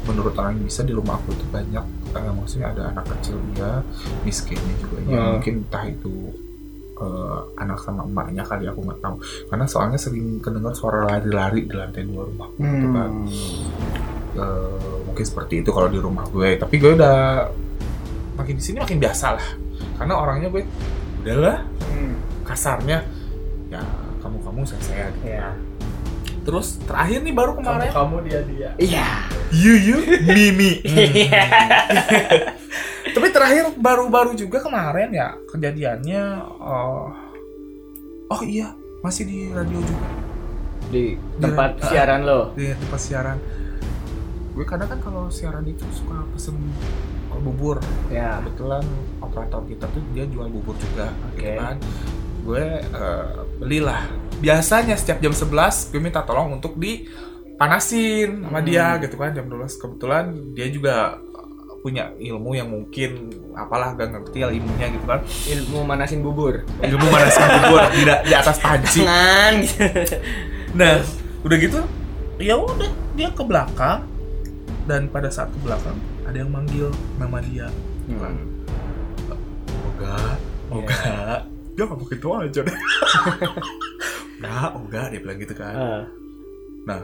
menurut 0.04 0.36
orang 0.36 0.60
yang 0.60 0.68
bisa 0.68 0.84
di 0.84 0.92
rumah 0.92 1.16
aku 1.16 1.32
itu 1.32 1.48
banyak 1.48 1.86
eh, 2.12 2.32
maksudnya 2.36 2.68
ada 2.70 2.92
anak 2.92 3.08
kecil 3.08 3.40
dia 3.56 3.80
miskinnya 4.28 4.76
juga 4.76 4.98
ya 5.02 5.16
Ah. 5.16 5.28
mungkin 5.32 5.64
entah 5.64 5.86
itu 5.88 6.12
eh, 7.04 7.40
anak 7.60 7.78
sama 7.80 8.04
emaknya 8.04 8.42
kali 8.42 8.66
aku 8.66 8.80
nggak 8.82 9.00
tahu. 9.00 9.16
Karena 9.48 9.66
soalnya 9.68 10.00
sering 10.00 10.40
kedengar 10.40 10.72
suara 10.72 11.04
lari-lari 11.04 11.68
di 11.68 11.76
lantai 11.76 12.04
dua 12.04 12.24
rumah 12.24 12.50
gitu 12.56 12.88
kan. 12.90 13.12
Eh, 14.34 15.00
mungkin 15.06 15.26
seperti 15.26 15.62
itu 15.62 15.70
kalau 15.70 15.86
di 15.88 16.00
rumah 16.00 16.26
gue. 16.26 16.58
Tapi 16.58 16.76
gue 16.78 16.92
udah 16.96 17.46
makin 18.34 18.56
di 18.58 18.64
sini 18.64 18.82
makin 18.82 18.98
biasa 18.98 19.28
lah. 19.36 19.48
Karena 19.94 20.14
orangnya 20.18 20.50
gue 20.50 20.64
udahlah 21.22 21.58
Hmm. 21.84 22.18
kasarnya 22.44 23.06
ya 23.70 23.80
kamu 24.20 24.42
kamu 24.42 24.60
saya 24.66 24.82
saya 24.82 25.06
gitu. 25.14 25.30
Ya. 25.30 25.52
terus 26.44 26.76
terakhir 26.84 27.24
nih 27.24 27.32
baru 27.32 27.56
kamu 27.56 27.64
kemarin. 27.64 27.92
Kamu 27.96 28.16
dia 28.28 28.40
dia 28.44 28.70
Iya. 28.76 29.08
you 29.54 29.74
you 29.80 29.98
mimi. 30.26 30.84
Tapi 30.84 31.24
terakhir 33.44 33.66
baru-baru 33.76 34.32
juga 34.34 34.58
kemarin 34.60 35.12
ya 35.12 35.36
kejadiannya 35.46 36.24
oh 36.58 37.12
oh 38.30 38.42
iya 38.42 38.72
masih 39.00 39.28
di 39.28 39.52
radio 39.52 39.78
juga 39.78 40.08
Di 40.88 41.18
tempat 41.38 41.76
Iya. 41.76 41.86
siaran 41.90 42.22
lo. 42.24 42.40
di 42.54 42.72
tempat 42.72 43.00
siaran 43.02 43.38
gue 44.54 44.64
kadang 44.64 44.86
kan 44.88 45.00
kalau 45.02 45.28
siaran 45.28 45.66
itu 45.66 45.84
suka 45.92 46.24
pesen 46.32 46.56
bubur 47.36 47.82
Ya. 48.08 48.40
kebetulan 48.40 48.86
operator 49.20 49.66
kita 49.66 49.90
tuh 49.90 50.00
dia 50.14 50.24
jual 50.24 50.48
bubur 50.48 50.78
juga 50.78 51.12
Oke. 51.28 51.42
gitu 51.42 51.52
kan 51.58 51.76
gue 52.44 52.64
eh, 52.80 53.28
belilah 53.58 54.02
biasanya 54.38 54.94
setiap 54.94 55.20
jam 55.20 55.32
11 55.32 55.52
gue 55.90 56.00
minta 56.00 56.22
tolong 56.22 56.54
untuk 56.54 56.76
dipanasin 56.76 58.44
sama 58.44 58.60
dia 58.60 58.96
gitu 59.00 59.16
kan 59.16 59.32
jam 59.32 59.48
12 59.48 59.68
kebetulan 59.76 60.26
dia 60.54 60.68
juga 60.70 61.18
punya 61.84 62.16
ilmu 62.16 62.56
yang 62.56 62.72
mungkin 62.72 63.28
apalah 63.52 63.92
gak 63.94 64.16
ngerti 64.16 64.40
lah 64.40 64.56
ilmunya 64.56 64.88
gitu 64.88 65.04
kan 65.04 65.20
Ilmu 65.52 65.84
manasin 65.84 66.24
bubur. 66.24 66.64
ilmu 66.80 67.06
manasin 67.12 67.44
bubur 67.60 67.84
di, 67.92 68.08
di 68.08 68.34
atas 68.34 68.56
panci 68.64 69.04
Tangan. 69.04 69.56
Nah, 70.74 71.04
udah 71.44 71.58
gitu, 71.60 71.84
ya 72.40 72.56
udah 72.58 72.90
dia 73.14 73.30
ke 73.30 73.44
belakang 73.44 74.08
dan 74.88 75.12
pada 75.12 75.28
saat 75.30 75.52
ke 75.52 75.60
belakang 75.62 75.94
ada 76.24 76.40
yang 76.40 76.50
manggil 76.50 76.88
nama 77.20 77.38
dia. 77.44 77.68
Kan? 78.10 78.36
Oga, 79.92 80.18
Oga. 80.72 81.46
Dia 81.76 81.84
ngomong 81.84 82.08
gitu 82.10 82.28
aja 82.34 82.60
deh. 82.64 82.78
nah, 84.42 84.72
Oga 84.74 85.12
dia 85.12 85.20
bilang 85.20 85.38
gitu 85.38 85.54
kan. 85.54 85.76
Ah. 85.76 86.04
Nah, 86.88 87.02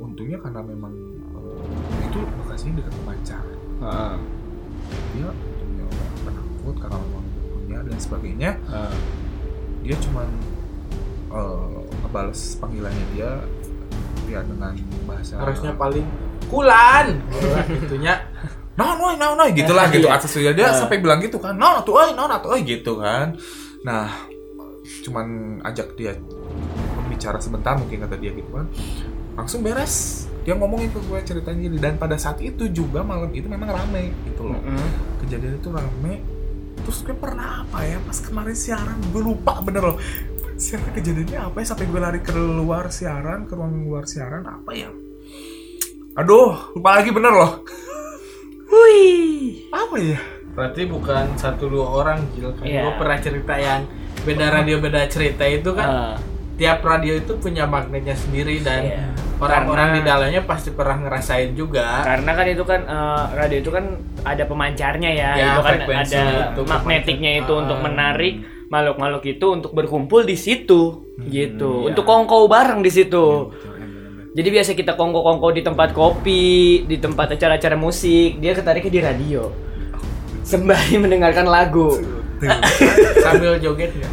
untungnya 0.00 0.40
karena 0.40 0.60
memang 0.66 0.92
eh, 1.36 2.08
itu 2.10 2.18
lokasinya 2.42 2.80
dekat 2.82 2.94
pacar. 3.06 3.44
Dia 5.12 5.28
untungnya 5.28 5.84
nggak 5.84 6.10
penakut 6.22 6.74
karena 6.78 6.96
memang 6.98 7.24
punya 7.52 7.78
dan 7.82 7.98
sebagainya. 7.98 8.50
Ah. 8.66 8.94
Dia 9.82 9.96
cuman 9.98 10.28
eh, 11.28 11.76
ngebales 12.00 12.40
panggilannya 12.56 13.06
dia 13.12 13.30
ya 14.28 14.40
dengan 14.44 14.72
bahasa 15.04 15.36
harusnya 15.36 15.76
paling 15.76 16.06
kulan 16.48 17.20
itunya 17.84 18.16
no 18.76 18.96
no 18.96 19.12
no 19.12 19.36
no 19.36 19.44
gitulah 19.52 19.92
gitu 19.92 20.08
Iya. 20.08 20.16
atas 20.16 20.32
dia 20.32 20.52
dia 20.52 20.72
Ah. 20.72 20.76
sampai 20.76 21.00
bilang 21.00 21.20
gitu 21.20 21.36
kan 21.36 21.52
no 21.52 21.84
tuh 21.84 22.00
oi 22.00 22.16
no 22.16 22.24
tuh 22.40 22.56
oi 22.56 22.64
gitu 22.64 22.96
kan 22.96 23.36
nah 23.84 24.08
cuman 25.04 25.26
ajak 25.64 25.92
dia 25.96 26.16
bicara 27.08 27.36
sebentar 27.38 27.76
mungkin 27.76 28.04
kata 28.04 28.16
dia 28.16 28.32
gitu 28.32 28.48
kan 28.48 28.64
langsung 29.36 29.60
beres 29.60 30.24
dia 30.42 30.54
ngomongin 30.54 30.88
ke 30.88 30.98
gue 31.00 31.18
ceritanya 31.22 31.58
gini 31.60 31.78
dan 31.78 31.94
pada 31.96 32.14
saat 32.14 32.38
itu 32.38 32.66
juga 32.68 33.00
malam 33.00 33.30
itu 33.30 33.46
memang 33.46 33.70
rame 33.70 34.10
gitu 34.24 34.42
loh 34.44 34.58
Mm-mm. 34.58 34.88
kejadian 35.20 35.54
itu 35.56 35.68
rame 35.68 36.14
terus 36.78 36.98
gue 37.00 37.14
pernah 37.14 37.62
apa 37.62 37.78
ya 37.82 37.98
pas 38.00 38.18
kemarin 38.18 38.52
siaran 38.52 38.98
gue 39.04 39.22
lupa 39.22 39.60
bener 39.60 39.82
loh 39.84 39.98
siaran 40.54 40.90
kejadiannya 40.92 41.38
apa 41.40 41.56
ya 41.56 41.66
sampai 41.68 41.86
gue 41.86 42.00
lari 42.00 42.20
ke 42.20 42.32
luar 42.32 42.88
siaran 42.88 43.46
ke 43.46 43.52
ruang 43.52 43.82
luar 43.82 44.04
siaran 44.04 44.42
apa 44.42 44.70
ya 44.72 44.90
aduh 46.12 46.74
lupa 46.74 46.98
lagi 46.98 47.10
bener 47.10 47.32
loh 47.32 47.52
Wih. 48.66 49.68
apa 49.68 49.96
ya 49.96 50.18
berarti 50.52 50.84
bukan 50.84 51.32
satu 51.34 51.64
dua 51.66 51.86
orang 51.88 52.18
Gil 52.32 52.52
kan 52.52 52.64
Iya. 52.64 52.82
gue 52.82 52.92
pernah 52.96 53.18
cerita 53.18 53.54
yang 53.56 53.80
beda 54.22 54.46
radio 54.50 54.76
beda 54.78 55.00
cerita 55.06 55.44
itu 55.44 55.70
kan 55.72 55.88
Ah. 55.88 56.16
tiap 56.54 56.82
radio 56.82 57.16
itu 57.16 57.32
punya 57.36 57.64
magnetnya 57.64 58.12
sendiri 58.12 58.60
dan 58.60 58.82
Iya. 58.82 59.06
Orang-orang 59.42 59.88
di 59.92 60.00
dalamnya 60.02 60.42
pasti 60.42 60.70
pernah 60.70 60.96
ngerasain 60.98 61.52
juga 61.52 62.00
Karena 62.02 62.30
kan 62.32 62.46
itu 62.46 62.62
kan 62.62 62.80
eh, 62.82 63.24
radio 63.34 63.58
itu 63.58 63.70
kan 63.70 63.84
ada 64.22 64.44
pemancarnya 64.46 65.10
ya, 65.10 65.30
Ya, 65.34 65.46
itu 65.50 65.60
kan 65.60 65.76
ada 65.82 66.22
itu, 66.54 66.60
magnetiknya 66.62 67.30
pemancar. 67.34 67.44
itu 67.44 67.52
untuk 67.58 67.76
Ah. 67.76 67.82
menarik 67.82 68.34
makhluk-makhluk 68.68 69.24
itu 69.28 69.46
untuk 69.52 69.70
berkumpul 69.72 70.24
di 70.24 70.32
situ, 70.32 71.04
gitu. 71.22 71.72
iya. 71.84 71.86
Untuk 71.88 72.08
kongkow 72.08 72.48
bareng 72.48 72.80
di 72.80 72.88
situ. 72.88 73.52
Jadi 74.32 74.48
biasa 74.48 74.72
kita 74.72 74.96
kongko-kongko 74.96 75.52
di 75.52 75.60
tempat 75.60 75.92
kopi, 75.92 76.44
di 76.88 76.96
tempat 76.96 77.36
acara-acara 77.36 77.76
musik, 77.76 78.40
dia 78.40 78.56
ketariknya 78.56 78.88
di 78.88 79.00
radio. 79.04 79.52
Sembari 80.42 80.96
mendengarkan 80.96 81.44
lagu. 81.44 82.00
sambil 83.20 83.60
joget 83.60 83.92
nggak? 83.92 84.12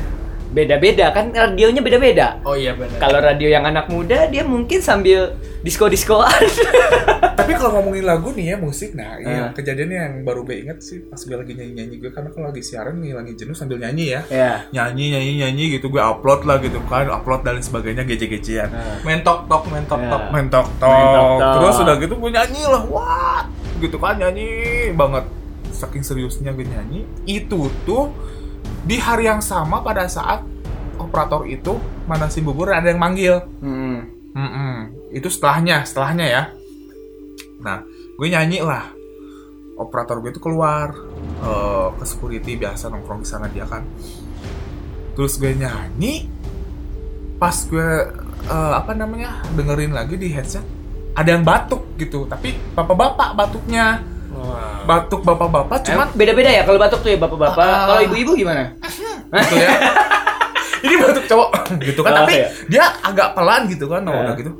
Beda-beda 0.59 1.05
kan 1.09 1.25
radionya 1.29 1.79
beda-beda. 1.79 2.27
oh 2.43 2.53
iya 2.53 2.73
benar 2.73 2.99
Kalau 2.99 3.19
radio 3.19 3.47
yang 3.47 3.63
anak 3.63 3.87
muda 3.87 4.27
dia 4.27 4.43
mungkin 4.43 4.79
sambil 4.79 5.31
disco-diskoan. 5.61 6.27
tapi 7.39 7.55
kalau 7.55 7.79
ngomongin 7.79 8.03
lagu 8.03 8.29
nih 8.31 8.51
ya 8.51 8.57
musik 8.57 8.91
nah 8.91 9.15
iya 9.15 9.27
Ah. 9.39 9.49
kejadiannya 9.51 9.95
yang 9.97 10.13
baru 10.21 10.43
gue 10.43 10.55
inget 10.59 10.79
sih 10.79 10.99
pas 11.01 11.15
gue 11.17 11.31
lagi 11.33 11.53
nyanyi 11.53 11.73
nyanyi 11.73 11.95
gue 11.97 12.11
karena 12.11 12.27
kalau 12.27 12.51
lagi 12.51 12.59
siaran 12.59 12.99
ngilangin 12.99 13.33
jenuh 13.33 13.55
sambil 13.55 13.79
nyanyi 13.79 14.11
ya 14.11 14.21
ya. 14.27 14.51
nyanyi 14.69 15.15
nyanyi 15.15 15.33
nyanyi 15.39 15.63
gitu 15.73 15.87
gue 15.87 15.97
upload 15.97 16.43
lah 16.43 16.59
gitu 16.59 16.83
kan 16.85 17.07
upload 17.07 17.41
dan 17.41 17.57
sebagainya 17.57 18.03
gece-gecean 18.03 18.67
main 19.01 19.21
tok 19.21 19.47
tok 19.47 19.63
main 19.65 19.85
tok 19.85 20.01
tok 20.01 20.19
Ya. 20.19 20.29
main 20.29 20.47
tok 20.47 20.67
Main 20.77 21.05
tok 21.07 21.23
tok 21.23 21.39
tok. 21.39 21.53
terus 21.55 21.75
udah 21.79 21.95
gitu 21.97 22.13
gue 22.17 22.31
nyanyi 22.33 22.61
lah 22.65 22.83
wah 22.85 23.41
gitu 23.77 23.95
kan 23.97 24.15
nyanyi 24.15 24.47
banget 24.93 25.23
saking 25.71 26.03
seriusnya 26.03 26.51
gue 26.51 26.65
nyanyi 26.65 27.07
itu 27.23 27.71
tuh 27.83 28.11
di 28.89 28.97
hari 28.97 29.29
yang 29.29 29.37
sama 29.37 29.85
pada 29.85 30.09
saat 30.09 30.41
operator 30.97 31.45
itu 31.45 31.77
manasin 32.09 32.41
bubur 32.41 32.73
ada 32.73 32.89
yang 32.89 32.97
manggil 32.97 33.45
Hmm. 33.61 34.09
Mm-mm. 34.33 34.73
itu 35.13 35.29
setelahnya 35.29 35.85
setelahnya 35.85 36.25
ya 36.25 36.43
nah 37.61 37.85
gue 38.17 38.27
nyanyi 38.29 38.65
lah 38.65 38.89
operator 39.77 40.17
gue 40.25 40.33
itu 40.33 40.41
keluar 40.41 40.97
eh, 41.45 41.87
ke 42.01 42.03
security 42.09 42.57
biasa 42.57 42.89
nongkrong 42.89 43.21
di 43.21 43.29
sana 43.29 43.45
dia 43.45 43.69
kan 43.69 43.85
terus 45.13 45.37
gue 45.37 45.53
nyanyi 45.53 46.25
pas 47.37 47.53
gue 47.53 47.89
eh, 48.49 48.73
apa 48.73 48.91
namanya 48.97 49.45
dengerin 49.53 49.93
lagi 49.93 50.17
di 50.17 50.33
headset 50.33 50.65
ada 51.13 51.29
yang 51.35 51.43
batuk 51.43 51.83
gitu 51.99 52.23
tapi 52.31 52.55
bapak-bapak 52.73 53.35
batuknya. 53.35 53.99
Batuk 54.85 55.21
bapak-bapak 55.21 55.79
cuman 55.83 55.97
Emang 56.05 56.09
beda-beda 56.13 56.49
ya 56.49 56.61
kalau 56.63 56.77
batuk 56.77 56.99
tuh 56.99 57.09
ya 57.09 57.17
bapak-bapak. 57.17 57.61
Ah. 57.61 57.85
Kalau 57.87 58.01
ibu-ibu 58.03 58.31
gimana? 58.35 58.73
gitu 59.29 59.55
ya 59.55 59.69
ini 60.85 60.95
batuk 60.97 61.25
cowok 61.25 61.49
gitu 61.87 62.01
kan 62.01 62.11
Oh, 62.11 62.17
tapi 62.23 62.33
iya. 62.35 62.47
dia 62.65 62.83
agak 62.99 63.33
pelan 63.33 63.67
gitu 63.67 63.85
kan 63.85 64.01
nah, 64.01 64.11
Ah. 64.11 64.21
udah 64.23 64.35
gitu 64.35 64.51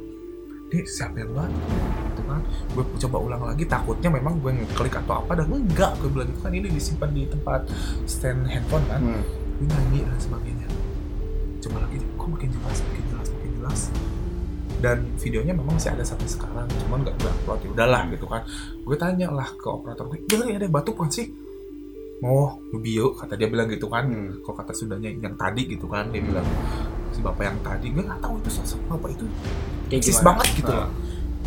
ini 0.70 0.82
siapa 0.86 1.16
yang 1.18 1.32
batuk 1.32 1.66
gitu 2.06 2.22
kan 2.24 2.40
gue 2.70 2.84
coba 3.00 3.18
ulang 3.20 3.42
lagi 3.44 3.64
takutnya 3.66 4.10
memang 4.12 4.38
gue 4.38 4.52
ngeklik 4.54 4.96
atau 4.98 5.20
apa 5.20 5.32
dan 5.34 5.50
enggak 5.50 5.92
gue 5.98 6.08
bilang 6.08 6.28
gitu 6.28 6.40
kan 6.40 6.52
ini 6.52 6.68
disimpan 6.70 7.10
di 7.10 7.24
tempat 7.26 7.62
stand 8.06 8.46
handphone 8.46 8.86
kan 8.86 9.00
Hmm. 9.00 9.24
gue 9.58 9.66
nyanyi 9.66 10.00
dan 10.04 10.18
sebagainya 10.18 10.68
coba 11.60 11.84
lagi 11.84 11.98
kok 12.00 12.28
makin 12.30 12.50
jelas 12.52 12.78
makin 12.82 13.04
jelas 13.10 13.28
makin 13.30 13.52
jelas 13.58 13.80
dan 14.80 14.98
videonya 15.16 15.52
memang 15.52 15.76
masih 15.76 15.92
ada 15.92 16.02
sampai 16.02 16.26
sekarang 16.26 16.64
cuman 16.80 17.00
nggak 17.02 17.16
gue 17.16 17.30
upload 17.34 17.60
ya 17.62 17.70
udahlah 17.70 18.02
gitu 18.08 18.26
kan 18.26 18.42
gue 18.80 18.96
tanya 18.96 19.28
lah 19.30 19.50
ke 19.52 19.68
operator 19.68 20.06
gue 20.08 20.20
dari 20.26 20.54
ada 20.54 20.68
batuk 20.68 20.96
kan 20.96 21.10
sih 21.10 21.28
mau 22.20 22.52
bio 22.74 23.12
kata 23.14 23.34
dia 23.34 23.48
bilang 23.48 23.68
gitu 23.68 23.88
kan 23.88 24.04
Hmm. 24.04 24.40
kalau 24.42 24.56
kata 24.58 24.72
sudahnya 24.72 25.12
yang 25.14 25.36
tadi 25.36 25.64
gitu 25.66 25.86
kan 25.86 26.08
dia 26.10 26.20
bilang 26.20 26.44
si 27.10 27.20
bapak 27.20 27.44
yang 27.46 27.60
tadi 27.60 27.88
gue 27.90 28.02
nggak 28.02 28.20
tahu 28.20 28.40
itu 28.40 28.50
sosok 28.54 28.80
bapak 28.90 29.10
itu 29.14 29.26
Kayak 29.88 30.00
eksis 30.00 30.16
gimana? 30.16 30.28
banget 30.30 30.48
gitu 30.56 30.72
Ah. 30.72 30.80
loh 30.82 30.90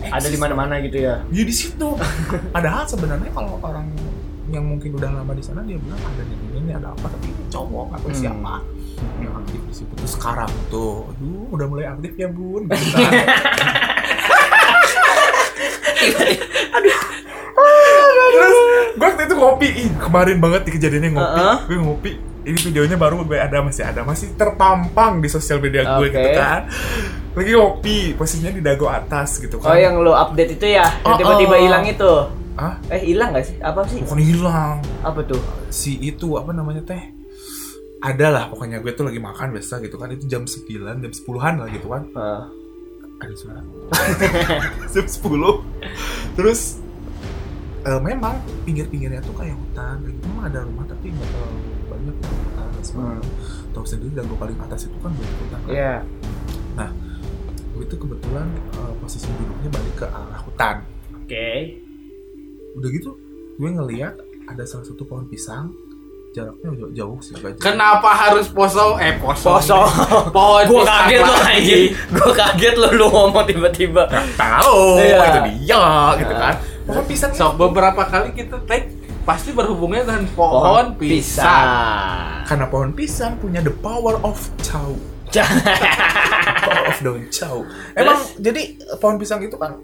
Ada 0.03 0.26
di 0.26 0.37
mana-mana 0.37 0.74
gitu 0.80 0.99
ya. 0.99 1.22
ya 1.24 1.43
di 1.43 1.55
situ 1.55 1.89
padahal 2.57 2.85
sebenarnya 2.85 3.30
kalau 3.30 3.61
orang 3.61 3.87
yang 4.49 4.64
mungkin 4.66 4.93
udah 4.93 5.09
lama 5.14 5.33
di 5.33 5.41
sana 5.41 5.61
dia 5.62 5.76
bilang 5.76 5.97
ada 5.99 6.20
ini 6.22 6.37
ini 6.59 6.72
ada 6.72 6.91
apa 6.91 7.07
tapi 7.07 7.28
ini 7.28 7.45
cowok 7.49 7.89
atau 7.95 8.09
Hmm. 8.09 8.18
siapa 8.18 8.55
yang 9.18 9.34
aktif 9.36 9.61
di 9.62 9.74
situ 9.74 9.92
tuh 9.92 10.09
sekarang 10.09 10.50
tuh 10.66 11.09
aduh 11.09 11.46
udah 11.50 11.66
mulai 11.66 11.86
aktif 11.88 12.12
ya 12.14 12.28
bun 12.28 12.66
Gitu. 16.03 16.18
Terus 18.32 18.57
gue 18.92 19.07
waktu 19.07 19.22
itu 19.22 19.34
ngopi 19.36 19.68
Ih, 19.70 19.90
kemarin 19.98 20.38
banget 20.38 20.62
di 20.66 20.72
kejadiannya 20.72 21.11
ngopi 21.14 21.40
Uh-uh. 21.40 21.57
gue 21.62 21.78
ngopi 21.78 22.11
ini 22.42 22.59
videonya 22.59 22.96
baru 22.98 23.22
ada 23.22 23.62
masih 23.62 23.86
ada 23.86 24.03
masih 24.03 24.34
terpampang 24.34 25.22
di 25.22 25.30
sosial 25.30 25.62
media 25.62 25.86
gue 25.94 26.11
Oke. 26.11 26.16
gitu 26.18 26.30
kan 26.34 26.66
lagi 27.32 27.50
ngopi 27.55 27.96
posisinya 28.12 28.50
di 28.50 28.59
dago 28.61 28.90
atas 28.90 29.38
gitu 29.38 29.57
Oh 29.57 29.64
kan 29.64 29.78
yang 29.78 30.03
lo 30.03 30.12
update 30.12 30.59
itu 30.59 30.66
ya, 30.68 30.84
Oh, 31.07 31.14
tiba-tiba 31.14 31.55
oh. 31.55 31.61
hilang 31.61 31.84
itu. 31.86 32.12
ah 32.53 32.76
Eh 32.90 33.00
hilang 33.07 33.32
gak 33.32 33.46
sih? 33.48 33.57
Apa 33.62 33.86
sih? 33.88 34.05
bukan 34.05 34.20
hilang 34.20 34.76
Apa 35.00 35.24
tuh? 35.24 35.40
si 35.70 35.96
itu 35.96 36.36
apa 36.36 36.53
namanya 36.53 36.84
teh 36.84 37.00
ada 38.03 38.26
lah 38.28 38.44
pokoknya 38.50 38.82
gue 38.82 38.92
tuh 38.92 39.07
lagi 39.07 39.18
makan 39.18 39.55
biasa 39.55 39.78
gitu 39.78 39.94
kan 39.94 40.11
itu 40.11 40.26
jam 40.26 40.42
9 40.42 40.66
jam 40.98 41.12
10-an 41.14 41.55
lah 41.62 41.68
gitu 41.70 41.86
kan 41.86 42.03
Ah. 42.12 42.50
ada 43.22 43.34
suara 43.38 43.62
jam 44.94 45.07
10 45.07 46.34
terus 46.34 46.82
eh, 47.82 48.00
memang 48.03 48.34
pinggir-pinggirnya 48.66 49.22
tuh 49.22 49.34
kayak 49.34 49.55
hutan 49.55 50.03
kayak 50.03 50.14
gitu. 50.14 50.24
memang 50.26 50.44
ada 50.50 50.59
rumah 50.66 50.84
tapi 50.86 51.07
nggak 51.11 51.28
terlalu 51.30 51.61
banyak 51.86 52.14
gitu, 52.18 52.34
hutan 52.34 52.68
semua 52.82 53.11
tahu 53.70 53.84
sendiri 53.86 54.11
dago 54.12 54.34
paling 54.34 54.59
atas 54.59 54.90
itu 54.90 54.96
kan 54.98 55.14
banyak 55.14 55.36
hutan 55.38 55.61
kan. 55.62 55.70
Iya. 55.70 55.94
gue 57.72 57.84
itu 57.88 57.96
kebetulan 57.96 58.46
eh, 58.74 58.92
posisi 58.98 59.30
duduknya 59.32 59.70
balik 59.70 59.94
ke 59.96 60.07
arah 60.07 60.40
hutan 60.42 60.76
Oke. 61.16 61.48
udah 62.74 62.88
gitu 62.90 63.11
gue 63.55 63.68
ngeliat 63.70 64.14
ada 64.44 64.66
salah 64.66 64.84
satu 64.84 65.07
pohon 65.07 65.24
pisang 65.24 65.70
jaraknya 66.33 66.68
jauh, 66.74 66.91
jauh 66.91 67.18
sih 67.20 67.33
agak 67.35 67.51
jauh. 67.53 67.62
Kenapa 67.62 68.09
harus 68.11 68.49
poso? 68.49 68.97
Eh 68.97 69.12
poso. 69.16 69.53
Poso. 69.53 69.80
Pohon 70.35 70.64
Gua 70.64 70.80
pisang 70.80 70.97
kaget 71.05 71.20
lo 71.20 71.35
lagi. 71.35 71.53
anjing. 71.53 71.85
Gua 72.11 72.30
kaget 72.33 72.74
lo 72.74 72.89
lu 72.91 73.07
ngomong 73.07 73.45
tiba-tiba. 73.45 74.03
tahu 74.35 74.97
Iya. 74.97 75.20
itu 75.20 75.41
dia 75.61 75.83
gitu 76.16 76.35
kan 76.35 76.55
pohon 76.83 77.05
pisang 77.07 77.30
So 77.30 77.53
beberapa 77.53 78.03
kali 78.03 78.33
kita 78.33 78.59
take 78.64 78.91
pasti 79.22 79.55
berhubungnya 79.55 80.03
dengan 80.03 80.26
pohon, 80.35 80.99
pisang. 80.99 82.43
karena 82.43 82.66
pohon 82.66 82.91
pisang 82.91 83.39
punya 83.39 83.62
the 83.62 83.70
power 83.70 84.18
of 84.20 84.35
chow 84.61 84.91
power 86.73 86.89
of 86.89 86.99
chow 87.29 87.57
emang 87.93 88.18
jadi 88.37 88.62
pohon 88.97 89.16
pisang 89.16 89.41
itu 89.41 89.55
kan 89.55 89.77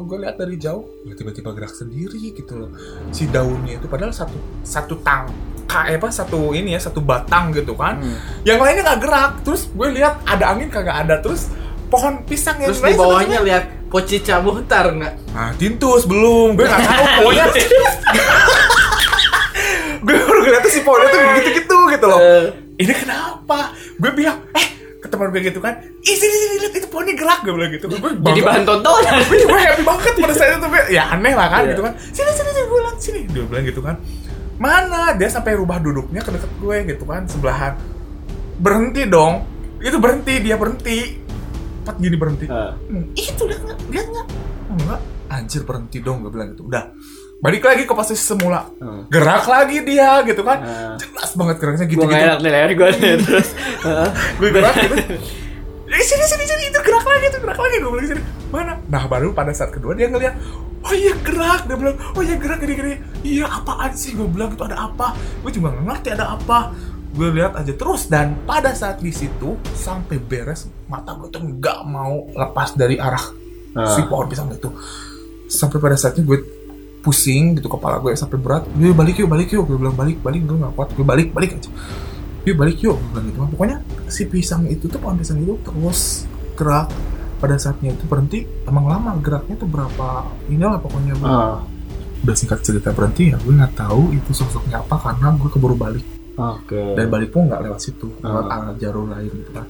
gue 0.00 0.18
lihat 0.18 0.36
dari 0.36 0.56
jauh 0.56 0.84
ya 1.02 1.12
tiba-tiba 1.12 1.52
gerak 1.52 1.70
sendiri 1.70 2.32
gitu 2.32 2.56
loh 2.56 2.70
si 3.10 3.26
daunnya 3.26 3.76
itu 3.76 3.86
padahal 3.86 4.10
satu 4.10 4.34
satu 4.60 4.98
tang 5.00 5.28
ka- 5.64 5.86
eh, 5.86 5.94
apa 5.94 6.08
satu 6.08 6.50
ini 6.50 6.72
ya 6.72 6.80
satu 6.80 7.00
batang 7.00 7.50
gitu 7.50 7.72
kan 7.72 7.98
Hmm. 7.98 8.16
yang 8.42 8.58
lainnya 8.58 8.86
nggak 8.86 9.00
gerak 9.00 9.32
terus 9.42 9.68
gue 9.68 9.88
lihat 9.92 10.22
ada 10.24 10.50
angin 10.50 10.68
kagak 10.68 11.04
ada 11.04 11.18
terus 11.18 11.48
pohon 11.86 12.22
pisang 12.22 12.58
yang 12.58 12.70
Terus 12.70 12.82
di 12.82 12.94
bawahnya 12.94 13.40
lihat 13.40 13.64
pocica 13.86 14.42
muhtar 14.42 14.90
nggak? 14.90 15.14
Nah, 15.30 15.54
tintus 15.54 16.02
belum. 16.02 16.58
Gue 16.58 16.66
nggak 16.66 16.82
tahu. 16.82 17.04
Pokoknya 17.22 17.44
gue 20.02 20.14
baru 20.14 20.40
ngeliatnya 20.40 20.66
si 20.68 20.80
pohonnya 20.82 21.08
tuh 21.08 21.20
gitu-gitu 21.38 21.78
gitu 21.90 22.06
loh. 22.06 22.20
Eh. 22.20 22.46
Ini 22.76 22.92
kenapa? 22.92 23.72
Gue 23.96 24.10
bilang, 24.12 24.44
eh 24.52 24.66
ke 25.06 25.10
teman 25.14 25.30
gue 25.30 25.42
gitu 25.46 25.62
kan, 25.62 25.78
ih 26.02 26.16
sini 26.18 26.34
sini 26.34 26.54
lihat 26.66 26.74
itu 26.74 26.88
pohonnya 26.90 27.14
gerak 27.14 27.38
gue 27.46 27.54
bilang 27.54 27.70
gitu. 27.70 27.86
Gue 27.86 28.10
Jadi 28.18 28.40
bahan 28.42 28.62
tontonan. 28.66 29.14
Gue 29.30 29.58
happy 29.62 29.82
banget 29.86 30.14
pada 30.18 30.34
saat 30.34 30.58
itu. 30.58 30.68
Ya 30.90 31.02
aneh 31.14 31.32
lah 31.38 31.46
kan 31.46 31.62
Iya. 31.62 31.70
gitu 31.72 31.82
kan. 31.86 31.92
Sini 32.10 32.30
sini 32.34 32.50
sini 32.50 32.66
gue 32.66 32.78
bilang 32.82 32.98
sini. 32.98 33.20
Dia 33.30 33.44
bilang 33.46 33.64
gitu 33.64 33.80
kan. 33.80 33.96
Mana? 34.58 35.14
Dia 35.14 35.28
sampai 35.30 35.54
rubah 35.54 35.78
duduknya 35.78 36.20
ke 36.26 36.34
deket 36.34 36.52
gue 36.58 36.76
gitu 36.90 37.04
kan 37.06 37.22
sebelahan. 37.30 37.78
Berhenti 38.58 39.06
dong. 39.06 39.46
Itu 39.78 40.02
berhenti 40.02 40.34
dia 40.42 40.58
berhenti. 40.58 40.98
Pat 41.86 42.02
gini 42.02 42.18
berhenti. 42.18 42.50
Hmm, 42.50 43.14
itu 43.14 43.42
lihat 43.46 43.62
nggak 43.62 43.78
lihat 43.94 44.06
nggak 44.10 44.26
enggak 44.74 45.00
anjir 45.26 45.62
berhenti 45.62 45.98
dong 46.02 46.22
gue 46.22 46.30
bilang 46.30 46.54
gitu 46.54 46.66
udah 46.66 46.90
balik 47.36 47.62
lagi 47.62 47.84
ke 47.84 47.92
posisi 47.92 48.22
semula. 48.22 48.64
Hmm. 48.76 49.06
gerak 49.06 49.44
lagi 49.44 49.84
dia 49.84 50.24
gitu 50.24 50.40
kan? 50.40 50.58
Ah. 50.58 50.94
jelas 50.96 51.30
banget 51.32 51.56
geraknya 51.58 51.86
gitu 51.86 52.02
gitu 52.02 52.12
enak 52.12 52.38
nih 52.40 52.50
leher 52.50 52.70
nih 52.72 53.12
terus. 53.22 53.48
Gue 54.36 54.48
gerak 54.50 54.74
gitu. 54.74 54.96
Eh, 55.86 56.02
sini 56.02 56.24
sini 56.26 56.44
sini 56.44 56.62
itu 56.66 56.80
gerak 56.80 57.04
lagi 57.04 57.24
itu 57.28 57.38
gerak 57.38 57.58
lagi 57.58 57.76
gue 57.76 57.90
bilang 57.90 58.08
sini. 58.08 58.22
Mana? 58.48 58.72
Nah 58.86 59.04
baru 59.06 59.30
pada 59.30 59.52
saat 59.52 59.70
kedua 59.70 59.92
dia 59.92 60.08
ngeliat 60.08 60.34
oh 60.80 60.92
iya 60.92 61.14
gerak. 61.20 61.68
Dia 61.68 61.76
bilang 61.76 61.96
oh 62.12 62.22
iya 62.22 62.36
gerak 62.36 62.58
gini 62.58 62.72
gini. 62.74 62.94
Iya 63.22 63.46
apaan 63.46 63.92
sih? 63.92 64.12
Gue 64.12 64.26
bilang 64.26 64.50
itu 64.50 64.64
ada 64.64 64.88
apa? 64.88 65.12
Gue 65.40 65.52
juga 65.52 65.76
ngerti 65.76 66.08
ada 66.10 66.34
apa. 66.34 66.72
Gue 67.12 67.32
lihat 67.32 67.54
aja 67.54 67.72
terus 67.72 68.08
dan 68.08 68.36
pada 68.44 68.72
saat 68.72 68.98
di 68.98 69.08
situ 69.08 69.56
sampai 69.72 70.18
beres 70.18 70.66
mata 70.84 71.14
gue 71.14 71.28
tuh 71.28 71.40
nggak 71.40 71.78
mau 71.84 72.26
lepas 72.28 72.72
dari 72.72 72.96
arah 72.96 73.44
Ah. 73.76 73.92
si 73.92 74.00
pohon 74.08 74.24
pisang 74.24 74.48
itu. 74.48 74.72
Sampai 75.46 75.76
pada 75.76 75.94
saatnya 75.94 76.24
gue 76.24 76.55
pusing 77.06 77.54
gitu 77.54 77.70
kepala 77.70 78.02
gue 78.02 78.10
sampai 78.12 78.34
berat. 78.36 78.66
Gue 78.68 78.90
balik 78.90 79.14
yuk 79.16 79.30
balik 79.30 79.48
yuk. 79.48 79.62
Gue 79.62 79.78
bilang 79.78 79.94
balik 79.94 80.18
balik. 80.18 80.42
Gue 80.42 80.58
nggak 80.58 80.74
kuat. 80.74 80.88
Gue 80.92 81.06
balik 81.06 81.30
balik 81.30 81.54
aja. 81.54 81.70
Yuk 82.42 82.56
balik 82.56 82.82
yuk. 82.82 82.98
Gue 82.98 83.08
bilang 83.12 83.26
gitu. 83.26 83.38
Pokoknya 83.48 83.76
si 84.06 84.26
pisang 84.26 84.66
itu 84.66 84.84
tuh 84.84 84.98
pohon 84.98 85.14
pisang 85.14 85.38
itu 85.38 85.54
terus 85.62 86.26
gerak. 86.52 86.90
Pada 87.36 87.54
saatnya 87.54 87.92
itu 87.92 88.02
berhenti 88.04 88.42
emang 88.64 88.88
lama 88.88 89.14
geraknya 89.20 89.54
tuh 89.54 89.68
berapa 89.68 90.24
inilah 90.48 90.80
pokoknya 90.80 91.12
gue 91.14 91.28
Ah. 91.28 91.60
udah 92.18 92.32
singkat 92.32 92.64
cerita 92.64 92.90
berhenti 92.90 93.28
ya 93.28 93.36
gue 93.36 93.52
nggak 93.52 93.76
tahu 93.76 94.08
itu 94.10 94.32
sosoknya 94.32 94.80
apa 94.80 94.96
karena 94.98 95.36
gue 95.36 95.46
keburu 95.46 95.76
balik. 95.76 96.02
Oke. 96.32 96.92
dan 96.92 97.08
balik 97.08 97.32
pun 97.32 97.44
nggak 97.44 97.60
lewat 97.60 97.80
situ 97.80 98.12
lewat 98.20 98.44
arah 98.46 98.72
jalur 98.76 99.08
lain 99.08 99.28
gitu 99.30 99.52
kan 99.52 99.64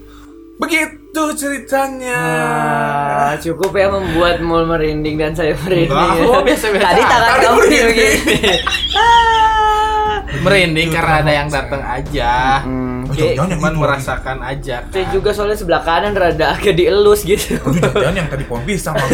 begitu 0.56 1.22
ceritanya 1.32 2.16
Ah, 2.16 3.32
cukup 3.36 3.72
ya 3.72 3.88
membuat 3.88 4.40
mul 4.40 4.64
merinding 4.64 5.16
dan 5.16 5.32
saya 5.32 5.52
merinding. 5.58 5.90
Enggak, 5.90 6.12
ya. 6.12 6.24
gua 6.24 6.40
biasa-biasa 6.42 6.84
Tadi 6.86 7.02
tangan 7.02 7.28
Tadi 7.28 7.42
kamu 7.42 7.56
merinding. 7.56 7.86
begini. 7.86 8.54
Ah. 8.92 10.12
Merinding 10.38 10.88
karena 10.90 11.14
ada 11.18 11.32
yang 11.34 11.48
datang 11.48 11.82
aja. 11.82 12.32
Hmm, 12.62 12.84
Oh, 13.06 13.14
yang 13.14 13.48
itu. 13.48 13.78
merasakan 13.78 14.38
aja. 14.42 14.76
saya 14.84 15.04
kan. 15.04 15.12
juga 15.12 15.30
soalnya 15.30 15.54
sebelah 15.54 15.78
kanan 15.80 16.12
rada 16.12 16.52
agak 16.52 16.74
dielus 16.74 17.22
gitu. 17.22 17.54
Jangan 17.94 18.14
yang 18.14 18.26
tadi 18.26 18.44
pohon 18.44 18.62
pisang. 18.62 18.98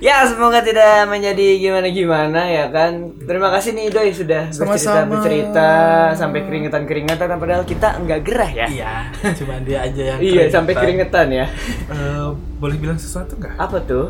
ya 0.00 0.24
semoga 0.24 0.64
tidak 0.64 1.06
menjadi 1.06 1.60
gimana-gimana 1.60 2.48
ya 2.48 2.72
kan. 2.72 3.12
Terima 3.20 3.52
kasih 3.52 3.76
nih 3.76 3.86
Doi 3.88 4.10
sudah 4.10 4.48
bercerita 4.48 5.04
bercerita 5.06 5.70
sampai 6.16 6.40
keringetan-keringetan 6.42 7.28
padahal 7.36 7.62
kita 7.62 8.00
nggak 8.00 8.20
gerah 8.24 8.50
ya. 8.50 8.66
Iya, 8.66 8.92
cuman 9.36 9.60
dia 9.62 9.78
aja 9.84 10.02
yang 10.16 10.18
Iya 10.18 10.42
sampai 10.48 10.72
keringetan. 10.74 11.28
keringetan 11.28 11.28
ya. 11.30 11.46
Eh, 11.92 12.26
boleh 12.58 12.76
bilang 12.76 12.96
sesuatu 12.96 13.36
nggak? 13.36 13.54
Apa 13.56 13.78
tuh? 13.84 14.08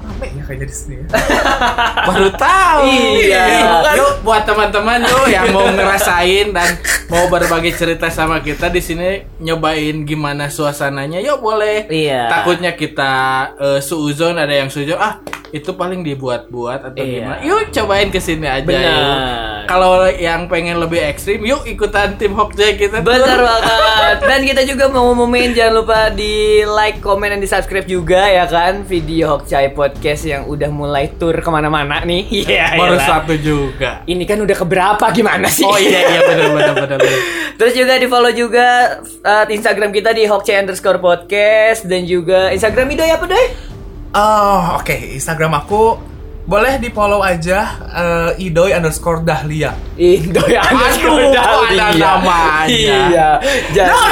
Rame 0.00 0.26
ya 0.32 0.42
kayaknya 0.42 0.66
di 0.66 0.74
sini 0.74 0.94
ya. 0.96 1.04
Baru 2.08 2.28
tahu. 2.32 2.82
Iya. 3.20 3.44
Yuk 3.94 4.12
buat 4.20 4.42
teman-teman 4.42 5.04
yuk 5.04 5.26
yang 5.28 5.48
mau 5.50 5.68
ngerasain 5.68 6.50
dan 6.50 6.80
mau 7.06 7.28
berbagi 7.28 7.70
cerita 7.70 8.08
sama 8.08 8.40
kita 8.40 8.66
di 8.66 8.80
sini 8.80 9.08
nyobain 9.38 10.02
gimana 10.02 10.48
suasananya. 10.48 11.20
Yuk 11.20 11.38
boleh. 11.38 11.84
Iya. 11.86 12.32
Takutnya 12.32 12.72
kita 12.72 13.12
eh, 13.56 13.80
suuzon 13.80 14.36
ada 14.36 14.52
yang 14.52 14.68
suuzon 14.68 14.96
ah 14.96 15.20
itu 15.50 15.74
paling 15.74 16.00
dibuat-buat 16.00 16.80
atau 16.86 16.96
Iya. 16.96 17.12
gimana. 17.20 17.40
Yuk 17.42 17.62
cobain 17.70 18.08
ke 18.08 18.18
sini 18.18 18.46
aja 18.46 18.64
Benar. 18.64 18.80
yuk. 18.80 19.59
Kalau 19.70 20.02
yang 20.10 20.50
pengen 20.50 20.82
lebih 20.82 20.98
ekstrim 20.98 21.46
yuk 21.46 21.62
ikutan 21.62 22.18
tim 22.18 22.34
Hokjay 22.34 22.74
kita. 22.74 23.06
Bener 23.06 23.38
banget. 23.38 24.18
Dan 24.18 24.42
kita 24.42 24.66
juga 24.66 24.90
mau 24.90 25.14
ngumumin 25.14 25.54
jangan 25.54 25.74
lupa 25.78 26.10
di 26.10 26.66
like, 26.66 26.98
komen, 26.98 27.30
dan 27.30 27.38
di 27.38 27.46
subscribe 27.46 27.86
juga 27.86 28.26
ya 28.26 28.50
kan 28.50 28.82
video 28.82 29.38
Hokcai 29.38 29.70
Podcast 29.70 30.26
yang 30.26 30.50
udah 30.50 30.66
mulai 30.74 31.14
tur 31.14 31.38
ke 31.38 31.46
mana-mana 31.46 32.02
nih. 32.02 32.26
Iya. 32.50 32.74
Baru 32.74 32.98
iyalah. 32.98 33.06
satu 33.22 33.38
juga. 33.38 34.02
Ini 34.10 34.26
kan 34.26 34.42
udah 34.42 34.56
keberapa 34.58 35.06
gimana 35.14 35.46
sih? 35.46 35.62
Oh 35.62 35.78
iya 35.78 36.02
iya 36.02 36.20
benar 36.26 36.50
benar 36.56 36.74
benar. 36.74 36.98
benar. 36.98 37.20
Terus 37.54 37.72
juga 37.78 37.94
di 37.94 38.06
follow 38.10 38.32
juga 38.34 38.66
uh, 39.22 39.44
Instagram 39.46 39.94
kita 39.94 40.10
di 40.10 40.26
Hokcai 40.26 40.66
underscore 40.66 40.98
podcast 40.98 41.86
dan 41.86 42.10
juga 42.10 42.50
Instagram 42.50 42.90
Idoy 42.90 43.10
apa 43.14 43.26
Doy? 43.30 43.46
Oh, 44.18 44.82
oke. 44.82 45.14
Instagram 45.14 45.62
aku 45.62 46.09
boleh 46.40 46.78
di 46.78 46.90
follow 46.90 47.20
aja 47.20 47.58
eh, 48.34 48.42
idoy 48.42 48.72
underscore 48.72 49.22
dahlia. 49.22 49.70
Idoy 49.94 50.56
underscore 50.56 51.30
Aduh, 51.30 51.68
ada 51.68 51.74
Dahlia. 51.92 52.06
namanya. 52.16 52.66
Iya. 52.66 53.30
Jadi, 53.70 53.86
Nah, 53.86 54.06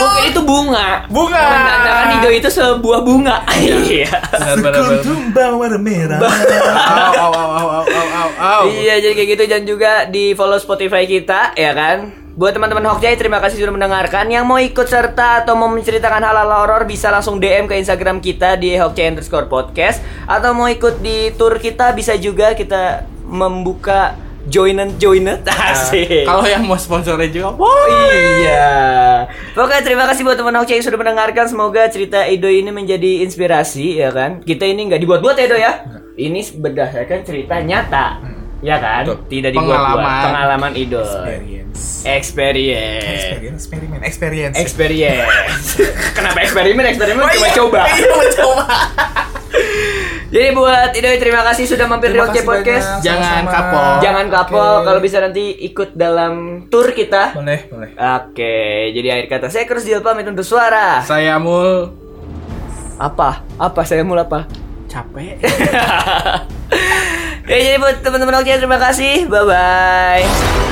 Bukan 0.00 0.22
itu 0.32 0.40
bunga. 0.40 0.88
Bunga. 1.12 1.44
Menandakan 1.44 2.06
Idoy 2.20 2.34
itu 2.40 2.48
sebuah 2.48 3.00
bunga. 3.04 3.36
Iya. 3.90 4.12
Benar. 4.60 5.02
Sekuntum 5.02 5.34
bawang 5.34 5.76
merah. 5.82 6.20
Au 7.20 7.30
au 7.30 7.48
au 7.50 7.66
au 7.66 7.82
au 7.82 7.84
au 7.84 8.06
au. 8.06 8.28
au. 8.38 8.62
Iya 8.70 9.02
jadi 9.02 9.14
kayak 9.18 9.28
gitu 9.34 9.44
dan 9.50 9.62
juga 9.66 9.92
di 10.06 10.32
follow 10.32 10.56
Spotify 10.56 11.04
kita 11.04 11.52
ya 11.58 11.74
kan. 11.74 12.14
Buat 12.38 12.56
teman-teman 12.56 12.86
Hokjay 12.94 13.18
terima 13.18 13.42
kasih 13.42 13.60
sudah 13.60 13.74
mendengarkan. 13.74 14.30
Yang 14.30 14.44
mau 14.46 14.56
ikut 14.56 14.86
serta 14.86 15.44
atau 15.44 15.58
mau 15.58 15.66
menceritakan 15.68 16.22
hal-hal 16.22 16.48
horor 16.48 16.86
bisa 16.86 17.10
langsung 17.10 17.42
DM 17.42 17.66
ke 17.66 17.74
Instagram 17.76 18.22
kita 18.22 18.54
di 18.56 18.78
Hokjay 18.78 19.12
underscore 19.12 19.50
podcast 19.50 20.00
atau 20.24 20.54
mau 20.54 20.70
ikut 20.70 21.02
di 21.02 21.34
tour 21.34 21.58
kita 21.58 21.90
bisa 21.92 22.14
juga 22.16 22.54
kita 22.54 23.04
membuka 23.26 24.14
joinan 24.46 24.96
joinan 24.96 25.42
asik. 25.70 26.24
Kalau 26.24 26.44
yang 26.44 26.64
mau 26.64 26.76
sponsornya 26.76 27.28
juga 27.28 27.52
boleh. 27.52 28.40
Iya. 28.40 28.76
Oke, 29.52 29.76
terima 29.82 30.06
kasih 30.06 30.22
buat 30.22 30.36
teman 30.36 30.56
Hokcay 30.56 30.78
yang 30.78 30.86
sudah 30.86 30.96
mendengarkan. 30.96 31.44
Semoga 31.44 31.90
cerita 31.90 32.24
Ido 32.24 32.46
ini 32.46 32.70
menjadi 32.70 33.20
inspirasi, 33.20 33.98
ya 33.98 34.08
kan? 34.08 34.40
Kita 34.40 34.64
ini 34.64 34.88
nggak 34.88 35.00
dibuat-buat 35.00 35.36
Edo 35.36 35.54
ya. 35.54 35.84
Ini 36.14 36.40
berdasarkan 36.56 37.18
cerita 37.20 37.60
nyata. 37.60 38.20
Ya 38.60 38.76
kan? 38.76 39.08
Betul. 39.08 39.18
Tidak 39.26 39.50
dibuat-buat. 39.50 39.96
Pengalaman. 39.96 40.24
Pengalaman 40.24 40.72
Ido. 40.76 41.00
Experience. 41.00 42.04
Experience. 42.04 43.04
Experience, 43.06 43.60
eksperimen, 43.62 44.00
experience. 44.02 44.56
Experience. 44.58 45.66
Kenapa 46.16 46.38
eksperimen? 46.40 46.84
Eksperimen 46.84 47.22
Oh, 47.24 47.30
cuma 47.30 47.48
iya. 47.48 47.56
coba. 47.56 47.80
Iya, 47.90 48.12
mencoba. 48.12 48.64
Jadi 50.30 50.54
buat 50.54 50.90
Idoi 50.94 51.18
terima 51.18 51.42
kasih 51.42 51.66
sudah 51.66 51.84
mampir 51.84 52.08
di 52.08 52.14
Terima 52.14 52.24
Oke 52.24 52.38
kasih 52.38 52.46
Podcast. 52.46 52.88
banyak, 52.88 53.02
Jangan 53.02 53.42
sama-sama. 53.42 53.52
kapok. 53.52 53.92
Jangan 53.98 54.24
kapok 54.30 54.72
Oke. 54.72 54.84
kalau 54.86 55.00
bisa 55.02 55.16
nanti 55.18 55.44
ikut 55.60 55.88
dalam 55.92 56.32
tour 56.70 56.86
kita. 56.90 57.22
Boleh, 57.34 57.58
boleh. 57.66 57.88
Oke, 57.92 58.56
jadi 58.94 59.06
akhir 59.12 59.26
kata 59.28 59.46
saya 59.50 59.64
Krus 59.66 59.82
Diel 59.82 60.00
pamit 60.00 60.24
untuk 60.24 60.44
suara. 60.44 61.02
Saya 61.02 61.36
mul 61.36 61.92
Apa? 62.96 63.42
Apa 63.58 63.80
saya 63.82 64.00
mulai 64.00 64.22
apa? 64.22 64.46
capek. 64.86 65.38
ya 67.46 67.56
jadi 67.56 67.76
buat 67.78 67.98
teman-teman 67.98 68.38
Oke 68.38 68.54
terima 68.54 68.76
kasih. 68.76 69.26
Bye 69.26 69.44
bye. 69.44 70.69